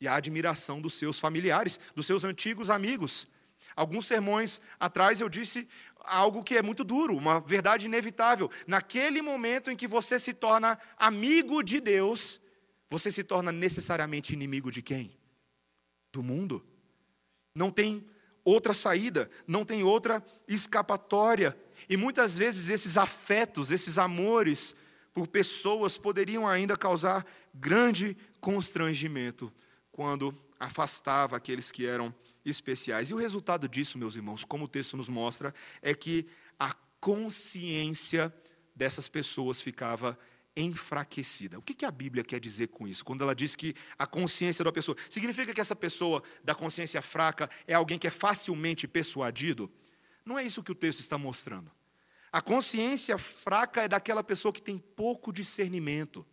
e 0.00 0.08
a 0.08 0.14
admiração 0.14 0.80
dos 0.80 0.94
seus 0.94 1.20
familiares, 1.20 1.78
dos 1.94 2.06
seus 2.06 2.24
antigos 2.24 2.70
amigos. 2.70 3.28
Alguns 3.76 4.06
sermões 4.06 4.62
atrás 4.80 5.20
eu 5.20 5.28
disse 5.28 5.68
algo 6.06 6.42
que 6.42 6.56
é 6.56 6.62
muito 6.62 6.84
duro, 6.84 7.14
uma 7.14 7.38
verdade 7.38 7.84
inevitável. 7.84 8.50
Naquele 8.66 9.20
momento 9.20 9.70
em 9.70 9.76
que 9.76 9.86
você 9.86 10.18
se 10.18 10.32
torna 10.32 10.78
amigo 10.96 11.62
de 11.62 11.80
Deus, 11.80 12.40
você 12.88 13.12
se 13.12 13.22
torna 13.22 13.52
necessariamente 13.52 14.32
inimigo 14.32 14.70
de 14.70 14.80
quem? 14.80 15.14
Do 16.10 16.22
mundo. 16.22 16.64
Não 17.54 17.70
tem 17.70 18.04
outra 18.44 18.74
saída, 18.74 19.30
não 19.46 19.64
tem 19.64 19.82
outra 19.82 20.22
escapatória. 20.46 21.56
E 21.88 21.96
muitas 21.96 22.36
vezes 22.36 22.68
esses 22.68 22.96
afetos, 22.96 23.70
esses 23.70 23.98
amores 23.98 24.74
por 25.12 25.28
pessoas 25.28 25.96
poderiam 25.96 26.46
ainda 26.46 26.76
causar 26.76 27.24
grande 27.54 28.16
constrangimento 28.40 29.52
quando 29.92 30.36
afastava 30.58 31.36
aqueles 31.36 31.70
que 31.70 31.86
eram 31.86 32.12
especiais. 32.44 33.10
E 33.10 33.14
o 33.14 33.18
resultado 33.18 33.68
disso, 33.68 33.96
meus 33.96 34.16
irmãos, 34.16 34.44
como 34.44 34.64
o 34.64 34.68
texto 34.68 34.96
nos 34.96 35.08
mostra, 35.08 35.54
é 35.80 35.94
que 35.94 36.26
a 36.58 36.74
consciência 37.00 38.34
dessas 38.74 39.08
pessoas 39.08 39.60
ficava 39.60 40.18
enfraquecida. 40.56 41.58
O 41.58 41.62
que 41.62 41.84
a 41.84 41.90
Bíblia 41.90 42.22
quer 42.22 42.38
dizer 42.38 42.68
com 42.68 42.86
isso? 42.86 43.04
Quando 43.04 43.22
ela 43.22 43.34
diz 43.34 43.56
que 43.56 43.74
a 43.98 44.06
consciência 44.06 44.64
da 44.64 44.72
pessoa. 44.72 44.96
Significa 45.10 45.52
que 45.52 45.60
essa 45.60 45.74
pessoa 45.74 46.22
da 46.42 46.54
consciência 46.54 47.02
fraca 47.02 47.50
é 47.66 47.74
alguém 47.74 47.98
que 47.98 48.06
é 48.06 48.10
facilmente 48.10 48.86
persuadido? 48.86 49.70
Não 50.24 50.38
é 50.38 50.44
isso 50.44 50.62
que 50.62 50.72
o 50.72 50.74
texto 50.74 51.00
está 51.00 51.18
mostrando. 51.18 51.70
A 52.32 52.40
consciência 52.40 53.16
fraca 53.18 53.82
é 53.82 53.88
daquela 53.88 54.22
pessoa 54.22 54.52
que 54.52 54.62
tem 54.62 54.78
pouco 54.78 55.32
discernimento. 55.32 56.26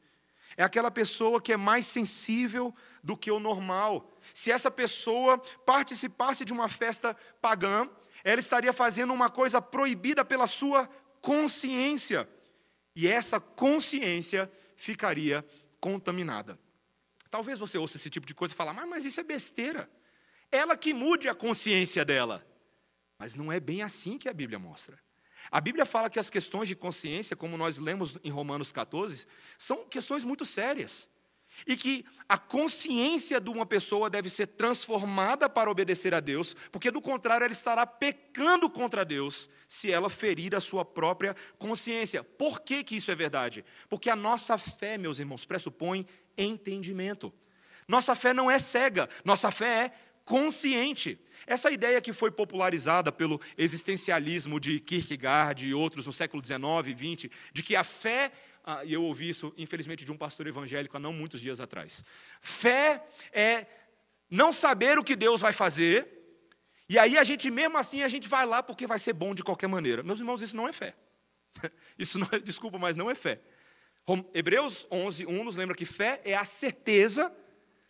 É 0.58 0.64
aquela 0.64 0.92
pessoa 0.92 1.42
que 1.42 1.54
é 1.54 1.58
mais 1.58 1.86
sensível 1.86 2.76
do 3.04 3.16
que 3.16 3.32
o 3.32 3.40
normal. 3.40 4.12
Se 4.34 4.52
essa 4.52 4.70
pessoa 4.70 5.38
participasse 5.66 6.44
de 6.44 6.54
uma 6.54 6.68
festa 6.68 7.16
pagã, 7.42 7.88
ela 8.24 8.40
estaria 8.40 8.74
fazendo 8.74 9.14
uma 9.14 9.30
coisa 9.30 9.62
proibida 9.62 10.24
pela 10.26 10.48
sua 10.48 10.90
consciência. 11.22 12.28
E 12.96 13.08
essa 13.08 13.40
consciência 13.40 14.52
ficaria 14.76 15.46
contaminada. 15.80 16.60
Talvez 17.30 17.60
você 17.60 17.78
ouça 17.78 17.96
esse 17.96 18.10
tipo 18.10 18.26
de 18.26 18.34
coisa 18.34 18.54
e 18.54 18.58
fale, 18.58 18.74
mas, 18.74 18.88
mas 18.88 19.06
isso 19.06 19.20
é 19.20 19.24
besteira. 19.24 19.90
Ela 20.52 20.76
que 20.76 20.94
mude 20.94 21.30
a 21.30 21.36
consciência 21.36 22.04
dela. 22.04 22.46
Mas 23.18 23.36
não 23.36 23.52
é 23.52 23.60
bem 23.60 23.82
assim 23.82 24.18
que 24.18 24.28
a 24.28 24.34
Bíblia 24.34 24.60
mostra. 24.60 25.00
A 25.50 25.62
Bíblia 25.62 25.86
fala 25.86 26.10
que 26.10 26.20
as 26.20 26.30
questões 26.30 26.68
de 26.68 26.76
consciência, 26.76 27.36
como 27.36 27.58
nós 27.58 27.78
lemos 27.78 28.18
em 28.24 28.30
Romanos 28.30 28.72
14, 28.72 29.26
são 29.58 29.88
questões 29.88 30.24
muito 30.24 30.46
sérias. 30.46 31.10
E 31.68 31.76
que 31.76 32.06
a 32.28 32.38
consciência 32.38 33.40
de 33.40 33.50
uma 33.50 33.66
pessoa 33.66 34.10
deve 34.10 34.30
ser 34.30 34.48
transformada 34.48 35.50
para 35.50 35.70
obedecer 35.70 36.14
a 36.14 36.20
Deus, 36.20 36.56
porque 36.72 36.90
do 36.90 37.02
contrário 37.02 37.44
ela 37.44 37.54
estará 37.54 37.86
pecando 37.86 38.70
contra 38.70 39.06
Deus 39.06 39.50
se 39.68 39.92
ela 39.92 40.10
ferir 40.10 40.56
a 40.56 40.62
sua 40.62 40.84
própria 40.84 41.36
consciência. 41.58 42.24
Por 42.24 42.62
que, 42.62 42.84
que 42.84 42.96
isso 42.96 43.12
é 43.12 43.16
verdade? 43.16 43.64
Porque 43.90 44.10
a 44.10 44.16
nossa 44.16 44.58
fé, 44.58 44.98
meus 44.98 45.20
irmãos, 45.20 45.46
pressupõe 45.46 46.06
entendimento. 46.38 47.34
Nossa 47.88 48.16
fé 48.16 48.34
não 48.34 48.50
é 48.50 48.58
cega, 48.58 49.10
nossa 49.26 49.52
fé 49.52 49.86
é 49.86 49.92
consciente. 50.24 51.20
Essa 51.46 51.72
ideia 51.72 52.00
que 52.00 52.14
foi 52.14 52.32
popularizada 52.32 53.12
pelo 53.12 53.42
existencialismo 53.58 54.60
de 54.60 54.80
Kierkegaard 54.80 55.68
e 55.68 55.74
outros 55.74 56.06
no 56.06 56.14
século 56.14 56.44
XIX 56.44 56.62
e 56.88 57.16
XX, 57.16 57.30
de 57.52 57.64
que 57.64 57.76
a 57.76 57.84
fé, 57.84 58.32
ah, 58.64 58.84
e 58.86 58.94
eu 58.94 59.04
ouvi 59.04 59.30
isso, 59.30 59.54
infelizmente, 59.58 60.06
de 60.06 60.12
um 60.12 60.18
pastor 60.18 60.48
evangélico 60.48 60.96
há 60.96 61.00
não 61.00 61.14
muitos 61.14 61.42
dias 61.42 61.60
atrás. 61.60 62.04
Fé 62.42 63.04
é 63.32 63.66
não 64.30 64.54
saber 64.54 64.98
o 64.98 65.04
que 65.04 65.16
Deus 65.16 65.42
vai 65.42 65.54
fazer, 65.54 66.08
e 66.88 67.00
aí 67.00 67.18
a 67.18 67.24
gente, 67.24 67.50
mesmo 67.50 67.78
assim, 67.78 68.04
a 68.04 68.08
gente 68.08 68.28
vai 68.28 68.46
lá 68.46 68.62
porque 68.62 68.86
vai 68.86 69.00
ser 69.00 69.14
bom 69.14 69.34
de 69.34 69.44
qualquer 69.44 69.68
maneira. 69.68 70.04
Meus 70.04 70.20
irmãos, 70.20 70.42
isso 70.42 70.56
não 70.56 70.68
é 70.68 70.74
fé. 70.74 70.96
Isso 72.00 72.18
não 72.18 72.28
é, 72.32 72.40
desculpa, 72.40 72.78
mas 72.80 72.96
não 72.96 73.12
é 73.12 73.16
fé. 73.16 73.42
Hebreus 74.34 74.88
11, 74.90 75.26
1 75.26 75.44
nos 75.44 75.56
lembra 75.56 75.76
que 75.76 75.86
fé 75.86 76.22
é 76.24 76.34
a 76.34 76.46
certeza 76.46 77.34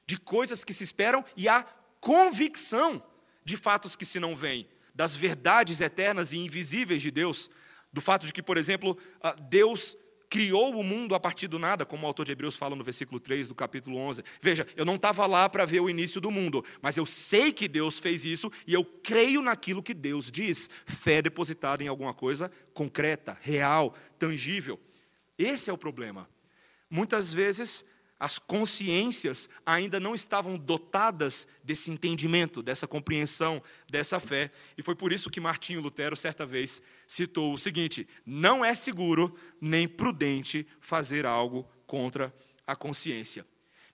de 0.05 0.17
coisas 0.17 0.63
que 0.63 0.73
se 0.73 0.83
esperam 0.83 1.23
e 1.37 1.47
a 1.47 1.63
convicção 1.99 3.03
de 3.43 3.55
fatos 3.57 3.95
que 3.95 4.05
se 4.05 4.19
não 4.19 4.35
veem, 4.35 4.67
das 4.93 5.15
verdades 5.15 5.79
eternas 5.79 6.31
e 6.31 6.37
invisíveis 6.37 7.01
de 7.01 7.11
Deus, 7.11 7.49
do 7.93 8.01
fato 8.01 8.25
de 8.25 8.33
que, 8.33 8.41
por 8.41 8.57
exemplo, 8.57 8.97
ah, 9.21 9.33
Deus 9.33 9.95
criou 10.31 10.73
o 10.79 10.81
mundo 10.81 11.13
a 11.13 11.19
partir 11.19 11.49
do 11.49 11.59
nada, 11.59 11.85
como 11.85 12.05
o 12.05 12.07
autor 12.07 12.25
de 12.25 12.31
Hebreus 12.31 12.55
fala 12.55 12.73
no 12.73 12.85
versículo 12.85 13.19
3 13.19 13.49
do 13.49 13.53
capítulo 13.53 13.97
11. 13.97 14.23
Veja, 14.41 14.65
eu 14.77 14.85
não 14.85 14.95
estava 14.95 15.27
lá 15.27 15.49
para 15.49 15.65
ver 15.65 15.81
o 15.81 15.89
início 15.89 16.21
do 16.21 16.31
mundo, 16.31 16.63
mas 16.81 16.95
eu 16.95 17.05
sei 17.05 17.51
que 17.51 17.67
Deus 17.67 17.99
fez 17.99 18.23
isso 18.23 18.49
e 18.65 18.73
eu 18.73 18.85
creio 18.85 19.41
naquilo 19.41 19.83
que 19.83 19.93
Deus 19.93 20.31
diz. 20.31 20.69
Fé 20.85 21.21
depositada 21.21 21.83
em 21.83 21.89
alguma 21.89 22.13
coisa 22.13 22.49
concreta, 22.73 23.37
real, 23.41 23.93
tangível. 24.17 24.79
Esse 25.37 25.69
é 25.69 25.73
o 25.73 25.77
problema. 25.77 26.29
Muitas 26.89 27.33
vezes 27.33 27.83
as 28.21 28.37
consciências 28.37 29.49
ainda 29.65 29.99
não 29.99 30.13
estavam 30.13 30.55
dotadas 30.55 31.47
desse 31.63 31.89
entendimento, 31.89 32.61
dessa 32.61 32.87
compreensão, 32.87 33.63
dessa 33.89 34.19
fé. 34.19 34.51
E 34.77 34.83
foi 34.83 34.93
por 34.93 35.11
isso 35.11 35.27
que 35.27 35.39
Martinho 35.39 35.81
Lutero, 35.81 36.15
certa 36.15 36.45
vez, 36.45 36.83
citou 37.07 37.51
o 37.51 37.57
seguinte: 37.57 38.07
não 38.23 38.63
é 38.63 38.75
seguro 38.75 39.35
nem 39.59 39.87
prudente 39.87 40.67
fazer 40.79 41.25
algo 41.25 41.67
contra 41.87 42.31
a 42.67 42.75
consciência. 42.75 43.43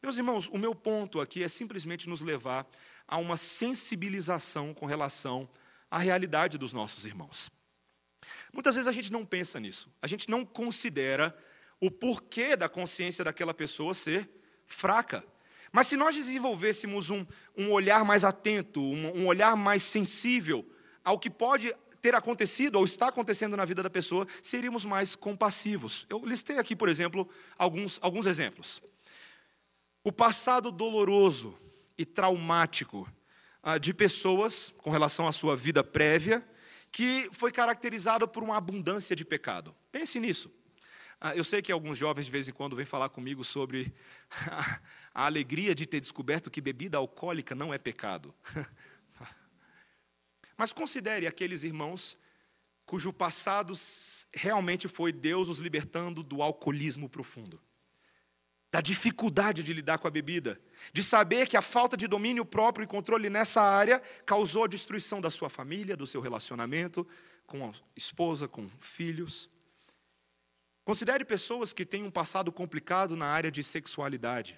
Meus 0.04 0.18
irmãos, 0.18 0.50
o 0.50 0.58
meu 0.58 0.76
ponto 0.76 1.22
aqui 1.22 1.42
é 1.42 1.48
simplesmente 1.48 2.10
nos 2.10 2.20
levar 2.20 2.68
a 3.08 3.18
uma 3.18 3.38
sensibilização 3.38 4.74
com 4.74 4.86
relação 4.86 5.48
à 5.90 6.00
realidade 6.00 6.58
dos 6.58 6.74
nossos 6.74 7.06
irmãos. 7.06 7.50
Muitas 8.52 8.76
vezes 8.76 8.90
a 8.90 8.92
gente 8.92 9.10
não 9.10 9.26
pensa 9.26 9.58
nisso, 9.58 9.90
a 10.02 10.08
gente 10.08 10.30
não 10.30 10.46
considera 10.46 11.34
o 11.80 11.92
porquê 11.92 12.56
da 12.56 12.68
consciência 12.68 13.24
daquela 13.24 13.54
pessoa 13.54 13.94
ser 13.94 14.30
fraca. 14.66 15.24
Mas 15.72 15.88
se 15.88 15.98
nós 15.98 16.16
desenvolvêssemos 16.16 17.10
um, 17.10 17.26
um 17.56 17.72
olhar 17.72 18.04
mais 18.04 18.24
atento, 18.24 18.82
um, 18.82 19.22
um 19.22 19.28
olhar 19.28 19.56
mais 19.56 19.84
sensível 19.84 20.68
ao 21.04 21.20
que 21.20 21.30
pode 21.30 21.74
ter 22.02 22.16
acontecido 22.16 22.78
ou 22.78 22.86
está 22.86 23.08
acontecendo 23.08 23.58
na 23.58 23.66
vida 23.66 23.84
da 23.84 23.90
pessoa, 23.90 24.28
seríamos 24.42 24.86
mais 24.86 25.16
compassivos. 25.16 26.06
Eu 26.10 26.24
listei 26.26 26.58
aqui, 26.58 26.76
por 26.76 26.90
exemplo, 26.90 27.30
alguns, 27.58 28.00
alguns 28.02 28.26
exemplos. 28.26 28.82
O 30.04 30.12
passado 30.12 30.72
doloroso 30.72 31.58
e 31.98 32.06
traumático 32.06 33.12
ah, 33.62 33.78
de 33.78 33.94
pessoas 33.94 34.74
com 34.78 34.90
relação 34.90 35.28
à 35.28 35.32
sua 35.32 35.56
vida 35.56 35.84
prévia, 35.84 36.48
que 36.92 37.30
foi 37.34 37.52
caracterizado 37.52 38.28
por 38.28 38.44
uma 38.44 38.56
abundância 38.56 39.16
de 39.16 39.26
pecado. 39.26 39.76
Pense 39.92 40.20
nisso. 40.20 40.52
Ah, 41.20 41.36
eu 41.36 41.44
sei 41.44 41.64
que 41.64 41.72
alguns 41.72 41.98
jovens 41.98 42.26
de 42.26 42.32
vez 42.32 42.48
em 42.48 42.52
quando 42.52 42.76
vêm 42.76 42.86
falar 42.86 43.10
comigo 43.10 43.44
sobre 43.44 43.92
a, 45.14 45.26
alegria 45.26 45.74
de 45.74 45.88
ter 45.88 46.00
descoberto 46.00 46.52
que 46.52 46.62
bebida 46.62 46.98
alcoólica 46.98 47.56
não 47.56 47.74
é 47.74 47.78
pecado. 47.78 48.34
Mas 50.56 50.72
considere 50.72 51.26
aqueles 51.26 51.64
irmãos 51.64 52.18
cujo 52.86 53.12
passado 53.12 53.74
realmente 54.34 54.88
foi 54.88 55.12
Deus 55.12 55.50
os 55.50 55.60
libertando 55.60 56.24
do 56.24 56.42
alcoolismo 56.42 57.10
profundo, 57.10 57.62
da 58.72 58.80
dificuldade 58.80 59.62
de 59.62 59.74
lidar 59.74 59.98
com 59.98 60.08
a 60.08 60.12
bebida, 60.12 60.62
de 60.94 61.04
saber 61.04 61.48
que 61.48 61.58
a 61.58 61.62
falta 61.62 61.98
de 61.98 62.08
domínio 62.08 62.46
próprio 62.46 62.84
e 62.84 62.88
controle 62.88 63.30
nessa 63.30 63.62
área 63.62 64.02
causou 64.26 64.64
a 64.64 64.68
destruição 64.68 65.20
da 65.20 65.32
sua 65.32 65.50
família, 65.50 65.98
do 65.98 66.08
seu 66.08 66.22
relacionamento 66.22 67.06
com 67.46 67.68
a 67.68 67.74
esposa, 67.96 68.48
com 68.48 68.70
filhos. 68.80 69.50
Considere 70.88 71.26
pessoas 71.26 71.74
que 71.74 71.86
têm 71.86 72.06
um 72.06 72.10
passado 72.10 72.50
complicado 72.50 73.18
na 73.18 73.26
área 73.26 73.52
de 73.52 73.62
sexualidade. 73.62 74.58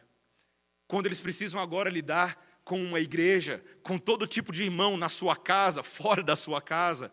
Quando 0.87 1.07
eles 1.07 1.19
precisam 1.19 1.59
agora 1.59 1.89
lidar 1.89 2.39
com 2.63 2.79
uma 2.79 2.99
igreja, 2.99 3.63
com 3.81 3.97
todo 3.97 4.27
tipo 4.27 4.51
de 4.51 4.63
irmão 4.63 4.95
na 4.95 5.09
sua 5.09 5.35
casa, 5.35 5.81
fora 5.81 6.21
da 6.21 6.35
sua 6.35 6.61
casa, 6.61 7.11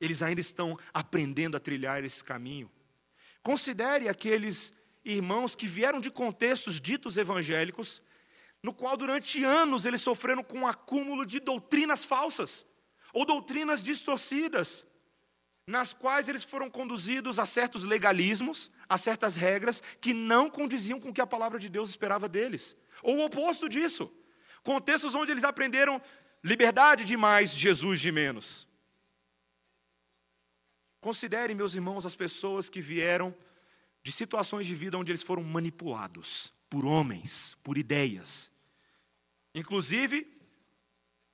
eles 0.00 0.22
ainda 0.22 0.40
estão 0.40 0.78
aprendendo 0.94 1.54
a 1.54 1.60
trilhar 1.60 2.02
esse 2.02 2.24
caminho. 2.24 2.72
Considere 3.42 4.08
aqueles 4.08 4.72
irmãos 5.04 5.54
que 5.54 5.66
vieram 5.66 6.00
de 6.00 6.10
contextos 6.10 6.80
ditos 6.80 7.18
evangélicos, 7.18 8.00
no 8.62 8.72
qual 8.72 8.96
durante 8.96 9.44
anos 9.44 9.84
eles 9.84 10.00
sofreram 10.00 10.42
com 10.42 10.60
um 10.60 10.66
acúmulo 10.66 11.26
de 11.26 11.40
doutrinas 11.40 12.06
falsas 12.06 12.64
ou 13.12 13.26
doutrinas 13.26 13.82
distorcidas 13.82 14.85
nas 15.66 15.92
quais 15.92 16.28
eles 16.28 16.44
foram 16.44 16.70
conduzidos 16.70 17.38
a 17.38 17.46
certos 17.46 17.82
legalismos, 17.82 18.70
a 18.88 18.96
certas 18.96 19.34
regras 19.34 19.82
que 20.00 20.14
não 20.14 20.48
condiziam 20.48 21.00
com 21.00 21.08
o 21.08 21.12
que 21.12 21.20
a 21.20 21.26
palavra 21.26 21.58
de 21.58 21.68
Deus 21.68 21.90
esperava 21.90 22.28
deles. 22.28 22.76
Ou 23.02 23.16
o 23.16 23.24
oposto 23.24 23.68
disso. 23.68 24.12
Contextos 24.62 25.14
onde 25.14 25.32
eles 25.32 25.44
aprenderam 25.44 26.00
liberdade 26.42 27.04
de 27.04 27.16
mais, 27.16 27.50
Jesus 27.50 28.00
de 28.00 28.12
menos. 28.12 28.66
Considere, 31.00 31.54
meus 31.54 31.74
irmãos, 31.74 32.06
as 32.06 32.14
pessoas 32.14 32.70
que 32.70 32.80
vieram 32.80 33.34
de 34.02 34.12
situações 34.12 34.66
de 34.66 34.74
vida 34.74 34.96
onde 34.96 35.10
eles 35.10 35.22
foram 35.22 35.42
manipulados 35.42 36.52
por 36.70 36.86
homens, 36.86 37.56
por 37.62 37.76
ideias. 37.76 38.52
Inclusive, 39.52 40.32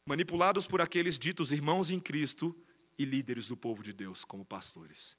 manipulados 0.06 0.66
por 0.66 0.80
aqueles 0.80 1.18
ditos 1.18 1.52
irmãos 1.52 1.90
em 1.90 2.00
Cristo 2.00 2.56
e 2.98 3.04
líderes 3.04 3.48
do 3.48 3.56
povo 3.56 3.82
de 3.82 3.92
Deus 3.92 4.24
como 4.24 4.44
pastores. 4.44 5.16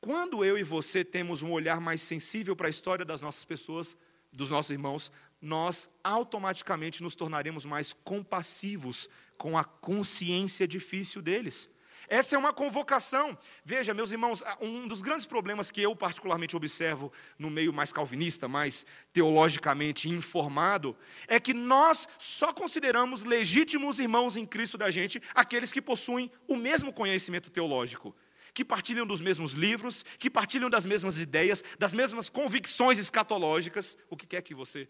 Quando 0.00 0.44
eu 0.44 0.58
e 0.58 0.62
você 0.62 1.04
temos 1.04 1.42
um 1.42 1.50
olhar 1.50 1.80
mais 1.80 2.02
sensível 2.02 2.54
para 2.54 2.66
a 2.66 2.70
história 2.70 3.04
das 3.04 3.20
nossas 3.20 3.44
pessoas, 3.44 3.96
dos 4.32 4.50
nossos 4.50 4.70
irmãos, 4.70 5.10
nós 5.40 5.88
automaticamente 6.02 7.02
nos 7.02 7.14
tornaremos 7.14 7.64
mais 7.64 7.92
compassivos 7.92 9.08
com 9.36 9.56
a 9.56 9.64
consciência 9.64 10.66
difícil 10.68 11.22
deles. 11.22 11.68
Essa 12.08 12.36
é 12.36 12.38
uma 12.38 12.52
convocação. 12.52 13.36
Veja, 13.64 13.94
meus 13.94 14.10
irmãos, 14.10 14.42
um 14.60 14.86
dos 14.86 15.02
grandes 15.02 15.26
problemas 15.26 15.70
que 15.70 15.82
eu 15.82 15.94
particularmente 15.96 16.56
observo 16.56 17.12
no 17.38 17.50
meio 17.50 17.72
mais 17.72 17.92
calvinista, 17.92 18.48
mais 18.48 18.84
teologicamente 19.12 20.08
informado, 20.08 20.96
é 21.26 21.40
que 21.40 21.54
nós 21.54 22.08
só 22.18 22.52
consideramos 22.52 23.22
legítimos 23.22 23.98
irmãos 23.98 24.36
em 24.36 24.44
Cristo 24.44 24.76
da 24.76 24.90
gente 24.90 25.22
aqueles 25.34 25.72
que 25.72 25.82
possuem 25.82 26.30
o 26.46 26.56
mesmo 26.56 26.92
conhecimento 26.92 27.50
teológico, 27.50 28.14
que 28.52 28.64
partilham 28.64 29.06
dos 29.06 29.20
mesmos 29.20 29.52
livros, 29.52 30.04
que 30.18 30.30
partilham 30.30 30.70
das 30.70 30.84
mesmas 30.84 31.18
ideias, 31.18 31.62
das 31.78 31.92
mesmas 31.92 32.28
convicções 32.28 32.98
escatológicas, 32.98 33.96
o 34.08 34.16
que 34.16 34.26
quer 34.26 34.42
que 34.42 34.54
você 34.54 34.88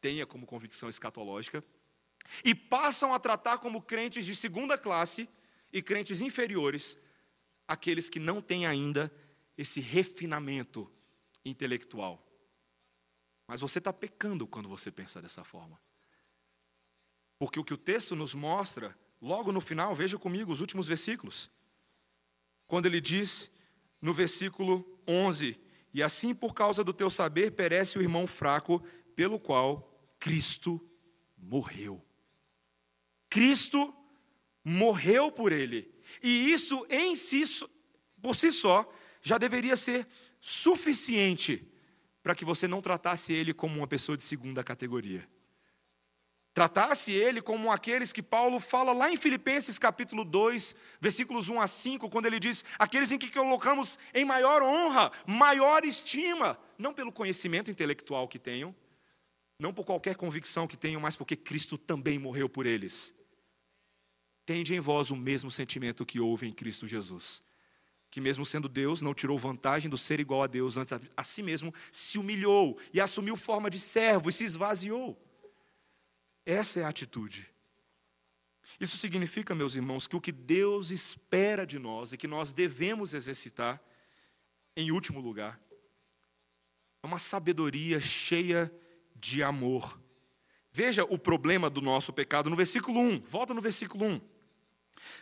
tenha 0.00 0.26
como 0.26 0.46
convicção 0.46 0.88
escatológica, 0.88 1.62
e 2.44 2.54
passam 2.54 3.12
a 3.12 3.18
tratar 3.18 3.58
como 3.58 3.82
crentes 3.82 4.24
de 4.24 4.34
segunda 4.36 4.78
classe 4.78 5.28
e 5.72 5.82
crentes 5.82 6.20
inferiores, 6.20 6.98
aqueles 7.66 8.08
que 8.08 8.20
não 8.20 8.40
têm 8.40 8.66
ainda 8.66 9.12
esse 9.56 9.80
refinamento 9.80 10.90
intelectual. 11.44 12.24
Mas 13.46 13.60
você 13.60 13.78
está 13.78 13.92
pecando 13.92 14.46
quando 14.46 14.68
você 14.68 14.90
pensa 14.90 15.20
dessa 15.20 15.44
forma. 15.44 15.80
Porque 17.38 17.58
o 17.58 17.64
que 17.64 17.74
o 17.74 17.78
texto 17.78 18.14
nos 18.14 18.34
mostra, 18.34 18.96
logo 19.20 19.50
no 19.50 19.60
final, 19.60 19.94
veja 19.94 20.18
comigo 20.18 20.52
os 20.52 20.60
últimos 20.60 20.86
versículos. 20.86 21.50
Quando 22.66 22.86
ele 22.86 23.00
diz, 23.00 23.50
no 24.00 24.14
versículo 24.14 25.00
11: 25.06 25.58
E 25.92 26.02
assim 26.02 26.34
por 26.34 26.54
causa 26.54 26.84
do 26.84 26.92
teu 26.92 27.10
saber 27.10 27.52
perece 27.52 27.98
o 27.98 28.02
irmão 28.02 28.26
fraco, 28.26 28.80
pelo 29.14 29.38
qual 29.38 29.92
Cristo 30.18 30.80
morreu. 31.36 32.04
Cristo 33.28 33.92
morreu 34.64 35.30
por 35.30 35.52
ele. 35.52 35.92
E 36.22 36.52
isso 36.52 36.86
em 36.88 37.16
si, 37.16 37.44
por 38.20 38.36
si 38.36 38.52
só, 38.52 38.90
já 39.20 39.38
deveria 39.38 39.76
ser 39.76 40.06
suficiente 40.40 41.66
para 42.22 42.34
que 42.34 42.44
você 42.44 42.68
não 42.68 42.80
tratasse 42.80 43.32
ele 43.32 43.52
como 43.52 43.78
uma 43.78 43.86
pessoa 43.86 44.16
de 44.16 44.22
segunda 44.22 44.62
categoria. 44.62 45.28
Tratasse 46.54 47.12
ele 47.12 47.40
como 47.40 47.72
aqueles 47.72 48.12
que 48.12 48.22
Paulo 48.22 48.60
fala 48.60 48.92
lá 48.92 49.10
em 49.10 49.16
Filipenses 49.16 49.78
capítulo 49.78 50.22
2, 50.22 50.76
versículos 51.00 51.48
1 51.48 51.58
a 51.58 51.66
5, 51.66 52.10
quando 52.10 52.26
ele 52.26 52.38
diz: 52.38 52.62
aqueles 52.78 53.10
em 53.10 53.18
que 53.18 53.30
colocamos 53.30 53.98
em 54.12 54.24
maior 54.24 54.62
honra, 54.62 55.10
maior 55.26 55.82
estima, 55.82 56.58
não 56.76 56.92
pelo 56.92 57.10
conhecimento 57.10 57.70
intelectual 57.70 58.28
que 58.28 58.38
tenham, 58.38 58.74
não 59.58 59.72
por 59.72 59.86
qualquer 59.86 60.14
convicção 60.14 60.66
que 60.66 60.76
tenham, 60.76 61.00
mas 61.00 61.16
porque 61.16 61.36
Cristo 61.36 61.78
também 61.78 62.18
morreu 62.18 62.50
por 62.50 62.66
eles 62.66 63.14
tende 64.44 64.74
em 64.74 64.80
vós 64.80 65.10
o 65.10 65.16
mesmo 65.16 65.50
sentimento 65.50 66.06
que 66.06 66.20
houve 66.20 66.46
em 66.46 66.52
Cristo 66.52 66.86
Jesus. 66.86 67.42
Que, 68.10 68.20
mesmo 68.20 68.44
sendo 68.44 68.68
Deus, 68.68 69.00
não 69.00 69.14
tirou 69.14 69.38
vantagem 69.38 69.88
do 69.88 69.96
ser 69.96 70.20
igual 70.20 70.42
a 70.42 70.46
Deus, 70.46 70.76
antes 70.76 70.92
a 71.16 71.24
si 71.24 71.42
mesmo 71.42 71.72
se 71.90 72.18
humilhou 72.18 72.78
e 72.92 73.00
assumiu 73.00 73.36
forma 73.36 73.70
de 73.70 73.78
servo 73.78 74.28
e 74.28 74.32
se 74.32 74.44
esvaziou. 74.44 75.18
Essa 76.44 76.80
é 76.80 76.84
a 76.84 76.88
atitude. 76.88 77.48
Isso 78.78 78.98
significa, 78.98 79.54
meus 79.54 79.74
irmãos, 79.74 80.06
que 80.06 80.16
o 80.16 80.20
que 80.20 80.32
Deus 80.32 80.90
espera 80.90 81.66
de 81.66 81.78
nós 81.78 82.12
e 82.12 82.18
que 82.18 82.26
nós 82.26 82.52
devemos 82.52 83.14
exercitar, 83.14 83.82
em 84.76 84.90
último 84.90 85.20
lugar, 85.20 85.60
é 87.02 87.06
uma 87.06 87.18
sabedoria 87.18 88.00
cheia 88.00 88.72
de 89.14 89.42
amor. 89.42 90.00
Veja 90.70 91.04
o 91.04 91.18
problema 91.18 91.68
do 91.68 91.82
nosso 91.82 92.12
pecado 92.12 92.48
no 92.48 92.56
versículo 92.56 92.98
1. 93.00 93.20
Volta 93.20 93.52
no 93.52 93.60
versículo 93.60 94.06
1. 94.06 94.31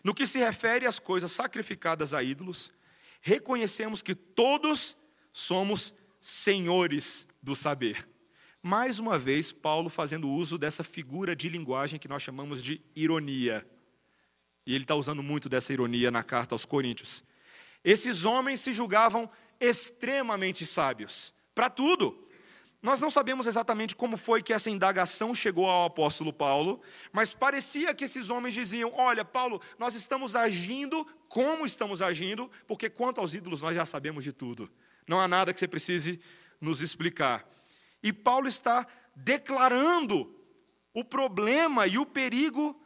No 0.03 0.15
que 0.15 0.27
se 0.27 0.39
refere 0.39 0.87
às 0.87 0.99
coisas 0.99 1.33
sacrificadas 1.33 2.15
a 2.15 2.23
ídolos, 2.23 2.73
reconhecemos 3.21 4.03
que 4.03 4.15
todos 4.15 4.97
somos 5.33 5.95
senhores 6.21 7.27
do 7.43 7.55
saber. 7.55 8.09
Mais 8.63 8.99
uma 8.99 9.19
vez, 9.19 9.53
Paulo 9.53 9.89
fazendo 9.89 10.29
uso 10.29 10.59
dessa 10.59 10.85
figura 10.85 11.35
de 11.35 11.49
linguagem 11.49 11.99
que 11.99 12.09
nós 12.09 12.23
chamamos 12.23 12.63
de 12.63 12.81
ironia. 12.95 13.67
E 14.67 14.75
ele 14.75 14.85
está 14.85 14.95
usando 14.95 15.23
muito 15.23 15.49
dessa 15.49 15.73
ironia 15.73 16.11
na 16.11 16.23
carta 16.23 16.55
aos 16.55 16.67
Coríntios. 16.67 17.25
Esses 17.83 18.25
homens 18.25 18.61
se 18.61 18.73
julgavam 18.73 19.31
extremamente 19.59 20.67
sábios, 20.67 21.35
para 21.55 21.71
tudo. 21.71 22.29
Nós 22.83 23.01
não 23.01 23.11
sabemos 23.11 23.47
exatamente 23.47 23.95
como 23.95 24.17
foi 24.17 24.43
que 24.43 24.55
essa 24.55 24.71
indagação 24.71 25.35
chegou 25.35 25.67
ao 25.67 25.87
apóstolo 25.87 26.33
Paulo, 26.33 26.81
mas 27.13 27.35
parecia 27.35 27.95
que 27.95 28.05
esses 28.05 28.31
homens 28.31 28.55
diziam: 28.55 28.93
Olha, 28.95 29.25
Paulo, 29.25 29.61
nós 29.79 29.95
estamos 29.95 30.35
agindo 30.35 31.07
como 31.29 31.67
estamos 31.67 32.01
agindo, 32.01 32.51
porque 32.67 32.89
quanto 32.89 33.21
aos 33.21 33.35
ídolos 33.35 33.61
nós 33.61 33.75
já 33.75 33.85
sabemos 33.85 34.25
de 34.25 34.33
tudo. 34.33 34.71
Não 35.07 35.21
há 35.21 35.29
nada 35.29 35.53
que 35.53 35.59
você 35.59 35.69
precise 35.69 36.21
nos 36.61 36.81
explicar. 36.81 37.47
E 38.03 38.13
Paulo 38.13 38.49
está 38.49 38.87
declarando 39.15 40.35
o 40.95 41.05
problema 41.05 41.87
e 41.87 41.99
o 41.99 42.07
perigo 42.07 42.81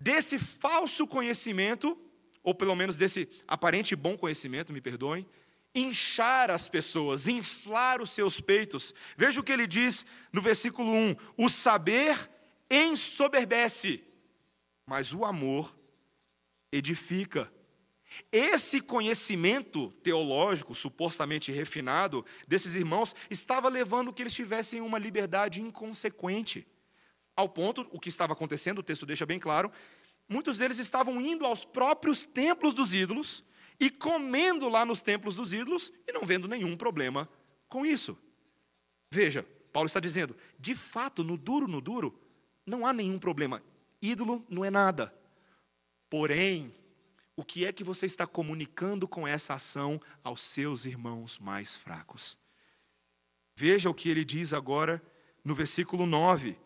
desse 0.00 0.38
falso 0.38 1.06
conhecimento, 1.06 1.98
ou 2.42 2.54
pelo 2.54 2.74
menos 2.74 2.96
desse 2.96 3.28
aparente 3.46 3.94
bom 3.94 4.16
conhecimento, 4.16 4.72
me 4.72 4.80
perdoem, 4.80 5.26
inchar 5.74 6.50
as 6.50 6.68
pessoas, 6.68 7.26
inflar 7.26 8.00
os 8.00 8.10
seus 8.10 8.40
peitos. 8.40 8.94
Veja 9.16 9.40
o 9.40 9.44
que 9.44 9.52
ele 9.52 9.66
diz 9.66 10.04
no 10.32 10.40
versículo 10.40 10.90
1: 10.92 11.16
o 11.36 11.48
saber 11.48 12.30
ensoberbece, 12.70 14.04
mas 14.86 15.12
o 15.12 15.24
amor 15.24 15.76
edifica. 16.72 17.52
Esse 18.32 18.80
conhecimento 18.80 19.90
teológico, 20.02 20.74
supostamente 20.74 21.52
refinado, 21.52 22.24
desses 22.46 22.74
irmãos, 22.74 23.14
estava 23.30 23.68
levando 23.68 24.12
que 24.12 24.22
eles 24.22 24.34
tivessem 24.34 24.80
uma 24.80 24.98
liberdade 24.98 25.60
inconsequente. 25.60 26.66
Ao 27.36 27.48
ponto, 27.48 27.86
o 27.92 28.00
que 28.00 28.08
estava 28.08 28.32
acontecendo, 28.32 28.78
o 28.78 28.82
texto 28.82 29.06
deixa 29.06 29.26
bem 29.26 29.38
claro, 29.38 29.70
muitos 30.28 30.58
deles 30.58 30.78
estavam 30.78 31.20
indo 31.20 31.44
aos 31.44 31.64
próprios 31.64 32.26
templos 32.26 32.74
dos 32.74 32.92
ídolos, 32.92 33.44
e 33.80 33.90
comendo 33.90 34.68
lá 34.68 34.84
nos 34.84 35.00
templos 35.00 35.36
dos 35.36 35.52
ídolos 35.52 35.92
e 36.06 36.12
não 36.12 36.22
vendo 36.22 36.48
nenhum 36.48 36.76
problema 36.76 37.28
com 37.68 37.86
isso. 37.86 38.18
Veja, 39.10 39.46
Paulo 39.72 39.86
está 39.86 40.00
dizendo, 40.00 40.36
de 40.58 40.74
fato, 40.74 41.22
no 41.22 41.36
duro, 41.36 41.68
no 41.68 41.80
duro, 41.80 42.18
não 42.66 42.86
há 42.86 42.92
nenhum 42.92 43.18
problema. 43.18 43.62
Ídolo 44.02 44.44
não 44.48 44.64
é 44.64 44.70
nada. 44.70 45.14
Porém, 46.10 46.74
o 47.36 47.44
que 47.44 47.64
é 47.64 47.72
que 47.72 47.84
você 47.84 48.06
está 48.06 48.26
comunicando 48.26 49.06
com 49.06 49.26
essa 49.26 49.54
ação 49.54 50.00
aos 50.24 50.40
seus 50.40 50.84
irmãos 50.84 51.38
mais 51.38 51.76
fracos? 51.76 52.36
Veja 53.54 53.90
o 53.90 53.94
que 53.94 54.08
ele 54.08 54.24
diz 54.24 54.52
agora 54.52 55.02
no 55.44 55.54
versículo 55.54 56.06
9. 56.06 56.58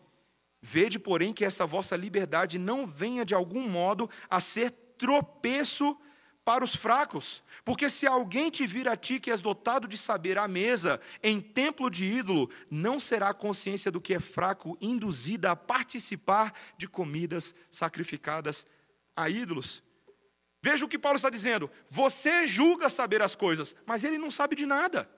Vede, 0.61 0.97
porém, 0.97 1.33
que 1.33 1.43
essa 1.43 1.65
vossa 1.65 1.95
liberdade 1.95 2.57
não 2.57 2.87
venha 2.87 3.25
de 3.25 3.33
algum 3.33 3.67
modo 3.67 4.09
a 4.29 4.39
ser 4.39 4.71
tropeço 4.97 5.97
para 6.43 6.63
os 6.63 6.75
fracos. 6.75 7.43
Porque 7.63 7.89
se 7.89 8.05
alguém 8.05 8.49
te 8.49 8.67
vir 8.67 8.87
a 8.87 8.97
ti 8.97 9.19
que 9.19 9.31
és 9.31 9.41
dotado 9.41 9.87
de 9.87 9.97
saber 9.97 10.37
à 10.37 10.47
mesa, 10.47 10.99
em 11.21 11.39
templo 11.39 11.89
de 11.89 12.05
ídolo, 12.05 12.49
não 12.69 12.99
será 12.99 13.29
a 13.29 13.33
consciência 13.33 13.91
do 13.91 14.01
que 14.01 14.13
é 14.13 14.19
fraco 14.19 14.77
induzida 14.81 15.51
a 15.51 15.55
participar 15.55 16.53
de 16.77 16.87
comidas 16.87 17.55
sacrificadas 17.71 18.65
a 19.15 19.29
ídolos. 19.29 19.81
Veja 20.61 20.85
o 20.85 20.89
que 20.89 20.99
Paulo 20.99 21.17
está 21.17 21.29
dizendo. 21.29 21.69
Você 21.89 22.47
julga 22.47 22.89
saber 22.89 23.21
as 23.21 23.35
coisas, 23.35 23.75
mas 23.85 24.03
ele 24.03 24.17
não 24.17 24.31
sabe 24.31 24.55
de 24.55 24.65
nada. 24.65 25.09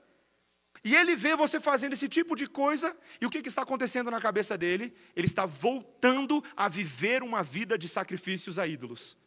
E 0.83 0.95
ele 0.95 1.15
vê 1.15 1.35
você 1.35 1.59
fazendo 1.59 1.93
esse 1.93 2.07
tipo 2.07 2.35
de 2.35 2.47
coisa, 2.47 2.95
e 3.19 3.25
o 3.25 3.29
que, 3.29 3.41
que 3.41 3.49
está 3.49 3.63
acontecendo 3.63 4.11
na 4.11 4.21
cabeça 4.21 4.55
dele? 4.55 4.93
Ele 5.15 5.25
está 5.25 5.45
voltando 5.45 6.43
a 6.55 6.69
viver 6.69 7.23
uma 7.23 7.41
vida 7.41 7.75
de 7.75 7.87
sacrifícios 7.87 8.59
a 8.59 8.67
ídolos 8.67 9.17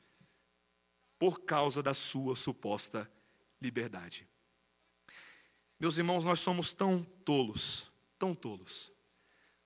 por 1.18 1.40
causa 1.40 1.82
da 1.82 1.94
sua 1.94 2.36
suposta 2.36 3.10
liberdade. 3.60 4.26
Meus 5.80 5.98
irmãos, 5.98 6.24
nós 6.24 6.40
somos 6.40 6.74
tão 6.74 7.02
tolos, 7.02 7.90
tão 8.18 8.34
tolos, 8.34 8.92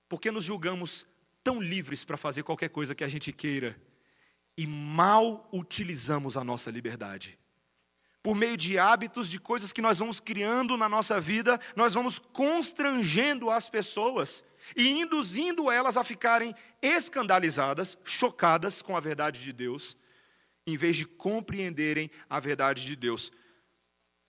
porque 0.07 0.31
nos 0.31 0.45
julgamos 0.45 1.05
tão 1.43 1.61
livres 1.61 2.03
para 2.03 2.17
fazer 2.17 2.43
qualquer 2.43 2.69
coisa 2.69 2.95
que 2.95 3.03
a 3.03 3.07
gente 3.07 3.31
queira 3.31 3.79
e 4.57 4.67
mal 4.67 5.49
utilizamos 5.51 6.37
a 6.37 6.43
nossa 6.43 6.69
liberdade. 6.69 7.37
Por 8.21 8.35
meio 8.35 8.55
de 8.55 8.79
hábitos, 8.79 9.29
de 9.29 9.39
coisas 9.39 9.73
que 9.73 9.81
nós 9.81 9.99
vamos 9.99 10.19
criando 10.19 10.77
na 10.77 10.87
nossa 10.87 11.19
vida, 11.19 11.59
nós 11.75 11.93
vamos 11.93 12.19
constrangendo 12.19 13.49
as 13.49 13.69
pessoas 13.69 14.43
e 14.77 14.87
induzindo 14.87 15.69
elas 15.69 15.97
a 15.97 16.03
ficarem 16.03 16.55
escandalizadas, 16.81 17.97
chocadas 18.03 18.81
com 18.81 18.95
a 18.95 19.01
verdade 19.01 19.43
de 19.43 19.51
Deus, 19.51 19.97
em 20.65 20.77
vez 20.77 20.95
de 20.95 21.05
compreenderem 21.05 22.09
a 22.29 22.39
verdade 22.39 22.83
de 22.83 22.95
Deus. 22.95 23.31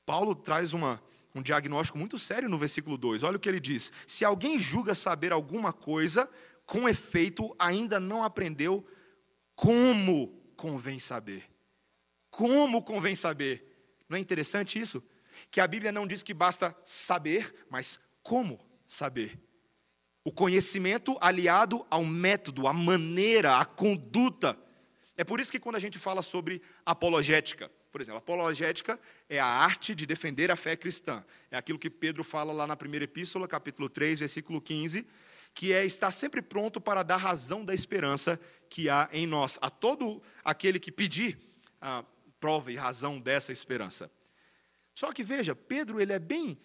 Paulo 0.04 0.34
traz 0.34 0.72
uma, 0.72 1.02
um 1.34 1.42
diagnóstico 1.42 1.98
muito 1.98 2.18
sério 2.18 2.48
no 2.48 2.58
versículo 2.58 2.96
2. 2.96 3.22
Olha 3.22 3.36
o 3.36 3.40
que 3.40 3.48
ele 3.48 3.60
diz: 3.60 3.92
Se 4.06 4.24
alguém 4.24 4.58
julga 4.58 4.94
saber 4.94 5.32
alguma 5.32 5.72
coisa, 5.72 6.28
com 6.66 6.88
efeito 6.88 7.54
ainda 7.58 7.98
não 8.00 8.24
aprendeu 8.24 8.86
como 9.54 10.28
convém 10.56 10.98
saber. 10.98 11.44
Como 12.30 12.82
convém 12.82 13.14
saber. 13.14 14.02
Não 14.08 14.16
é 14.16 14.20
interessante 14.20 14.78
isso? 14.78 15.02
Que 15.50 15.60
a 15.60 15.66
Bíblia 15.66 15.92
não 15.92 16.06
diz 16.06 16.22
que 16.22 16.34
basta 16.34 16.76
saber, 16.84 17.54
mas 17.70 17.98
como 18.22 18.58
saber. 18.86 19.38
O 20.24 20.32
conhecimento 20.32 21.16
aliado 21.20 21.86
ao 21.90 22.04
método, 22.04 22.66
à 22.66 22.72
maneira, 22.72 23.58
à 23.58 23.64
conduta. 23.64 24.58
É 25.16 25.22
por 25.22 25.38
isso 25.38 25.52
que 25.52 25.60
quando 25.60 25.76
a 25.76 25.80
gente 25.80 25.98
fala 25.98 26.22
sobre 26.22 26.60
apologética, 26.84 27.70
por 27.92 28.00
exemplo, 28.00 28.18
apologética 28.18 28.98
é 29.28 29.38
a 29.38 29.46
arte 29.46 29.94
de 29.94 30.06
defender 30.06 30.50
a 30.50 30.56
fé 30.56 30.76
cristã. 30.76 31.24
É 31.50 31.56
aquilo 31.56 31.78
que 31.78 31.88
Pedro 31.88 32.24
fala 32.24 32.52
lá 32.52 32.66
na 32.66 32.76
primeira 32.76 33.04
epístola, 33.04 33.46
capítulo 33.46 33.88
3, 33.88 34.18
versículo 34.18 34.60
15, 34.60 35.06
que 35.54 35.72
é 35.72 35.84
estar 35.86 36.10
sempre 36.10 36.42
pronto 36.42 36.80
para 36.80 37.04
dar 37.04 37.18
razão 37.18 37.64
da 37.64 37.72
esperança 37.72 38.40
que 38.68 38.90
há 38.90 39.08
em 39.12 39.24
nós, 39.24 39.56
a 39.62 39.70
todo 39.70 40.20
aquele 40.42 40.80
que 40.80 40.90
pedir 40.90 41.38
a 41.80 42.04
prova 42.40 42.72
e 42.72 42.76
razão 42.76 43.20
dessa 43.20 43.52
esperança. 43.52 44.10
Só 44.92 45.12
que 45.12 45.22
veja, 45.22 45.54
Pedro 45.54 46.00
ele 46.00 46.12
é 46.12 46.18
bem 46.18 46.58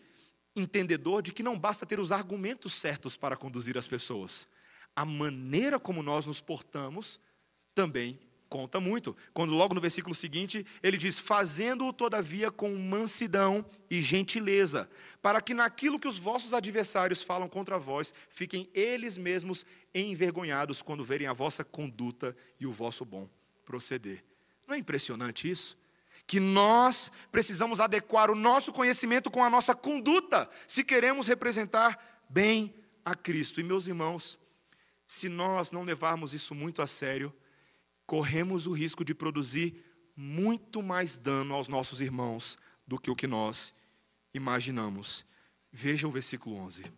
entendedor 0.55 1.21
de 1.21 1.31
que 1.31 1.43
não 1.43 1.57
basta 1.57 1.85
ter 1.85 1.99
os 1.99 2.11
argumentos 2.11 2.73
certos 2.73 3.15
para 3.15 3.37
conduzir 3.37 3.77
as 3.77 3.87
pessoas. 3.87 4.47
A 4.95 5.05
maneira 5.05 5.79
como 5.79 6.01
nós 6.01 6.25
nos 6.25 6.41
portamos 6.41 7.19
também 7.75 8.19
conta 8.49 8.79
muito. 8.79 9.15
Quando 9.33 9.53
logo 9.53 9.75
no 9.75 9.79
versículo 9.79 10.15
seguinte 10.15 10.65
ele 10.81 10.97
diz: 10.97 11.19
Fazendo-o 11.19 11.93
todavia 11.93 12.49
com 12.49 12.75
mansidão 12.75 13.63
e 13.89 14.01
gentileza, 14.01 14.89
para 15.21 15.39
que 15.39 15.53
naquilo 15.53 15.99
que 15.99 16.07
os 16.07 16.17
vossos 16.17 16.53
adversários 16.53 17.21
falam 17.21 17.47
contra 17.47 17.77
vós, 17.77 18.13
fiquem 18.29 18.69
eles 18.73 19.17
mesmos 19.17 19.65
envergonhados 19.93 20.81
quando 20.81 21.03
verem 21.03 21.27
a 21.27 21.33
vossa 21.33 21.63
conduta 21.63 22.35
e 22.59 22.65
o 22.65 22.71
vosso 22.71 23.05
bom 23.05 23.29
proceder. 23.63 24.23
Não 24.67 24.75
é 24.75 24.77
impressionante 24.77 25.49
isso? 25.49 25.77
Que 26.25 26.39
nós 26.39 27.11
precisamos 27.31 27.79
adequar 27.79 28.29
o 28.29 28.35
nosso 28.35 28.71
conhecimento 28.71 29.31
com 29.31 29.43
a 29.43 29.49
nossa 29.49 29.73
conduta, 29.75 30.49
se 30.67 30.83
queremos 30.83 31.27
representar 31.27 32.23
bem 32.29 32.73
a 33.03 33.15
Cristo. 33.15 33.59
E 33.59 33.63
meus 33.63 33.87
irmãos, 33.87 34.37
se 35.07 35.27
nós 35.27 35.71
não 35.71 35.83
levarmos 35.83 36.35
isso 36.35 36.53
muito 36.53 36.83
a 36.83 36.87
sério, 36.87 37.33
corremos 38.09 38.65
o 38.65 38.71
risco 38.71 39.05
de 39.05 39.13
produzir 39.13 39.85
muito 40.15 40.81
mais 40.81 41.19
dano 41.19 41.53
aos 41.53 41.67
nossos 41.67 42.01
irmãos 42.01 42.57
do 42.87 42.99
que 42.99 43.11
o 43.11 43.15
que 43.15 43.27
nós 43.27 43.71
imaginamos. 44.33 45.23
Veja 45.71 46.07
o 46.07 46.11
versículo 46.11 46.55
11. 46.55 46.91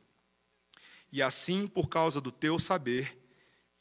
E 1.11 1.21
assim, 1.21 1.67
por 1.67 1.89
causa 1.89 2.21
do 2.21 2.31
teu 2.31 2.57
saber, 2.57 3.21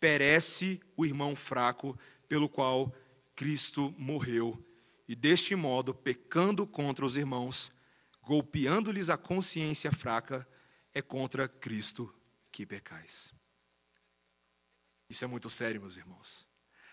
perece 0.01 0.81
o 0.97 1.07
irmão 1.07 1.37
fraco 1.37 1.97
pelo 2.29 2.49
qual 2.49 2.93
Cristo 3.37 3.95
morreu, 3.97 4.61
e 5.07 5.15
deste 5.15 5.55
modo, 5.55 5.95
pecando 5.95 6.67
contra 6.67 7.07
os 7.07 7.17
irmãos, 7.17 7.71
golpeando-lhes 8.23 9.09
a 9.09 9.17
consciência 9.17 9.93
fraca, 9.93 10.45
é 10.93 11.01
contra 11.01 11.47
Cristo 11.47 12.13
que 12.51 12.67
pecais. 12.67 13.33
Isso 15.09 15.25
é 15.25 15.29
muito 15.29 15.49
sério, 15.49 15.81
meus 15.81 15.97
irmãos. 15.97 16.50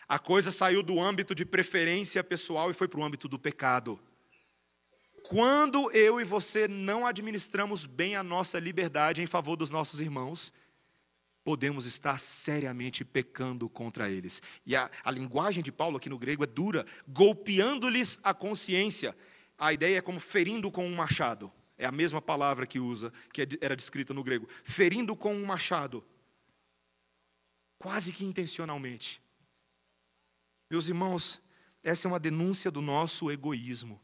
A 0.08 0.18
coisa 0.18 0.51
saiu 0.51 0.82
do 0.82 1.01
âmbito 1.01 1.36
de 1.36 1.43
preferência 1.43 2.24
pessoal 2.24 2.72
e 2.72 2.74
foi 2.74 2.88
para 2.88 2.99
o 2.99 3.03
âmbito 3.03 3.28
do 3.28 3.38
pecado. 3.38 3.99
Quando 5.24 5.91
eu 5.91 6.22
e 6.22 6.24
você 6.24 6.68
não 6.68 7.05
administramos 7.05 7.86
bem 7.86 8.16
a 8.16 8.24
nossa 8.24 8.58
liberdade 8.58 9.22
em 9.22 9.28
favor 9.28 9.58
dos 9.58 9.70
nossos 9.70 9.99
irmãos, 9.99 10.53
podemos 11.43 11.86
estar 11.86 12.18
seriamente 12.20 13.03
pecando 13.03 13.68
contra 13.68 14.10
eles. 14.10 14.41
E 14.66 14.74
a, 14.74 14.89
a 15.03 15.12
linguagem 15.12 15.62
de 15.62 15.72
Paulo 15.72 15.97
aqui 15.97 16.10
no 16.10 16.18
grego 16.18 16.43
é 16.43 16.47
dura, 16.47 16.86
golpeando-lhes 17.05 18.18
a 18.24 18.34
consciência. 18.34 19.14
A 19.58 19.74
ideia 19.74 19.97
é 19.97 20.01
como 20.01 20.22
ferindo 20.22 20.72
com 20.72 20.88
um 20.88 20.95
machado. 20.95 21.51
É 21.78 21.86
a 21.86 21.91
mesma 21.91 22.22
palavra 22.22 22.66
que 22.66 22.80
usa, 22.80 23.12
que 23.34 23.41
é 23.41 23.47
era 23.60 23.76
descrita 23.76 24.14
no 24.14 24.24
grego. 24.24 24.47
Ferindo 24.64 25.16
com 25.16 25.36
um 25.36 25.45
machado. 25.45 26.05
Quase 27.78 28.14
que 28.14 28.24
intencionalmente. 28.24 29.22
Meus 30.70 30.88
irmãos, 30.88 31.41
essa 31.84 32.07
é 32.07 32.09
uma 32.09 32.20
denúncia 32.20 32.70
do 32.70 32.82
nosso 32.82 33.32
egoísmo. 33.32 34.01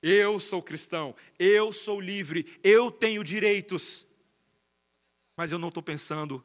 Eu 0.00 0.38
sou 0.38 0.62
cristão, 0.62 1.16
eu 1.38 1.72
sou 1.72 2.00
livre, 2.00 2.58
eu 2.62 2.90
tenho 2.90 3.24
direitos. 3.24 4.06
Mas 5.36 5.50
eu 5.50 5.58
não 5.58 5.68
estou 5.68 5.82
pensando 5.82 6.44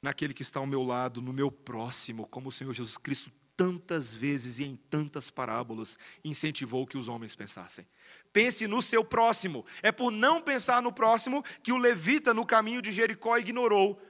naquele 0.00 0.34
que 0.34 0.42
está 0.42 0.58
ao 0.58 0.66
meu 0.66 0.82
lado, 0.82 1.22
no 1.22 1.32
meu 1.32 1.50
próximo, 1.50 2.26
como 2.26 2.48
o 2.48 2.52
Senhor 2.52 2.72
Jesus 2.72 2.96
Cristo 2.96 3.30
tantas 3.56 4.14
vezes 4.14 4.58
e 4.58 4.64
em 4.64 4.74
tantas 4.74 5.30
parábolas 5.30 5.98
incentivou 6.24 6.86
que 6.86 6.98
os 6.98 7.06
homens 7.06 7.36
pensassem. 7.36 7.86
Pense 8.32 8.66
no 8.66 8.82
seu 8.82 9.04
próximo. 9.04 9.64
É 9.82 9.92
por 9.92 10.10
não 10.10 10.42
pensar 10.42 10.82
no 10.82 10.92
próximo 10.92 11.44
que 11.62 11.72
o 11.72 11.76
levita 11.76 12.34
no 12.34 12.46
caminho 12.46 12.82
de 12.82 12.90
Jericó 12.90 13.36
ignorou 13.38 14.02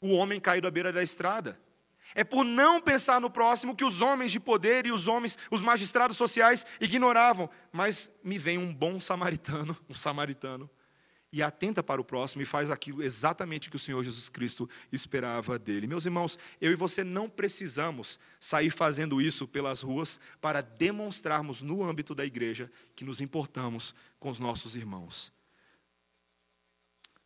o 0.00 0.12
homem 0.12 0.40
caído 0.40 0.66
à 0.66 0.70
beira 0.70 0.92
da 0.92 1.02
estrada. 1.02 1.60
É 2.14 2.24
por 2.24 2.44
não 2.44 2.80
pensar 2.80 3.20
no 3.20 3.30
próximo 3.30 3.76
que 3.76 3.84
os 3.84 4.00
homens 4.00 4.32
de 4.32 4.40
poder 4.40 4.86
e 4.86 4.92
os 4.92 5.06
homens, 5.06 5.36
os 5.50 5.60
magistrados 5.60 6.16
sociais 6.16 6.64
ignoravam. 6.80 7.48
Mas 7.72 8.10
me 8.22 8.38
vem 8.38 8.58
um 8.58 8.72
bom 8.72 9.00
samaritano, 9.00 9.76
um 9.88 9.94
samaritano, 9.94 10.68
e 11.30 11.42
atenta 11.42 11.82
para 11.82 12.00
o 12.00 12.04
próximo 12.04 12.40
e 12.40 12.46
faz 12.46 12.70
aquilo 12.70 13.02
exatamente 13.02 13.68
que 13.68 13.76
o 13.76 13.78
Senhor 13.78 14.02
Jesus 14.02 14.28
Cristo 14.28 14.68
esperava 14.90 15.58
dele. 15.58 15.86
Meus 15.86 16.06
irmãos, 16.06 16.38
eu 16.60 16.72
e 16.72 16.74
você 16.74 17.04
não 17.04 17.28
precisamos 17.28 18.18
sair 18.40 18.70
fazendo 18.70 19.20
isso 19.20 19.46
pelas 19.46 19.82
ruas 19.82 20.18
para 20.40 20.62
demonstrarmos 20.62 21.60
no 21.60 21.84
âmbito 21.84 22.14
da 22.14 22.24
igreja 22.24 22.70
que 22.96 23.04
nos 23.04 23.20
importamos 23.20 23.94
com 24.18 24.30
os 24.30 24.38
nossos 24.38 24.74
irmãos. 24.74 25.30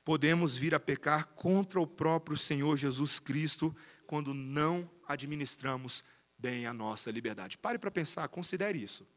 Podemos 0.04 0.56
vir 0.56 0.74
a 0.74 0.80
pecar 0.80 1.28
contra 1.28 1.80
o 1.80 1.86
próprio 1.86 2.36
Senhor 2.36 2.76
Jesus 2.76 3.20
Cristo 3.20 3.74
quando 4.12 4.34
não 4.34 4.90
administramos 5.08 6.04
bem 6.36 6.66
a 6.66 6.74
nossa 6.74 7.10
liberdade. 7.10 7.56
Pare 7.56 7.78
para 7.78 7.90
pensar, 7.90 8.28
considere 8.28 8.78
isso. 8.78 9.08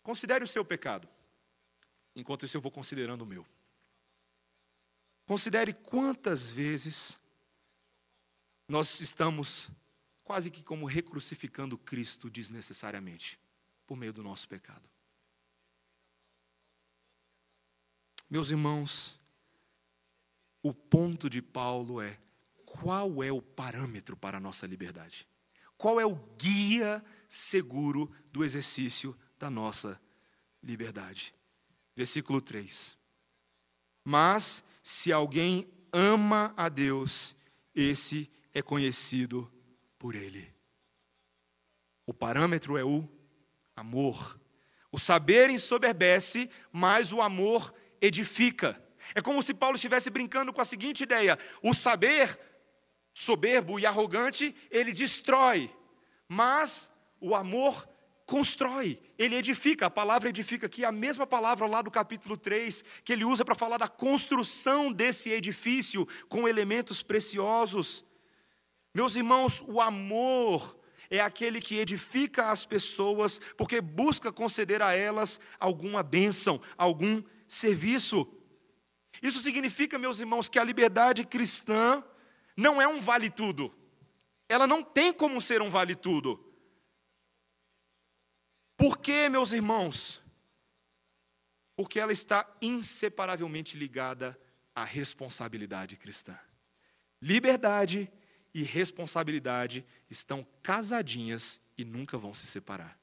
Considere 0.00 0.44
o 0.44 0.46
seu 0.46 0.64
pecado. 0.64 1.08
Enquanto 2.14 2.44
isso, 2.44 2.56
eu 2.56 2.60
vou 2.60 2.70
considerando 2.70 3.22
o 3.22 3.26
meu. 3.26 3.44
Considere 5.26 5.72
quantas 5.72 6.48
vezes 6.48 7.18
nós 8.68 9.00
estamos 9.00 9.68
quase 10.22 10.52
que 10.52 10.62
como 10.62 10.86
recrucificando 10.86 11.76
Cristo 11.76 12.30
desnecessariamente, 12.30 13.40
por 13.88 13.96
meio 13.96 14.12
do 14.12 14.22
nosso 14.22 14.48
pecado. 14.48 14.88
Meus 18.30 18.50
irmãos, 18.50 19.18
o 20.62 20.72
ponto 20.72 21.28
de 21.28 21.42
Paulo 21.42 22.00
é: 22.00 22.20
qual 22.80 23.22
é 23.22 23.30
o 23.30 23.42
parâmetro 23.42 24.16
para 24.16 24.38
a 24.38 24.40
nossa 24.40 24.66
liberdade? 24.66 25.28
Qual 25.76 26.00
é 26.00 26.06
o 26.06 26.16
guia 26.38 27.04
seguro 27.28 28.10
do 28.32 28.42
exercício 28.42 29.16
da 29.38 29.50
nossa 29.50 30.00
liberdade? 30.62 31.34
Versículo 31.94 32.40
3. 32.40 32.96
Mas 34.02 34.64
se 34.82 35.12
alguém 35.12 35.70
ama 35.92 36.54
a 36.56 36.68
Deus, 36.68 37.36
esse 37.74 38.30
é 38.54 38.62
conhecido 38.62 39.52
por 39.98 40.14
Ele. 40.14 40.50
O 42.06 42.14
parâmetro 42.14 42.78
é 42.78 42.84
o 42.84 43.06
amor. 43.76 44.40
O 44.90 44.98
saber 44.98 45.50
ensoberbece, 45.50 46.50
mas 46.72 47.12
o 47.12 47.20
amor 47.20 47.72
edifica. 48.00 48.82
É 49.14 49.20
como 49.20 49.42
se 49.42 49.52
Paulo 49.52 49.76
estivesse 49.76 50.08
brincando 50.10 50.52
com 50.52 50.60
a 50.60 50.64
seguinte 50.64 51.02
ideia: 51.02 51.38
o 51.62 51.74
saber 51.74 52.51
soberbo 53.14 53.78
e 53.78 53.86
arrogante, 53.86 54.54
ele 54.70 54.92
destrói, 54.92 55.70
mas 56.28 56.90
o 57.20 57.34
amor 57.34 57.88
constrói, 58.26 58.98
ele 59.18 59.36
edifica. 59.36 59.86
A 59.86 59.90
palavra 59.90 60.28
edifica 60.28 60.66
aqui 60.66 60.84
é 60.84 60.86
a 60.86 60.92
mesma 60.92 61.26
palavra 61.26 61.66
lá 61.66 61.82
do 61.82 61.90
capítulo 61.90 62.36
3, 62.36 62.84
que 63.04 63.12
ele 63.12 63.24
usa 63.24 63.44
para 63.44 63.54
falar 63.54 63.78
da 63.78 63.88
construção 63.88 64.90
desse 64.90 65.30
edifício 65.30 66.06
com 66.28 66.48
elementos 66.48 67.02
preciosos. 67.02 68.04
Meus 68.94 69.16
irmãos, 69.16 69.62
o 69.66 69.80
amor 69.80 70.78
é 71.10 71.20
aquele 71.20 71.60
que 71.60 71.78
edifica 71.78 72.50
as 72.50 72.64
pessoas, 72.64 73.38
porque 73.56 73.80
busca 73.82 74.32
conceder 74.32 74.80
a 74.80 74.94
elas 74.94 75.38
alguma 75.60 76.02
bênção, 76.02 76.60
algum 76.76 77.22
serviço. 77.46 78.26
Isso 79.22 79.40
significa, 79.40 79.98
meus 79.98 80.20
irmãos, 80.20 80.48
que 80.48 80.58
a 80.58 80.64
liberdade 80.64 81.26
cristã 81.26 82.02
não 82.56 82.80
é 82.80 82.86
um 82.86 83.00
vale-tudo. 83.00 83.74
Ela 84.48 84.66
não 84.66 84.82
tem 84.82 85.12
como 85.12 85.40
ser 85.40 85.62
um 85.62 85.70
vale-tudo. 85.70 86.52
Por 88.76 88.98
que, 88.98 89.28
meus 89.28 89.52
irmãos? 89.52 90.20
Porque 91.76 91.98
ela 91.98 92.12
está 92.12 92.46
inseparavelmente 92.60 93.76
ligada 93.76 94.38
à 94.74 94.84
responsabilidade 94.84 95.96
cristã. 95.96 96.38
Liberdade 97.20 98.10
e 98.52 98.62
responsabilidade 98.62 99.86
estão 100.10 100.46
casadinhas 100.62 101.60
e 101.78 101.84
nunca 101.84 102.18
vão 102.18 102.34
se 102.34 102.46
separar. 102.46 102.98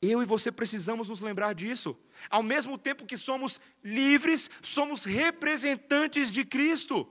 Eu 0.00 0.20
e 0.20 0.26
você 0.26 0.50
precisamos 0.50 1.08
nos 1.08 1.20
lembrar 1.20 1.54
disso. 1.54 1.96
Ao 2.28 2.42
mesmo 2.42 2.76
tempo 2.76 3.06
que 3.06 3.16
somos 3.16 3.60
livres, 3.84 4.50
somos 4.60 5.04
representantes 5.04 6.32
de 6.32 6.44
Cristo, 6.44 7.08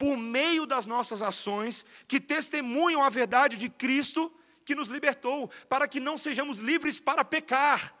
por 0.00 0.16
meio 0.16 0.64
das 0.64 0.86
nossas 0.86 1.20
ações 1.20 1.84
que 2.08 2.18
testemunham 2.18 3.02
a 3.02 3.10
verdade 3.10 3.58
de 3.58 3.68
Cristo 3.68 4.34
que 4.64 4.74
nos 4.74 4.88
libertou, 4.88 5.50
para 5.68 5.86
que 5.86 6.00
não 6.00 6.16
sejamos 6.16 6.58
livres 6.58 6.98
para 6.98 7.22
pecar, 7.22 7.94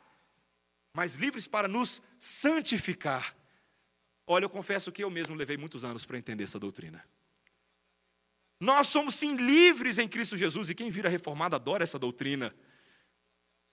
mas 0.94 1.14
livres 1.14 1.46
para 1.46 1.68
nos 1.68 2.00
santificar. 2.18 3.36
Olha, 4.26 4.46
eu 4.46 4.50
confesso 4.50 4.90
que 4.90 5.04
eu 5.04 5.10
mesmo 5.10 5.34
levei 5.34 5.58
muitos 5.58 5.84
anos 5.84 6.06
para 6.06 6.16
entender 6.16 6.44
essa 6.44 6.58
doutrina. 6.58 7.04
Nós 8.58 8.88
somos 8.88 9.14
sim 9.14 9.36
livres 9.36 9.98
em 9.98 10.08
Cristo 10.08 10.38
Jesus, 10.38 10.70
e 10.70 10.74
quem 10.74 10.90
vira 10.90 11.10
reformado 11.10 11.54
adora 11.54 11.84
essa 11.84 11.98
doutrina. 11.98 12.54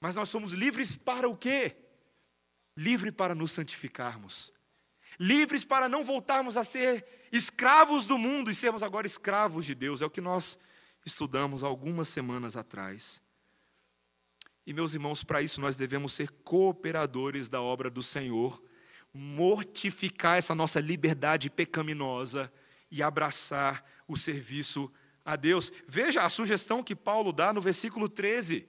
Mas 0.01 0.15
nós 0.15 0.27
somos 0.27 0.51
livres 0.51 0.95
para 0.95 1.29
o 1.29 1.37
quê? 1.37 1.77
Livre 2.75 3.09
para 3.09 3.33
nos 3.33 3.53
santificarmos. 3.53 4.51
Livres 5.19 5.65
para 5.65 5.89
não 5.89 6.03
voltarmos 6.03 6.57
a 6.57 6.63
ser 6.63 7.05
escravos 7.31 8.05
do 8.05 8.17
mundo 8.17 8.51
e 8.51 8.55
sermos 8.55 8.83
agora 8.83 9.07
escravos 9.07 9.65
de 9.65 9.73
Deus. 9.73 10.01
É 10.01 10.05
o 10.05 10.09
que 10.09 10.21
nós 10.21 10.57
estudamos 11.05 11.63
algumas 11.63 12.07
semanas 12.07 12.55
atrás. 12.55 13.21
E, 14.65 14.73
meus 14.73 14.93
irmãos, 14.93 15.23
para 15.23 15.41
isso 15.41 15.61
nós 15.61 15.77
devemos 15.77 16.13
ser 16.13 16.29
cooperadores 16.43 17.47
da 17.47 17.61
obra 17.61 17.89
do 17.89 18.03
Senhor, 18.03 18.61
mortificar 19.13 20.37
essa 20.37 20.53
nossa 20.53 20.79
liberdade 20.79 21.49
pecaminosa 21.49 22.51
e 22.91 23.01
abraçar 23.01 23.83
o 24.07 24.17
serviço 24.17 24.91
a 25.23 25.35
Deus. 25.35 25.71
Veja 25.87 26.23
a 26.23 26.29
sugestão 26.29 26.83
que 26.83 26.95
Paulo 26.95 27.31
dá 27.31 27.53
no 27.53 27.61
versículo 27.61 28.09
13. 28.09 28.67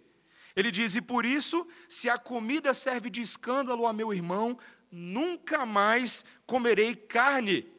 Ele 0.54 0.70
diz: 0.70 0.94
E 0.94 1.00
por 1.00 1.24
isso, 1.24 1.66
se 1.88 2.08
a 2.08 2.16
comida 2.16 2.72
serve 2.72 3.10
de 3.10 3.20
escândalo 3.20 3.86
a 3.86 3.92
meu 3.92 4.12
irmão, 4.14 4.58
nunca 4.90 5.64
mais 5.66 6.24
comerei 6.46 6.94
carne, 6.94 7.70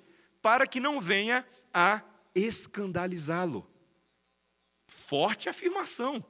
para 0.41 0.65
que 0.67 0.79
não 0.79 1.01
venha 1.01 1.45
a 1.73 2.01
escandalizá-lo. 2.33 3.69
Forte 4.87 5.49
afirmação. 5.49 6.23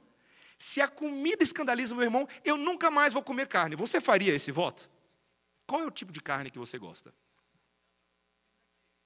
Se 0.58 0.80
a 0.80 0.88
comida 0.88 1.42
escandaliza 1.42 1.94
meu 1.94 2.04
irmão, 2.04 2.28
eu 2.44 2.56
nunca 2.56 2.90
mais 2.90 3.12
vou 3.12 3.22
comer 3.22 3.48
carne. 3.48 3.76
Você 3.76 4.00
faria 4.00 4.34
esse 4.34 4.52
voto? 4.52 4.90
Qual 5.66 5.80
é 5.80 5.86
o 5.86 5.90
tipo 5.90 6.12
de 6.12 6.20
carne 6.20 6.50
que 6.50 6.58
você 6.58 6.78
gosta? 6.78 7.14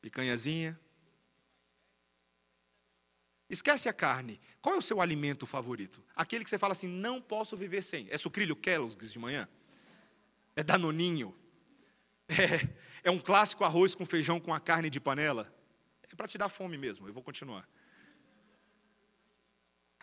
Picanhazinha? 0.01 0.79
Esquece 3.49 3.89
a 3.89 3.93
carne. 3.93 4.41
Qual 4.61 4.75
é 4.75 4.79
o 4.79 4.83
seu 4.83 5.01
alimento 5.01 5.47
favorito? 5.47 6.03
Aquele 6.17 6.43
que 6.43 6.51
você 6.51 6.59
fala 6.59 6.73
assim, 6.73 6.89
não 6.89 7.21
posso 7.21 7.57
viver 7.57 7.83
sem. 7.83 8.09
É 8.11 8.19
sucrilho 8.19 8.57
Kellogg's 8.57 9.13
de 9.13 9.19
manhã? 9.19 9.49
É 10.57 10.63
danoninho? 10.63 11.35
É, 12.29 12.69
é 13.05 13.11
um 13.11 13.19
clássico 13.19 13.65
arroz 13.65 13.95
com 13.95 14.07
feijão 14.07 14.41
com 14.41 14.53
a 14.53 14.61
carne 14.61 14.89
de 14.89 14.99
panela? 15.01 15.53
É 16.03 16.17
para 16.17 16.29
te 16.29 16.39
dar 16.39 16.49
fome 16.49 16.79
mesmo, 16.79 17.07
eu 17.07 17.13
vou 17.13 17.23
continuar. 17.23 17.69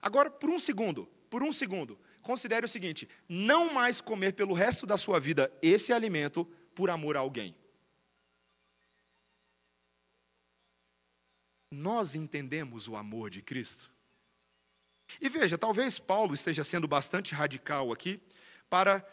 Agora, 0.02 0.30
por 0.30 0.50
um 0.50 0.60
segundo, 0.60 1.06
por 1.30 1.44
um 1.44 1.54
segundo, 1.54 1.98
considere 2.22 2.66
o 2.66 2.70
seguinte: 2.70 3.08
não 3.30 3.74
mais 3.74 4.02
comer 4.02 4.34
pelo 4.34 4.54
resto 4.54 4.86
da 4.86 4.98
sua 4.98 5.20
vida 5.20 5.52
esse 5.62 5.94
alimento 5.94 6.46
por 6.76 6.90
amor 6.90 7.16
a 7.16 7.22
alguém. 7.22 7.56
Nós 11.72 12.16
entendemos 12.16 12.88
o 12.90 12.96
amor 12.98 13.30
de 13.30 13.42
Cristo. 13.42 13.92
E 15.20 15.30
veja, 15.30 15.58
talvez 15.58 15.98
Paulo 15.98 16.34
esteja 16.34 16.64
sendo 16.64 16.88
bastante 16.88 17.34
radical 17.34 17.92
aqui 17.92 18.22
para, 18.70 19.06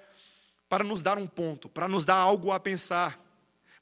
para 0.68 0.84
nos 0.84 1.02
dar 1.02 1.18
um 1.18 1.26
ponto, 1.26 1.68
para 1.68 1.88
nos 1.88 2.04
dar 2.04 2.16
algo 2.16 2.52
a 2.52 2.60
pensar. 2.60 3.24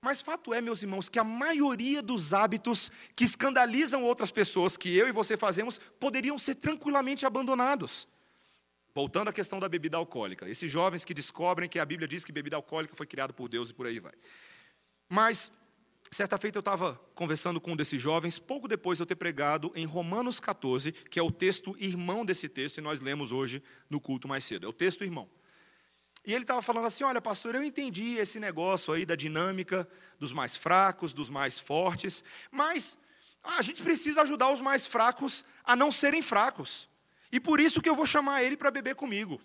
Mas 0.00 0.20
fato 0.20 0.54
é, 0.54 0.60
meus 0.60 0.82
irmãos, 0.82 1.08
que 1.08 1.18
a 1.18 1.24
maioria 1.24 2.00
dos 2.00 2.32
hábitos 2.32 2.92
que 3.14 3.24
escandalizam 3.24 4.04
outras 4.04 4.30
pessoas, 4.30 4.76
que 4.76 4.94
eu 4.96 5.08
e 5.08 5.12
você 5.12 5.36
fazemos, 5.36 5.80
poderiam 5.98 6.38
ser 6.38 6.54
tranquilamente 6.54 7.26
abandonados. 7.26 8.06
Voltando 8.94 9.28
à 9.28 9.32
questão 9.32 9.58
da 9.58 9.68
bebida 9.68 9.96
alcoólica. 9.96 10.48
Esses 10.48 10.70
jovens 10.70 11.04
que 11.04 11.12
descobrem 11.12 11.68
que 11.68 11.78
a 11.78 11.84
Bíblia 11.84 12.06
diz 12.06 12.24
que 12.24 12.32
bebida 12.32 12.56
alcoólica 12.56 12.94
foi 12.94 13.06
criada 13.06 13.32
por 13.32 13.48
Deus 13.48 13.70
e 13.70 13.74
por 13.74 13.86
aí 13.86 13.98
vai. 13.98 14.14
Mas 15.08 15.50
certa 16.10 16.38
feita 16.38 16.58
eu 16.58 16.60
estava 16.60 16.94
conversando 17.14 17.60
com 17.60 17.72
um 17.72 17.76
desses 17.76 18.00
jovens, 18.00 18.38
pouco 18.38 18.68
depois 18.68 18.98
de 18.98 19.02
eu 19.02 19.06
ter 19.06 19.16
pregado 19.16 19.72
em 19.74 19.84
Romanos 19.84 20.40
14, 20.40 20.92
que 20.92 21.18
é 21.18 21.22
o 21.22 21.30
texto 21.30 21.76
irmão 21.78 22.24
desse 22.24 22.48
texto, 22.48 22.78
e 22.78 22.80
nós 22.80 23.00
lemos 23.00 23.32
hoje 23.32 23.62
no 23.90 24.00
culto 24.00 24.28
mais 24.28 24.44
cedo. 24.44 24.66
É 24.66 24.68
o 24.68 24.72
texto 24.72 25.04
irmão. 25.04 25.28
E 26.26 26.34
ele 26.34 26.42
estava 26.42 26.60
falando 26.60 26.86
assim: 26.86 27.04
olha, 27.04 27.22
pastor, 27.22 27.54
eu 27.54 27.62
entendi 27.62 28.16
esse 28.16 28.40
negócio 28.40 28.92
aí 28.92 29.06
da 29.06 29.14
dinâmica 29.14 29.88
dos 30.18 30.32
mais 30.32 30.56
fracos, 30.56 31.14
dos 31.14 31.30
mais 31.30 31.60
fortes, 31.60 32.24
mas 32.50 32.98
ah, 33.44 33.58
a 33.58 33.62
gente 33.62 33.80
precisa 33.82 34.22
ajudar 34.22 34.50
os 34.50 34.60
mais 34.60 34.86
fracos 34.86 35.44
a 35.62 35.76
não 35.76 35.92
serem 35.92 36.20
fracos. 36.20 36.88
E 37.30 37.38
por 37.38 37.60
isso 37.60 37.80
que 37.80 37.88
eu 37.88 37.94
vou 37.94 38.06
chamar 38.06 38.42
ele 38.42 38.56
para 38.56 38.72
beber 38.72 38.96
comigo. 38.96 39.40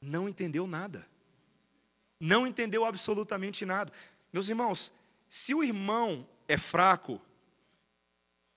Não 0.00 0.28
entendeu 0.28 0.66
nada. 0.66 1.08
Não 2.20 2.46
entendeu 2.46 2.84
absolutamente 2.84 3.64
nada. 3.64 3.92
Meus 4.32 4.48
irmãos, 4.48 4.92
se 5.28 5.54
o 5.54 5.62
irmão 5.64 6.28
é 6.46 6.58
fraco, 6.58 7.20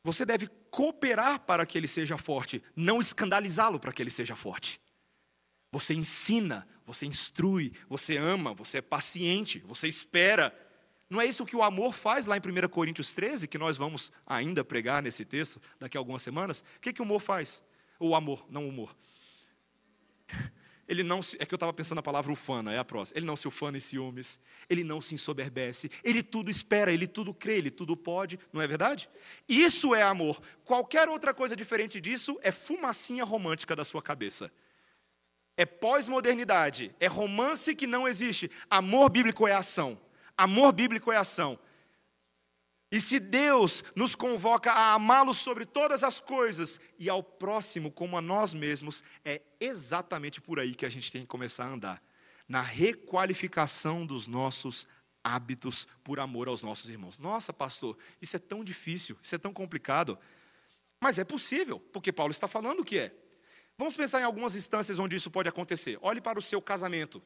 você 0.04 0.26
deve 0.26 0.48
cooperar 0.70 1.40
para 1.42 1.66
que 1.66 1.78
ele 1.78 1.88
seja 1.88 2.18
forte, 2.18 2.64
não 2.76 3.00
escandalizá-lo 3.00 3.80
para 3.80 3.94
que 3.94 4.02
ele 4.02 4.10
seja 4.10 4.36
forte. 4.36 4.82
Você 5.72 5.94
ensina, 5.94 6.68
você 6.86 7.06
instrui, 7.06 7.74
você 7.88 8.18
ama, 8.18 8.54
você 8.54 8.80
é 8.80 8.82
paciente, 8.82 9.60
você 9.60 9.88
espera. 9.88 10.54
Não 11.10 11.22
é 11.22 11.26
isso 11.26 11.46
que 11.46 11.56
o 11.56 11.64
amor 11.64 11.94
faz 11.94 12.26
lá 12.26 12.36
em 12.36 12.40
1 12.40 12.68
Coríntios 12.70 13.14
13, 13.14 13.48
que 13.48 13.58
nós 13.58 13.78
vamos 13.78 14.12
ainda 14.26 14.64
pregar 14.64 15.02
nesse 15.02 15.24
texto 15.24 15.62
daqui 15.80 15.98
a 15.98 16.00
algumas 16.00 16.22
semanas? 16.22 16.62
O 16.78 16.80
que, 16.82 16.92
que 16.92 17.02
o 17.02 17.06
amor 17.06 17.22
faz? 17.22 17.64
O 18.00 18.16
amor, 18.16 18.46
não 18.50 18.66
o 18.66 18.70
humor 18.70 18.96
ele 20.92 21.04
não 21.04 21.22
se, 21.22 21.38
é 21.40 21.46
que 21.46 21.54
eu 21.54 21.56
estava 21.56 21.72
pensando 21.72 21.96
na 21.96 22.04
palavra 22.04 22.34
ufana, 22.34 22.74
é 22.74 22.78
a 22.78 22.84
próxima. 22.84 23.18
Ele 23.18 23.26
não 23.26 23.38
se 23.38 23.48
ufana 23.48 23.78
em 23.78 23.80
ciúmes, 23.80 24.38
ele 24.70 24.84
não 24.84 25.00
se 25.00 25.16
ensoberbece, 25.16 25.90
ele 26.04 26.22
tudo 26.22 26.52
espera, 26.52 26.92
ele 26.92 27.08
tudo 27.08 27.34
crê, 27.34 27.60
ele 27.60 27.72
tudo 27.72 27.96
pode, 27.96 28.38
não 28.52 28.62
é 28.62 28.68
verdade? 28.68 29.10
Isso 29.48 29.96
é 29.96 30.02
amor. 30.02 30.42
Qualquer 30.66 31.08
outra 31.08 31.34
coisa 31.34 31.56
diferente 31.56 32.02
disso 32.02 32.38
é 32.44 32.52
fumacinha 32.52 33.24
romântica 33.24 33.74
da 33.74 33.86
sua 33.86 34.02
cabeça. 34.02 34.52
É 35.56 35.66
pós-modernidade, 35.66 36.94
é 37.00 37.08
romance 37.08 37.74
que 37.74 37.88
não 37.88 38.06
existe. 38.06 38.52
Amor 38.70 39.10
bíblico 39.10 39.48
é 39.48 39.54
ação. 39.54 39.98
Amor 40.38 40.74
bíblico 40.74 41.10
é 41.10 41.16
ação. 41.16 41.58
E 42.92 43.00
se 43.00 43.20
Deus 43.20 43.86
nos 43.96 44.16
convoca 44.16 44.72
a 44.72 44.94
amá-lo 44.94 45.34
sobre 45.34 45.66
todas 45.66 46.04
as 46.04 46.20
coisas 46.20 46.80
e 47.00 47.10
ao 47.10 47.24
próximo 47.24 47.90
como 47.90 48.18
a 48.18 48.22
nós 48.22 48.54
mesmos, 48.54 49.02
é 49.24 49.42
exatamente 49.62 50.42
por 50.42 50.60
aí 50.60 50.76
que 50.76 50.86
a 50.86 50.90
gente 50.90 51.10
tem 51.10 51.22
que 51.22 51.28
começar 51.28 51.66
a 51.66 51.70
andar 51.70 52.04
na 52.50 52.62
requalificação 52.62 54.06
dos 54.06 54.28
nossos 54.28 54.86
hábitos 55.24 55.88
por 56.04 56.20
amor 56.20 56.50
aos 56.50 56.62
nossos 56.62 56.90
irmãos. 56.90 57.18
Nossa, 57.18 57.54
pastor, 57.54 57.98
isso 58.22 58.36
é 58.36 58.40
tão 58.40 58.62
difícil, 58.62 59.18
isso 59.22 59.36
é 59.36 59.38
tão 59.38 59.54
complicado. 59.54 60.20
Mas 61.00 61.18
é 61.18 61.24
possível, 61.24 61.80
porque 61.80 62.12
Paulo 62.12 62.32
está 62.32 62.48
falando 62.48 62.84
que 62.84 63.00
é. 63.00 63.16
Vamos 63.78 63.96
pensar 63.96 64.20
em 64.20 64.26
algumas 64.26 64.54
instâncias 64.54 65.00
onde 65.00 65.16
isso 65.16 65.32
pode 65.32 65.48
acontecer. 65.48 65.98
Olhe 66.02 66.20
para 66.20 66.38
o 66.38 66.42
seu 66.42 66.62
casamento. 66.62 67.24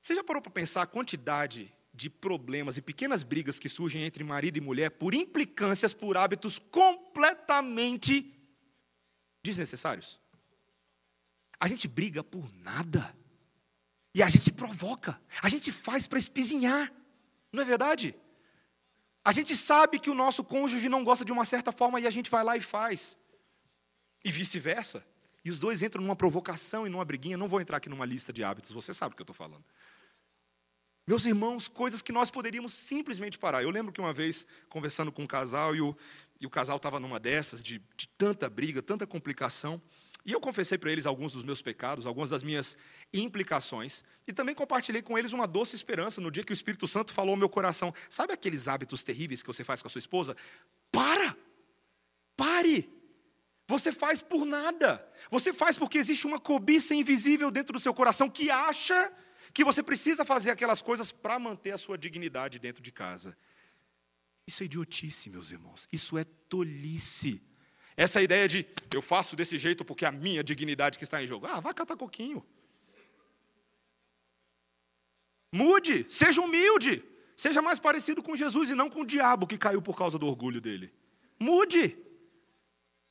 Você 0.00 0.14
já 0.14 0.24
parou 0.24 0.40
para 0.40 0.50
pensar 0.50 0.80
a 0.82 0.86
quantidade 0.86 1.70
de 1.92 2.08
problemas 2.08 2.76
e 2.76 2.82
pequenas 2.82 3.22
brigas 3.22 3.58
que 3.58 3.68
surgem 3.68 4.02
entre 4.02 4.22
marido 4.24 4.56
e 4.56 4.60
mulher 4.60 4.90
por 4.90 5.14
implicâncias, 5.14 5.92
por 5.92 6.16
hábitos 6.16 6.58
completamente 6.58 8.32
desnecessários. 9.42 10.20
A 11.58 11.68
gente 11.68 11.86
briga 11.86 12.24
por 12.24 12.50
nada. 12.52 13.14
E 14.14 14.22
a 14.22 14.28
gente 14.28 14.50
provoca. 14.50 15.20
A 15.42 15.48
gente 15.48 15.70
faz 15.70 16.06
para 16.06 16.18
espizinhar. 16.18 16.92
Não 17.52 17.62
é 17.62 17.66
verdade? 17.66 18.14
A 19.24 19.32
gente 19.32 19.56
sabe 19.56 19.98
que 19.98 20.10
o 20.10 20.14
nosso 20.14 20.42
cônjuge 20.42 20.88
não 20.88 21.04
gosta 21.04 21.24
de 21.24 21.32
uma 21.32 21.44
certa 21.44 21.70
forma 21.70 22.00
e 22.00 22.06
a 22.06 22.10
gente 22.10 22.30
vai 22.30 22.42
lá 22.42 22.56
e 22.56 22.60
faz. 22.60 23.18
E 24.24 24.32
vice-versa. 24.32 25.06
E 25.44 25.50
os 25.50 25.58
dois 25.58 25.82
entram 25.82 26.02
numa 26.02 26.16
provocação 26.16 26.86
e 26.86 26.90
numa 26.90 27.04
briguinha. 27.04 27.36
Não 27.36 27.48
vou 27.48 27.60
entrar 27.60 27.76
aqui 27.76 27.88
numa 27.88 28.06
lista 28.06 28.32
de 28.32 28.42
hábitos, 28.42 28.72
você 28.72 28.92
sabe 28.92 29.12
o 29.12 29.16
que 29.16 29.22
eu 29.22 29.24
estou 29.24 29.34
falando. 29.34 29.64
Meus 31.10 31.26
irmãos, 31.26 31.66
coisas 31.66 32.00
que 32.00 32.12
nós 32.12 32.30
poderíamos 32.30 32.72
simplesmente 32.72 33.36
parar. 33.36 33.64
Eu 33.64 33.70
lembro 33.70 33.90
que 33.90 34.00
uma 34.00 34.12
vez, 34.12 34.46
conversando 34.68 35.10
com 35.10 35.24
um 35.24 35.26
casal, 35.26 35.74
e 35.74 35.80
o, 35.80 35.96
e 36.40 36.46
o 36.46 36.48
casal 36.48 36.76
estava 36.76 37.00
numa 37.00 37.18
dessas, 37.18 37.64
de, 37.64 37.82
de 37.96 38.06
tanta 38.16 38.48
briga, 38.48 38.80
tanta 38.80 39.04
complicação, 39.08 39.82
e 40.24 40.30
eu 40.30 40.40
confessei 40.40 40.78
para 40.78 40.92
eles 40.92 41.06
alguns 41.06 41.32
dos 41.32 41.42
meus 41.42 41.60
pecados, 41.60 42.06
algumas 42.06 42.30
das 42.30 42.44
minhas 42.44 42.76
implicações, 43.12 44.04
e 44.24 44.32
também 44.32 44.54
compartilhei 44.54 45.02
com 45.02 45.18
eles 45.18 45.32
uma 45.32 45.48
doce 45.48 45.74
esperança 45.74 46.20
no 46.20 46.30
dia 46.30 46.44
que 46.44 46.52
o 46.52 46.54
Espírito 46.54 46.86
Santo 46.86 47.12
falou 47.12 47.32
ao 47.32 47.36
meu 47.36 47.48
coração: 47.48 47.92
sabe 48.08 48.32
aqueles 48.32 48.68
hábitos 48.68 49.02
terríveis 49.02 49.42
que 49.42 49.48
você 49.48 49.64
faz 49.64 49.82
com 49.82 49.88
a 49.88 49.90
sua 49.90 49.98
esposa? 49.98 50.36
Para! 50.92 51.36
Pare! 52.36 52.88
Você 53.66 53.90
faz 53.90 54.22
por 54.22 54.44
nada. 54.44 55.04
Você 55.28 55.52
faz 55.52 55.76
porque 55.76 55.98
existe 55.98 56.24
uma 56.24 56.38
cobiça 56.38 56.94
invisível 56.94 57.50
dentro 57.50 57.72
do 57.72 57.80
seu 57.80 57.92
coração 57.92 58.30
que 58.30 58.48
acha 58.48 59.12
que 59.52 59.64
você 59.64 59.82
precisa 59.82 60.24
fazer 60.24 60.50
aquelas 60.50 60.80
coisas 60.80 61.10
para 61.10 61.38
manter 61.38 61.72
a 61.72 61.78
sua 61.78 61.98
dignidade 61.98 62.58
dentro 62.58 62.82
de 62.82 62.92
casa. 62.92 63.36
Isso 64.46 64.62
é 64.62 64.66
idiotice, 64.66 65.30
meus 65.30 65.50
irmãos. 65.50 65.88
Isso 65.92 66.16
é 66.16 66.24
tolice. 66.24 67.42
Essa 67.96 68.22
ideia 68.22 68.48
de 68.48 68.66
eu 68.92 69.02
faço 69.02 69.36
desse 69.36 69.58
jeito 69.58 69.84
porque 69.84 70.04
a 70.04 70.12
minha 70.12 70.42
dignidade 70.42 70.98
que 70.98 71.04
está 71.04 71.22
em 71.22 71.26
jogo. 71.26 71.46
Ah, 71.46 71.60
vai 71.60 71.74
catar 71.74 71.96
coquinho. 71.96 72.44
Mude, 75.52 76.06
seja 76.08 76.40
humilde, 76.40 77.04
seja 77.36 77.60
mais 77.60 77.80
parecido 77.80 78.22
com 78.22 78.36
Jesus 78.36 78.70
e 78.70 78.74
não 78.74 78.88
com 78.88 79.00
o 79.00 79.06
diabo 79.06 79.46
que 79.46 79.58
caiu 79.58 79.82
por 79.82 79.96
causa 79.96 80.18
do 80.18 80.26
orgulho 80.26 80.60
dele. 80.60 80.92
Mude. 81.38 81.96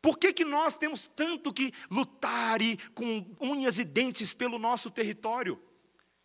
Por 0.02 0.18
que, 0.18 0.32
que 0.32 0.46
nós 0.46 0.78
temos 0.78 1.10
tanto 1.10 1.52
que 1.52 1.74
lutar 1.92 2.62
e 2.62 2.78
com 2.96 3.30
unhas 3.42 3.78
e 3.78 3.84
dentes 3.84 4.34
pelo 4.34 4.58
nosso 4.58 4.90
território? 4.90 5.62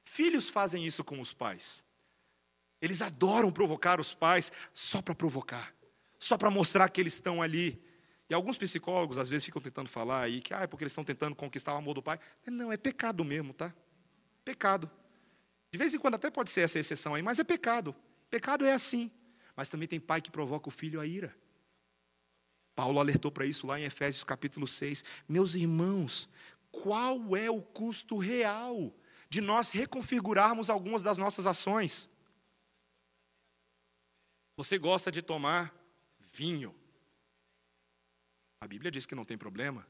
Filhos 0.05 0.49
fazem 0.49 0.87
isso 0.87 1.03
com 1.03 1.21
os 1.21 1.33
pais. 1.33 1.83
Eles 2.81 3.01
adoram 3.01 3.51
provocar 3.51 3.99
os 3.99 4.15
pais 4.15 4.53
só 4.73 5.01
para 5.01 5.15
provocar, 5.15 5.75
só 6.19 6.37
para 6.37 6.51
mostrar 6.51 6.89
que 6.91 7.01
eles 7.01 7.15
estão 7.15 7.41
ali. 7.41 7.83
E 8.29 8.35
alguns 8.35 8.59
psicólogos 8.59 9.19
às 9.19 9.29
vezes 9.29 9.47
ficam 9.47 9.61
tentando 9.61 9.89
falar 9.89 10.21
aí 10.21 10.41
que 10.41 10.53
ah, 10.53 10.61
é 10.61 10.67
porque 10.67 10.85
eles 10.85 10.93
estão 10.93 11.05
tentando 11.05 11.35
conquistar 11.35 11.75
o 11.75 11.79
amor 11.79 11.95
do 11.95 12.03
pai. 12.03 12.19
Não, 12.47 12.71
é 12.71 12.77
pecado 12.77 13.25
mesmo, 13.25 13.55
tá? 13.55 13.75
Pecado. 14.45 14.91
De 15.71 15.79
vez 15.79 15.95
em 15.95 15.99
quando 15.99 16.15
até 16.15 16.31
pode 16.31 16.51
ser 16.51 16.61
essa 16.61 16.79
exceção 16.79 17.15
aí, 17.15 17.23
mas 17.23 17.39
é 17.39 17.45
pecado. 17.45 17.95
Pecado 18.31 18.65
é 18.67 18.73
assim. 18.73 19.11
Mas 19.57 19.71
também 19.71 19.89
tem 19.89 19.99
pai 19.99 20.21
que 20.21 20.31
provoca 20.31 20.69
o 20.69 20.73
filho 20.73 21.01
à 21.01 21.07
ira. 21.07 21.35
Paulo 22.75 22.99
alertou 22.99 23.31
para 23.31 23.47
isso 23.47 23.67
lá 23.67 23.81
em 23.81 23.85
Efésios 23.85 24.25
capítulo 24.25 24.67
6. 24.67 25.05
Meus 25.29 25.55
irmãos, 25.55 26.29
qual 26.71 27.37
é 27.37 27.51
o 27.51 27.63
custo 27.63 28.19
real 28.19 28.95
de 29.35 29.41
nós 29.41 29.72
reconfigurarmos 29.72 30.70
algumas 30.70 31.03
das 31.03 31.18
nossas 31.18 31.45
ações. 31.45 32.09
Você 34.57 34.78
gosta 34.78 35.11
de 35.11 35.20
tomar 35.20 35.74
vinho. 36.30 36.72
A 38.61 38.68
Bíblia 38.68 38.93
diz 38.93 39.05
que 39.07 39.14
não 39.16 39.24
tem 39.24 39.37
problema. 39.37 39.85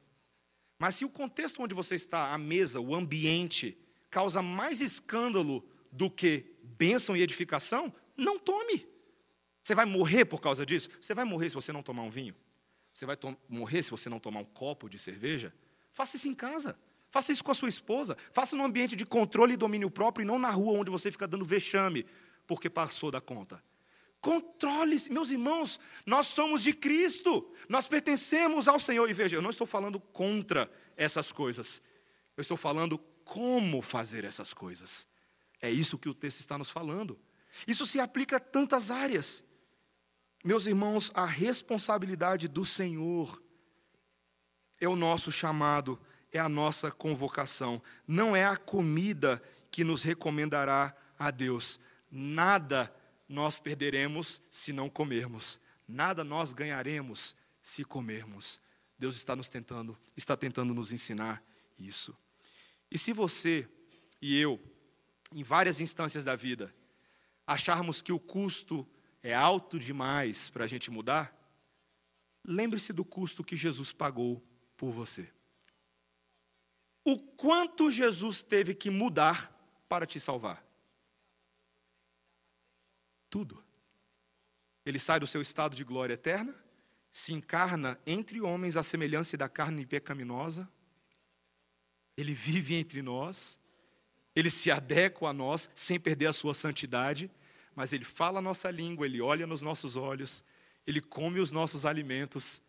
Mas 0.78 0.94
se 0.94 1.04
o 1.04 1.10
contexto 1.10 1.62
onde 1.62 1.74
você 1.74 1.94
está, 1.94 2.32
a 2.32 2.38
mesa, 2.38 2.80
o 2.80 2.94
ambiente, 2.94 3.76
causa 4.10 4.40
mais 4.40 4.80
escândalo 4.80 5.62
do 5.92 6.10
que 6.10 6.56
bênção 6.62 7.14
e 7.14 7.20
edificação, 7.20 7.94
não 8.16 8.38
tome. 8.38 8.88
Você 9.62 9.74
vai 9.74 9.84
morrer 9.84 10.24
por 10.24 10.40
causa 10.40 10.64
disso? 10.64 10.88
Você 11.02 11.12
vai 11.12 11.26
morrer 11.26 11.50
se 11.50 11.54
você 11.54 11.70
não 11.70 11.82
tomar 11.82 12.02
um 12.02 12.10
vinho? 12.10 12.34
Você 12.94 13.04
vai 13.04 13.18
morrer 13.46 13.82
se 13.82 13.90
você 13.90 14.08
não 14.08 14.18
tomar 14.18 14.40
um 14.40 14.44
copo 14.46 14.88
de 14.88 14.98
cerveja? 14.98 15.54
Faça 15.92 16.16
isso 16.16 16.28
em 16.28 16.34
casa. 16.34 16.78
Faça 17.14 17.30
isso 17.30 17.44
com 17.44 17.52
a 17.52 17.54
sua 17.54 17.68
esposa. 17.68 18.16
Faça 18.32 18.56
num 18.56 18.64
ambiente 18.64 18.96
de 18.96 19.06
controle 19.06 19.54
e 19.54 19.56
domínio 19.56 19.88
próprio 19.88 20.24
e 20.24 20.26
não 20.26 20.36
na 20.36 20.50
rua 20.50 20.80
onde 20.80 20.90
você 20.90 21.12
fica 21.12 21.28
dando 21.28 21.44
vexame 21.44 22.04
porque 22.44 22.68
passou 22.68 23.08
da 23.08 23.20
conta. 23.20 23.62
Controle-se, 24.20 25.12
meus 25.12 25.30
irmãos, 25.30 25.78
nós 26.04 26.26
somos 26.26 26.60
de 26.60 26.72
Cristo, 26.72 27.54
nós 27.68 27.86
pertencemos 27.86 28.66
ao 28.66 28.80
Senhor. 28.80 29.08
E 29.08 29.12
veja, 29.12 29.36
eu 29.36 29.42
não 29.42 29.50
estou 29.50 29.64
falando 29.64 30.00
contra 30.00 30.68
essas 30.96 31.30
coisas, 31.30 31.80
eu 32.36 32.42
estou 32.42 32.56
falando 32.56 32.98
como 33.24 33.80
fazer 33.80 34.24
essas 34.24 34.52
coisas. 34.52 35.06
É 35.62 35.70
isso 35.70 35.96
que 35.96 36.08
o 36.08 36.14
texto 36.14 36.40
está 36.40 36.58
nos 36.58 36.68
falando. 36.68 37.16
Isso 37.64 37.86
se 37.86 38.00
aplica 38.00 38.38
a 38.38 38.40
tantas 38.40 38.90
áreas. 38.90 39.44
Meus 40.44 40.66
irmãos, 40.66 41.12
a 41.14 41.24
responsabilidade 41.24 42.48
do 42.48 42.64
Senhor 42.64 43.40
é 44.80 44.88
o 44.88 44.96
nosso 44.96 45.30
chamado 45.30 45.96
é 46.34 46.40
a 46.40 46.48
nossa 46.48 46.90
convocação. 46.90 47.80
Não 48.06 48.34
é 48.34 48.44
a 48.44 48.56
comida 48.56 49.42
que 49.70 49.84
nos 49.84 50.02
recomendará 50.02 50.94
a 51.18 51.30
Deus. 51.30 51.78
Nada 52.10 52.94
nós 53.28 53.58
perderemos 53.58 54.42
se 54.50 54.72
não 54.72 54.90
comermos. 54.90 55.60
Nada 55.86 56.24
nós 56.24 56.52
ganharemos 56.52 57.36
se 57.62 57.84
comermos. 57.84 58.60
Deus 58.98 59.16
está 59.16 59.36
nos 59.36 59.48
tentando, 59.48 59.98
está 60.16 60.36
tentando 60.36 60.74
nos 60.74 60.92
ensinar 60.92 61.42
isso. 61.78 62.16
E 62.90 62.98
se 62.98 63.12
você 63.12 63.68
e 64.20 64.38
eu 64.38 64.60
em 65.32 65.42
várias 65.42 65.80
instâncias 65.80 66.24
da 66.24 66.36
vida, 66.36 66.74
acharmos 67.46 68.00
que 68.02 68.12
o 68.12 68.20
custo 68.20 68.86
é 69.22 69.34
alto 69.34 69.78
demais 69.78 70.48
para 70.48 70.64
a 70.64 70.68
gente 70.68 70.90
mudar, 70.90 71.34
lembre-se 72.44 72.92
do 72.92 73.04
custo 73.04 73.42
que 73.42 73.56
Jesus 73.56 73.92
pagou 73.92 74.42
por 74.76 74.92
você. 74.92 75.28
O 77.04 77.18
quanto 77.18 77.90
Jesus 77.90 78.42
teve 78.42 78.74
que 78.74 78.90
mudar 78.90 79.52
para 79.88 80.06
te 80.06 80.18
salvar? 80.18 80.64
Tudo. 83.28 83.62
Ele 84.86 84.98
sai 84.98 85.20
do 85.20 85.26
seu 85.26 85.42
estado 85.42 85.76
de 85.76 85.84
glória 85.84 86.14
eterna, 86.14 86.54
se 87.10 87.32
encarna 87.32 87.98
entre 88.06 88.40
homens 88.40 88.76
à 88.76 88.82
semelhança 88.82 89.36
da 89.36 89.48
carne 89.48 89.84
pecaminosa, 89.84 90.68
ele 92.16 92.32
vive 92.32 92.74
entre 92.74 93.02
nós, 93.02 93.58
ele 94.34 94.50
se 94.50 94.70
adequa 94.70 95.28
a 95.28 95.32
nós 95.32 95.70
sem 95.74 95.98
perder 95.98 96.26
a 96.26 96.32
sua 96.32 96.54
santidade, 96.54 97.30
mas 97.74 97.92
ele 97.92 98.04
fala 98.04 98.38
a 98.38 98.42
nossa 98.42 98.70
língua, 98.70 99.06
ele 99.06 99.20
olha 99.20 99.46
nos 99.46 99.62
nossos 99.62 99.96
olhos, 99.96 100.44
ele 100.86 101.00
come 101.00 101.40
os 101.40 101.50
nossos 101.52 101.84
alimentos, 101.84 102.60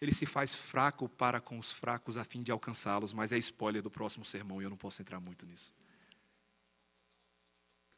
ele 0.00 0.14
se 0.14 0.26
faz 0.26 0.54
fraco 0.54 1.08
para 1.08 1.40
com 1.40 1.58
os 1.58 1.72
fracos 1.72 2.16
a 2.16 2.24
fim 2.24 2.42
de 2.42 2.52
alcançá-los, 2.52 3.12
mas 3.12 3.32
é 3.32 3.38
spoiler 3.38 3.82
do 3.82 3.90
próximo 3.90 4.24
sermão 4.24 4.60
e 4.60 4.64
eu 4.64 4.70
não 4.70 4.76
posso 4.76 5.02
entrar 5.02 5.18
muito 5.20 5.44
nisso. 5.44 5.74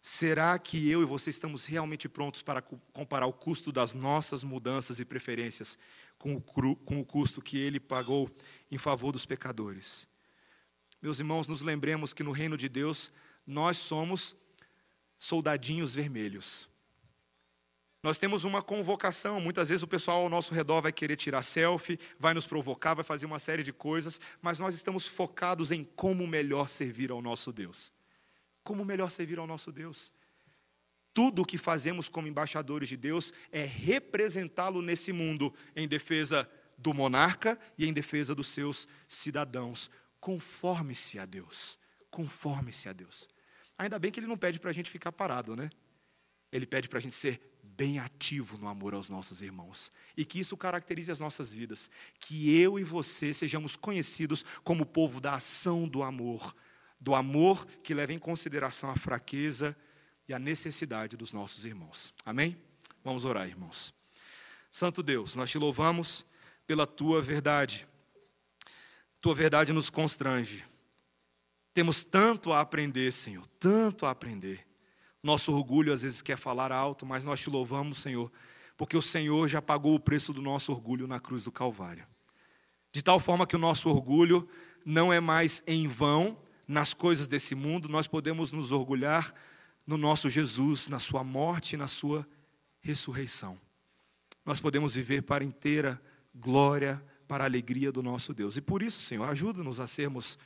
Será 0.03 0.59
que 0.59 0.89
eu 0.89 1.03
e 1.03 1.05
você 1.05 1.29
estamos 1.29 1.67
realmente 1.67 2.09
prontos 2.09 2.41
para 2.41 2.63
comparar 2.63 3.27
o 3.27 3.33
custo 3.35 3.71
das 3.71 3.93
nossas 3.93 4.43
mudanças 4.43 4.99
e 4.99 5.05
preferências 5.05 5.77
com 6.17 6.37
o, 6.37 6.41
com 6.41 7.01
o 7.01 7.05
custo 7.05 7.43
que 7.43 7.59
ele 7.59 7.79
pagou 7.79 8.31
em 8.71 8.79
favor 8.79 9.13
dos 9.13 9.27
pecadores? 9.27 10.09
Meus 11.03 11.19
irmãos, 11.19 11.47
nos 11.47 11.61
lembremos 11.61 12.15
que 12.15 12.23
no 12.23 12.33
reino 12.33 12.57
de 12.57 12.69
Deus 12.69 13.13
nós 13.47 13.77
somos 13.77 14.35
soldadinhos 15.19 15.95
vermelhos. 15.95 16.70
Nós 18.03 18.19
temos 18.19 18.45
uma 18.45 18.63
convocação, 18.63 19.41
muitas 19.41 19.69
vezes 19.69 19.83
o 19.83 19.87
pessoal 19.87 20.23
ao 20.23 20.31
nosso 20.31 20.55
redor 20.55 20.81
vai 20.81 20.93
querer 20.93 21.17
tirar 21.17 21.43
selfie, 21.43 22.01
vai 22.19 22.33
nos 22.33 22.47
provocar, 22.47 22.95
vai 22.95 23.05
fazer 23.05 23.27
uma 23.27 23.39
série 23.39 23.63
de 23.63 23.73
coisas, 23.73 24.19
mas 24.41 24.59
nós 24.59 24.75
estamos 24.75 25.07
focados 25.07 25.71
em 25.71 25.85
como 25.85 26.27
melhor 26.27 26.69
servir 26.69 27.11
ao 27.11 27.21
nosso 27.21 27.53
Deus. 27.53 27.93
Como 28.65 28.87
melhor 28.87 29.11
servir 29.11 29.39
ao 29.39 29.47
nosso 29.47 29.71
Deus? 29.71 30.11
Tudo 31.13 31.43
o 31.43 31.45
que 31.45 31.59
fazemos 31.59 32.09
como 32.09 32.29
embaixadores 32.29 32.89
de 32.89 32.97
Deus 32.97 33.33
é 33.53 33.65
representá-lo 33.65 34.81
nesse 34.81 35.13
mundo 35.13 35.53
em 35.77 35.87
defesa 35.87 36.49
do 36.79 36.95
monarca 36.95 37.59
e 37.77 37.87
em 37.87 37.93
defesa 37.93 38.35
dos 38.35 38.49
seus 38.49 38.89
cidadãos. 39.07 39.91
Conforme-se 40.21 41.19
a 41.19 41.27
Deus. 41.27 41.79
Conforme-se 42.11 42.89
a 42.89 42.93
Deus. 42.93 43.29
Ainda 43.77 43.99
bem 43.99 44.11
que 44.11 44.21
ele 44.21 44.27
não 44.27 44.37
pede 44.37 44.59
para 44.59 44.71
a 44.71 44.73
gente 44.73 44.89
ficar 44.89 45.13
parado, 45.13 45.55
né? 45.57 45.69
Ele 46.53 46.67
pede 46.67 46.89
para 46.89 46.99
a 46.99 47.03
gente 47.03 47.15
ser 47.15 47.50
bem 47.81 47.99
ativo 47.99 48.59
no 48.59 48.69
amor 48.69 48.93
aos 48.93 49.09
nossos 49.09 49.41
irmãos. 49.41 49.91
E 50.15 50.23
que 50.23 50.39
isso 50.39 50.55
caracterize 50.55 51.11
as 51.11 51.19
nossas 51.19 51.51
vidas. 51.51 51.89
Que 52.19 52.61
eu 52.61 52.79
e 52.79 52.85
você 52.85 53.33
sejamos 53.33 53.75
conhecidos 53.75 54.45
como 54.63 54.85
povo 54.85 55.19
da 55.19 55.37
ação 55.37 55.89
do 55.89 56.03
amor. 56.03 56.55
Do 57.01 57.15
amor 57.15 57.65
que 57.83 57.95
leva 57.95 58.13
em 58.13 58.19
consideração 58.19 58.91
a 58.91 58.97
fraqueza 58.97 59.75
e 60.29 60.35
a 60.35 60.39
necessidade 60.39 61.17
dos 61.17 61.33
nossos 61.33 61.65
irmãos. 61.65 62.13
Amém? 62.23 62.55
Vamos 63.03 63.25
orar, 63.25 63.49
irmãos. 63.49 63.95
Santo 64.71 65.03
Deus, 65.03 65.35
nós 65.35 65.51
te 65.51 65.57
louvamos 65.57 66.27
pela 66.67 66.87
tua 66.87 67.23
verdade. 67.23 67.89
Tua 69.23 69.35
verdade 69.35 69.73
nos 69.73 69.89
constrange. 69.89 70.67
Temos 71.73 72.05
tanto 72.05 72.53
a 72.53 72.61
aprender, 72.61 73.11
Senhor, 73.11 73.47
tanto 73.59 74.05
a 74.05 74.11
aprender. 74.11 74.70
Nosso 75.23 75.53
orgulho 75.53 75.93
às 75.93 76.03
vezes 76.03 76.23
quer 76.23 76.37
falar 76.37 76.73
alto, 76.73 77.05
mas 77.05 77.25
nós 77.25 77.41
te 77.41 77.51
louvamos, 77.51 77.99
Senhor, 77.99 78.31
porque 78.77 78.97
o 78.97 79.03
Senhor 79.03 79.49
já 79.49 79.61
pagou 79.61 79.95
o 79.95 80.01
preço 80.01 80.33
do 80.33 80.41
nosso 80.41 80.73
orgulho 80.73 81.07
na 81.07 81.21
cruz 81.21 81.45
do 81.45 81.53
Calvário. 81.53 82.07
De 82.93 83.03
tal 83.03 83.21
forma 83.21 83.47
que 83.47 83.57
o 83.57 83.59
nosso 83.59 83.89
orgulho 83.89 84.49
não 84.85 85.13
é 85.13 85.21
mais 85.21 85.63
em 85.67 85.87
vão 85.87 86.39
nas 86.67 86.95
coisas 86.95 87.29
desse 87.29 87.55
mundo, 87.55 87.89
nós 87.89 88.07
podemos 88.07 88.53
nos 88.53 88.73
orgulhar 88.73 89.35
no 89.87 89.97
nosso 89.97 90.31
Jesus, 90.31 90.89
na 90.89 90.99
sua 90.99 91.25
morte 91.25 91.75
e 91.75 91.77
na 91.77 91.89
sua 91.89 92.27
ressurreição. 92.81 93.59
Nós 94.45 94.61
podemos 94.61 94.95
viver 94.95 95.23
para 95.23 95.45
inteira 95.45 96.01
glória, 96.35 97.05
para 97.29 97.45
a 97.45 97.47
alegria 97.47 97.93
do 97.93 98.03
nosso 98.03 98.33
Deus. 98.33 98.57
E 98.57 98.61
por 98.61 98.83
isso, 98.83 99.01
Senhor, 99.01 99.25
ajuda-nos 99.25 99.79
a 99.81 99.87
sermos 99.87 100.39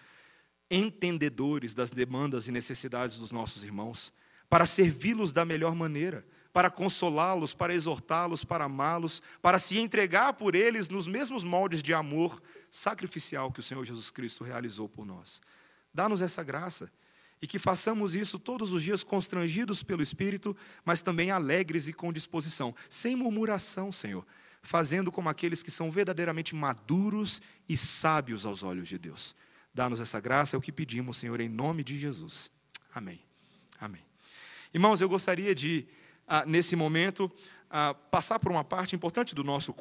entendedores 0.71 1.75
das 1.75 1.91
demandas 1.91 2.49
e 2.49 2.53
necessidades 2.53 3.19
dos 3.19 3.31
nossos 3.31 3.63
irmãos, 3.63 4.13
para 4.49 4.67
servi-los 4.67 5.33
da 5.33 5.45
melhor 5.45 5.75
maneira, 5.75 6.25
para 6.53 6.71
consolá-los, 6.71 7.53
para 7.53 7.75
exortá-los, 7.75 8.45
para 8.45 8.65
amá-los, 8.65 9.21
para 9.43 9.59
se 9.59 9.79
entregar 9.79 10.35
por 10.35 10.55
eles 10.55 10.89
nos 10.89 11.07
mesmos 11.07 11.43
moldes 11.43 11.83
de 11.83 11.93
amor 11.93 12.41
sacrificial 12.71 13.51
que 13.51 13.61
o 13.61 13.63
Senhor 13.63 13.85
Jesus 13.85 14.11
Cristo 14.11 14.45
realizou 14.45 14.89
por 14.89 15.05
nós. 15.05 15.43
Dá-nos 15.93 16.21
essa 16.21 16.43
graça 16.43 16.91
e 17.43 17.47
que 17.47 17.59
façamos 17.59 18.15
isso 18.15 18.39
todos 18.39 18.73
os 18.73 18.83
dias 18.83 19.05
constrangidos 19.05 19.83
pelo 19.83 20.03
Espírito, 20.03 20.57
mas 20.85 21.03
também 21.03 21.31
alegres 21.31 21.89
e 21.89 21.93
com 21.93 22.13
disposição, 22.13 22.75
sem 22.89 23.15
murmuração, 23.15 23.93
Senhor, 23.93 24.27
fazendo 24.63 25.13
como 25.13 25.29
aqueles 25.29 25.63
que 25.63 25.71
são 25.71 25.91
verdadeiramente 25.91 26.55
maduros 26.55 27.43
e 27.69 27.77
sábios 27.77 28.47
aos 28.47 28.63
olhos 28.63 28.89
de 28.89 28.97
Deus. 28.97 29.35
Dá-nos 29.75 30.01
essa 30.01 30.21
graça, 30.21 30.57
é 30.57 30.59
o 30.59 30.63
que 30.63 30.73
pedimos, 30.73 31.17
Senhor, 31.17 31.41
em 31.41 31.49
nome 31.49 31.85
de 31.85 31.99
Jesus. 31.99 32.51
Amém. 32.95 33.21
Amém. 33.79 34.14
Irmãos, 34.75 35.01
eu 35.01 35.09
gostaria 35.09 35.55
de, 35.55 35.87
ah, 36.27 36.45
nesse 36.45 36.75
momento, 36.75 37.31
ah, 37.71 37.95
passar 37.95 38.41
por 38.41 38.51
uma 38.51 38.65
parte 38.65 38.97
importante 38.97 39.33
do 39.33 39.45
nosso 39.45 39.73